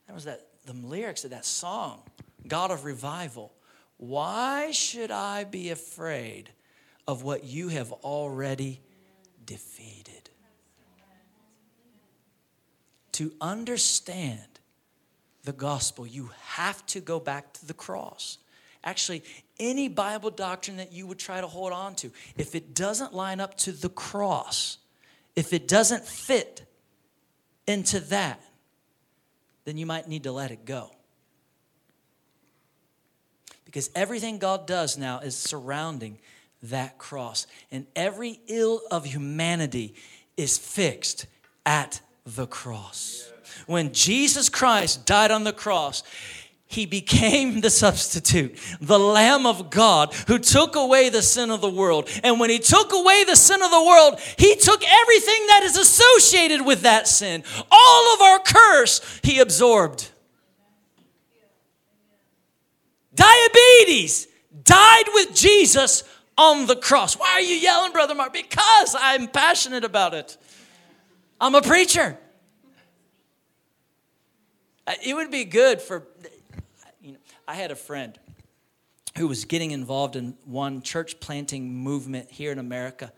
That 0.08 0.14
was 0.14 0.24
that 0.24 0.46
the 0.66 0.72
lyrics 0.72 1.24
of 1.24 1.30
that 1.30 1.44
song. 1.44 2.02
God 2.48 2.70
of 2.70 2.84
revival, 2.84 3.52
why 3.96 4.70
should 4.72 5.10
I 5.10 5.44
be 5.44 5.70
afraid 5.70 6.50
of 7.06 7.22
what 7.22 7.44
you 7.44 7.68
have 7.68 7.92
already 7.92 8.80
defeated? 9.44 10.30
To 13.12 13.32
understand 13.40 14.40
the 15.44 15.52
gospel, 15.52 16.06
you 16.06 16.30
have 16.42 16.84
to 16.86 17.00
go 17.00 17.18
back 17.18 17.54
to 17.54 17.66
the 17.66 17.72
cross. 17.72 18.38
Actually, 18.84 19.22
any 19.58 19.88
Bible 19.88 20.30
doctrine 20.30 20.76
that 20.76 20.92
you 20.92 21.06
would 21.06 21.18
try 21.18 21.40
to 21.40 21.46
hold 21.46 21.72
on 21.72 21.94
to, 21.96 22.10
if 22.36 22.54
it 22.54 22.74
doesn't 22.74 23.14
line 23.14 23.40
up 23.40 23.56
to 23.58 23.72
the 23.72 23.88
cross, 23.88 24.78
if 25.34 25.52
it 25.52 25.66
doesn't 25.66 26.04
fit 26.04 26.64
into 27.66 28.00
that, 28.00 28.40
then 29.64 29.76
you 29.76 29.86
might 29.86 30.08
need 30.08 30.24
to 30.24 30.32
let 30.32 30.50
it 30.50 30.64
go. 30.64 30.95
Because 33.66 33.90
everything 33.94 34.38
God 34.38 34.66
does 34.66 34.96
now 34.96 35.18
is 35.18 35.36
surrounding 35.36 36.18
that 36.62 36.96
cross. 36.96 37.46
And 37.70 37.86
every 37.94 38.40
ill 38.46 38.80
of 38.90 39.04
humanity 39.04 39.94
is 40.36 40.56
fixed 40.56 41.26
at 41.66 42.00
the 42.24 42.46
cross. 42.46 43.30
When 43.66 43.92
Jesus 43.92 44.48
Christ 44.48 45.04
died 45.04 45.30
on 45.30 45.44
the 45.44 45.52
cross, 45.52 46.02
he 46.68 46.84
became 46.84 47.60
the 47.60 47.70
substitute, 47.70 48.58
the 48.80 48.98
Lamb 48.98 49.46
of 49.46 49.70
God 49.70 50.12
who 50.26 50.38
took 50.38 50.74
away 50.74 51.08
the 51.08 51.22
sin 51.22 51.50
of 51.50 51.60
the 51.60 51.70
world. 51.70 52.08
And 52.24 52.40
when 52.40 52.50
he 52.50 52.58
took 52.58 52.92
away 52.92 53.24
the 53.24 53.36
sin 53.36 53.62
of 53.62 53.70
the 53.70 53.84
world, 53.84 54.18
he 54.36 54.56
took 54.56 54.82
everything 54.82 55.46
that 55.46 55.62
is 55.64 55.76
associated 55.76 56.66
with 56.66 56.82
that 56.82 57.06
sin. 57.06 57.44
All 57.70 58.14
of 58.14 58.20
our 58.20 58.40
curse, 58.40 59.20
he 59.22 59.38
absorbed. 59.38 60.10
Diabetes 63.16 64.28
died 64.62 65.06
with 65.14 65.34
Jesus 65.34 66.04
on 66.38 66.66
the 66.66 66.76
cross. 66.76 67.14
Why 67.14 67.32
are 67.32 67.40
you 67.40 67.54
yelling, 67.54 67.92
Brother 67.92 68.14
Mark? 68.14 68.32
Because 68.32 68.94
I'm 68.98 69.26
passionate 69.26 69.84
about 69.84 70.14
it. 70.14 70.36
I'm 71.40 71.54
a 71.54 71.62
preacher. 71.62 72.18
Uh, 74.86 74.92
it 75.04 75.14
would 75.14 75.30
be 75.30 75.44
good 75.44 75.80
for, 75.80 76.06
you 77.02 77.12
know, 77.12 77.18
I 77.48 77.54
had 77.54 77.70
a 77.70 77.76
friend 77.76 78.18
who 79.16 79.26
was 79.26 79.44
getting 79.46 79.70
involved 79.70 80.14
in 80.14 80.36
one 80.44 80.82
church 80.82 81.18
planting 81.18 81.74
movement 81.74 82.30
here 82.30 82.52
in 82.52 82.58
America. 82.58 83.12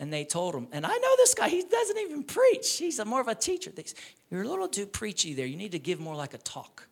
And 0.00 0.12
they 0.12 0.24
told 0.24 0.54
him, 0.54 0.66
and 0.72 0.84
I 0.84 0.96
know 0.96 1.16
this 1.16 1.34
guy, 1.34 1.48
he 1.48 1.62
doesn't 1.62 1.98
even 1.98 2.24
preach. 2.24 2.78
He's 2.78 2.98
a, 2.98 3.04
more 3.04 3.20
of 3.20 3.28
a 3.28 3.34
teacher. 3.34 3.70
They, 3.70 3.84
You're 4.30 4.42
a 4.42 4.48
little 4.48 4.68
too 4.68 4.86
preachy 4.86 5.34
there. 5.34 5.46
You 5.46 5.56
need 5.56 5.72
to 5.72 5.78
give 5.78 6.00
more 6.00 6.16
like 6.16 6.34
a 6.34 6.38
talk 6.38 6.88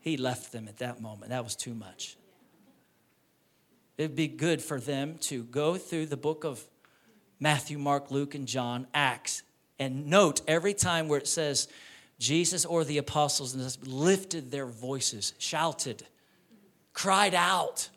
he 0.00 0.16
left 0.16 0.52
them 0.52 0.68
at 0.68 0.78
that 0.78 1.00
moment. 1.00 1.30
That 1.30 1.44
was 1.44 1.56
too 1.56 1.74
much. 1.74 2.16
It'd 3.98 4.16
be 4.16 4.28
good 4.28 4.62
for 4.62 4.80
them 4.80 5.18
to 5.22 5.44
go 5.44 5.76
through 5.76 6.06
the 6.06 6.16
book 6.16 6.44
of 6.44 6.64
Matthew, 7.38 7.78
Mark, 7.78 8.10
Luke, 8.10 8.34
and 8.34 8.46
John, 8.46 8.86
Acts, 8.94 9.42
and 9.78 10.06
note 10.06 10.40
every 10.48 10.74
time 10.74 11.08
where 11.08 11.18
it 11.18 11.28
says 11.28 11.68
Jesus 12.18 12.64
or 12.64 12.84
the 12.84 12.98
apostles 12.98 13.78
lifted 13.86 14.50
their 14.50 14.66
voices, 14.66 15.34
shouted, 15.38 16.06
cried 16.92 17.34
out. 17.34 17.88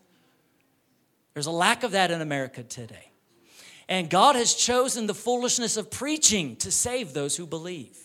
There's 1.33 1.45
a 1.45 1.51
lack 1.51 1.83
of 1.83 1.91
that 1.91 2.11
in 2.11 2.21
America 2.21 2.63
today. 2.63 3.11
And 3.89 4.09
God 4.09 4.35
has 4.35 4.53
chosen 4.53 5.07
the 5.07 5.13
foolishness 5.13 5.75
of 5.75 5.91
preaching 5.91 6.55
to 6.57 6.71
save 6.71 7.13
those 7.13 7.35
who 7.35 7.45
believe. 7.45 7.97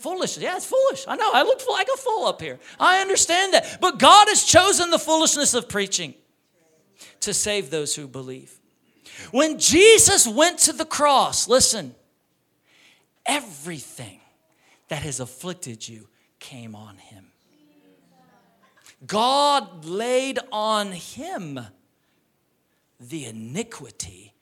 Foolish. 0.00 0.38
Yeah, 0.38 0.56
it's 0.56 0.66
foolish. 0.66 1.04
I 1.06 1.16
know. 1.16 1.30
I 1.32 1.42
look 1.42 1.60
like 1.68 1.88
a 1.92 1.96
fool 1.96 2.24
up 2.24 2.40
here. 2.40 2.58
I 2.78 3.00
understand 3.00 3.54
that. 3.54 3.78
But 3.80 3.98
God 3.98 4.28
has 4.28 4.44
chosen 4.44 4.90
the 4.90 4.98
foolishness 4.98 5.52
of 5.54 5.68
preaching 5.68 6.14
to 7.20 7.34
save 7.34 7.70
those 7.70 7.94
who 7.94 8.08
believe. 8.08 8.58
When 9.30 9.58
Jesus 9.58 10.26
went 10.26 10.58
to 10.60 10.72
the 10.72 10.86
cross, 10.86 11.48
listen, 11.48 11.94
everything 13.26 14.20
that 14.88 15.02
has 15.02 15.20
afflicted 15.20 15.86
you 15.86 16.08
came 16.38 16.74
on 16.74 16.96
him. 16.96 17.26
God 19.06 19.84
laid 19.84 20.38
on 20.50 20.92
him 20.92 21.60
the 22.98 23.26
iniquity 23.26 24.32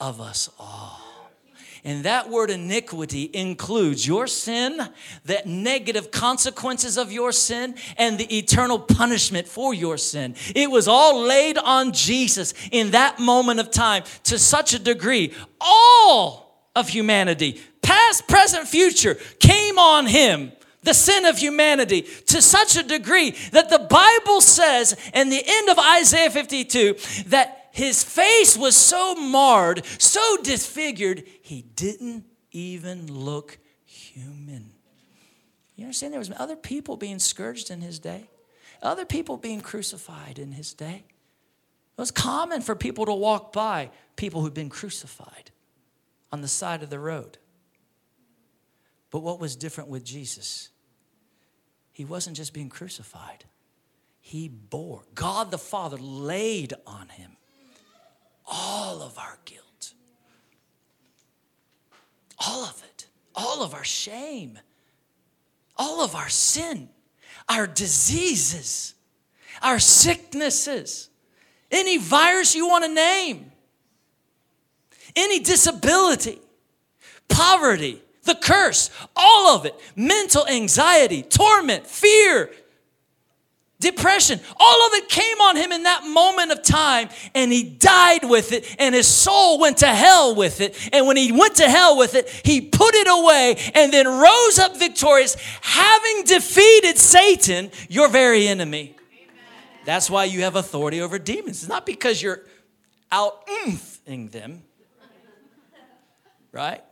of 0.00 0.20
us 0.20 0.50
all. 0.58 1.00
And 1.84 2.04
that 2.04 2.30
word 2.30 2.50
iniquity 2.50 3.28
includes 3.32 4.06
your 4.06 4.28
sin, 4.28 4.80
the 5.24 5.42
negative 5.44 6.12
consequences 6.12 6.96
of 6.96 7.10
your 7.10 7.32
sin, 7.32 7.74
and 7.96 8.18
the 8.18 8.38
eternal 8.38 8.78
punishment 8.78 9.48
for 9.48 9.74
your 9.74 9.98
sin. 9.98 10.36
It 10.54 10.70
was 10.70 10.86
all 10.86 11.22
laid 11.22 11.58
on 11.58 11.92
Jesus 11.92 12.54
in 12.70 12.92
that 12.92 13.18
moment 13.18 13.58
of 13.58 13.72
time 13.72 14.04
to 14.24 14.38
such 14.38 14.74
a 14.74 14.78
degree. 14.78 15.34
All 15.60 16.68
of 16.76 16.88
humanity, 16.88 17.60
past 17.82 18.28
present, 18.28 18.68
future 18.68 19.14
came 19.40 19.76
on 19.78 20.06
him 20.06 20.52
the 20.84 20.94
sin 20.94 21.24
of 21.24 21.38
humanity 21.38 22.02
to 22.26 22.42
such 22.42 22.76
a 22.76 22.82
degree 22.82 23.30
that 23.52 23.70
the 23.70 23.78
Bible 23.78 24.40
says 24.40 24.96
in 25.14 25.30
the 25.30 25.42
end 25.44 25.68
of 25.68 25.78
Isaiah 25.78 26.30
52 26.30 26.96
that 27.28 27.61
his 27.72 28.04
face 28.04 28.56
was 28.56 28.76
so 28.76 29.14
marred, 29.14 29.84
so 29.98 30.36
disfigured, 30.42 31.24
he 31.40 31.62
didn't 31.62 32.26
even 32.50 33.10
look 33.10 33.58
human. 33.86 34.72
You 35.74 35.84
understand? 35.84 36.12
There 36.12 36.18
was 36.18 36.30
other 36.36 36.54
people 36.54 36.98
being 36.98 37.18
scourged 37.18 37.70
in 37.70 37.80
his 37.80 37.98
day, 37.98 38.28
other 38.82 39.06
people 39.06 39.38
being 39.38 39.62
crucified 39.62 40.38
in 40.38 40.52
his 40.52 40.74
day. 40.74 41.04
It 41.06 42.00
was 42.00 42.10
common 42.10 42.60
for 42.60 42.74
people 42.74 43.06
to 43.06 43.14
walk 43.14 43.54
by 43.54 43.90
people 44.16 44.42
who'd 44.42 44.54
been 44.54 44.68
crucified 44.68 45.50
on 46.30 46.42
the 46.42 46.48
side 46.48 46.82
of 46.82 46.90
the 46.90 46.98
road. 46.98 47.38
But 49.10 49.20
what 49.20 49.40
was 49.40 49.56
different 49.56 49.88
with 49.88 50.04
Jesus? 50.04 50.68
He 51.90 52.04
wasn't 52.04 52.36
just 52.36 52.52
being 52.52 52.68
crucified, 52.68 53.44
he 54.20 54.48
bore. 54.48 55.04
God 55.14 55.50
the 55.50 55.58
Father 55.58 55.96
laid 55.96 56.74
on 56.86 57.08
him 57.08 57.38
all 58.52 59.02
of 59.02 59.18
our 59.18 59.38
guilt, 59.46 59.94
all 62.38 62.64
of 62.64 62.82
it, 62.84 63.06
all 63.34 63.62
of 63.62 63.72
our 63.72 63.84
shame, 63.84 64.58
all 65.78 66.02
of 66.02 66.14
our 66.14 66.28
sin, 66.28 66.90
our 67.48 67.66
diseases, 67.66 68.94
our 69.62 69.78
sicknesses, 69.78 71.08
any 71.70 71.96
virus 71.96 72.54
you 72.54 72.68
want 72.68 72.84
to 72.84 72.92
name, 72.92 73.50
any 75.16 75.40
disability, 75.40 76.38
poverty, 77.28 78.02
the 78.24 78.34
curse, 78.34 78.90
all 79.16 79.56
of 79.56 79.64
it, 79.64 79.74
mental 79.96 80.46
anxiety, 80.46 81.22
torment, 81.22 81.86
fear, 81.86 82.50
depression, 83.82 84.40
all 84.56 84.86
of 84.86 84.94
it 84.94 85.08
came 85.10 85.40
on 85.42 85.56
him 85.56 85.72
in 85.72 85.82
that 85.82 86.04
moment 86.06 86.52
of 86.52 86.62
time, 86.62 87.10
and 87.34 87.52
he 87.52 87.62
died 87.62 88.24
with 88.24 88.52
it, 88.52 88.74
and 88.78 88.94
his 88.94 89.06
soul 89.06 89.58
went 89.58 89.78
to 89.78 89.88
hell 89.88 90.34
with 90.34 90.62
it. 90.62 90.90
And 90.92 91.06
when 91.06 91.18
he 91.18 91.32
went 91.32 91.56
to 91.56 91.68
hell 91.68 91.98
with 91.98 92.14
it, 92.14 92.28
he 92.44 92.62
put 92.62 92.94
it 92.94 93.08
away 93.08 93.56
and 93.74 93.92
then 93.92 94.06
rose 94.06 94.58
up 94.58 94.78
victorious, 94.78 95.36
having 95.60 96.24
defeated 96.24 96.96
Satan, 96.96 97.70
your 97.90 98.08
very 98.08 98.48
enemy. 98.48 98.96
That's 99.84 100.08
why 100.08 100.24
you 100.24 100.42
have 100.42 100.56
authority 100.56 101.00
over 101.00 101.18
demons. 101.18 101.62
It's 101.62 101.68
not 101.68 101.84
because 101.84 102.22
you're 102.22 102.42
out 103.10 103.46
ing 104.06 104.28
them, 104.28 104.62
right? 106.52 106.82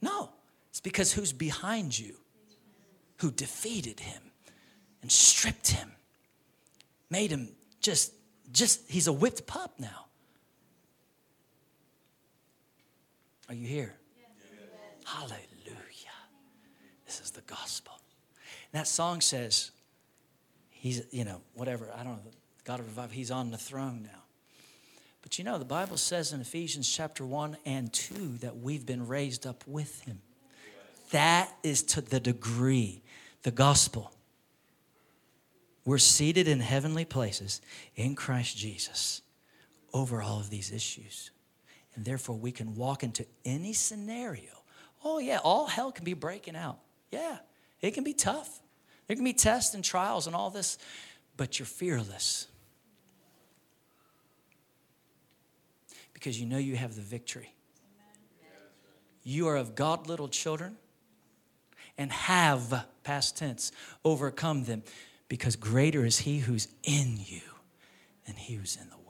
No, 0.00 0.30
it's 0.70 0.80
because 0.80 1.12
who's 1.12 1.32
behind 1.32 1.98
you, 1.98 2.14
who 3.16 3.30
defeated 3.30 4.00
him 4.00 4.22
and 5.00 5.10
stripped 5.10 5.68
him, 5.68 5.92
made 7.12 7.30
him 7.30 7.50
just, 7.80 8.12
just, 8.50 8.90
he's 8.90 9.06
a 9.06 9.12
whipped 9.12 9.46
pup 9.46 9.74
now. 9.78 10.06
Are 13.48 13.54
you 13.54 13.66
here? 13.66 13.94
Hallelujah. 15.04 15.36
This 17.04 17.20
is 17.20 17.30
the 17.32 17.42
gospel. 17.42 17.92
And 18.72 18.80
that 18.80 18.88
song 18.88 19.20
says, 19.20 19.70
He's, 20.70 21.02
you 21.12 21.24
know, 21.24 21.40
whatever, 21.54 21.88
I 21.96 22.02
don't 22.02 22.24
know, 22.24 22.32
God 22.64 22.80
of 22.80 22.86
revival, 22.86 23.14
He's 23.14 23.30
on 23.30 23.50
the 23.50 23.58
throne 23.58 24.02
now. 24.02 24.22
But 25.20 25.38
you 25.38 25.44
know, 25.44 25.58
the 25.58 25.64
Bible 25.64 25.96
says 25.96 26.32
in 26.32 26.40
Ephesians 26.40 26.92
chapter 26.92 27.24
1 27.24 27.56
and 27.64 27.92
2 27.92 28.38
that 28.38 28.56
we've 28.56 28.84
been 28.84 29.06
raised 29.06 29.46
up 29.46 29.62
with 29.66 30.02
Him. 30.02 30.20
That 31.10 31.52
is 31.62 31.82
to 31.84 32.00
the 32.00 32.18
degree, 32.18 33.02
the 33.42 33.50
gospel. 33.50 34.12
We're 35.84 35.98
seated 35.98 36.46
in 36.46 36.60
heavenly 36.60 37.04
places 37.04 37.60
in 37.96 38.14
Christ 38.14 38.56
Jesus 38.56 39.22
over 39.92 40.22
all 40.22 40.38
of 40.38 40.48
these 40.48 40.72
issues. 40.72 41.30
And 41.94 42.04
therefore, 42.04 42.36
we 42.36 42.52
can 42.52 42.74
walk 42.74 43.02
into 43.02 43.26
any 43.44 43.72
scenario. 43.72 44.50
Oh, 45.04 45.18
yeah, 45.18 45.38
all 45.42 45.66
hell 45.66 45.92
can 45.92 46.04
be 46.04 46.14
breaking 46.14 46.56
out. 46.56 46.78
Yeah, 47.10 47.38
it 47.80 47.90
can 47.92 48.04
be 48.04 48.14
tough. 48.14 48.60
There 49.06 49.16
can 49.16 49.24
be 49.24 49.34
tests 49.34 49.74
and 49.74 49.84
trials 49.84 50.26
and 50.26 50.34
all 50.34 50.50
this, 50.50 50.78
but 51.36 51.58
you're 51.58 51.66
fearless. 51.66 52.46
Because 56.14 56.40
you 56.40 56.46
know 56.46 56.58
you 56.58 56.76
have 56.76 56.94
the 56.94 57.02
victory. 57.02 57.52
You 59.24 59.48
are 59.48 59.56
of 59.56 59.74
God 59.74 60.06
little 60.06 60.28
children 60.28 60.76
and 61.98 62.10
have, 62.10 62.86
past 63.04 63.36
tense, 63.36 63.72
overcome 64.04 64.64
them 64.64 64.82
because 65.32 65.56
greater 65.56 66.04
is 66.04 66.18
he 66.18 66.40
who's 66.40 66.68
in 66.82 67.16
you 67.16 67.40
than 68.26 68.36
he 68.36 68.52
who's 68.52 68.76
in 68.76 68.86
the 68.90 68.96
world. 68.96 69.01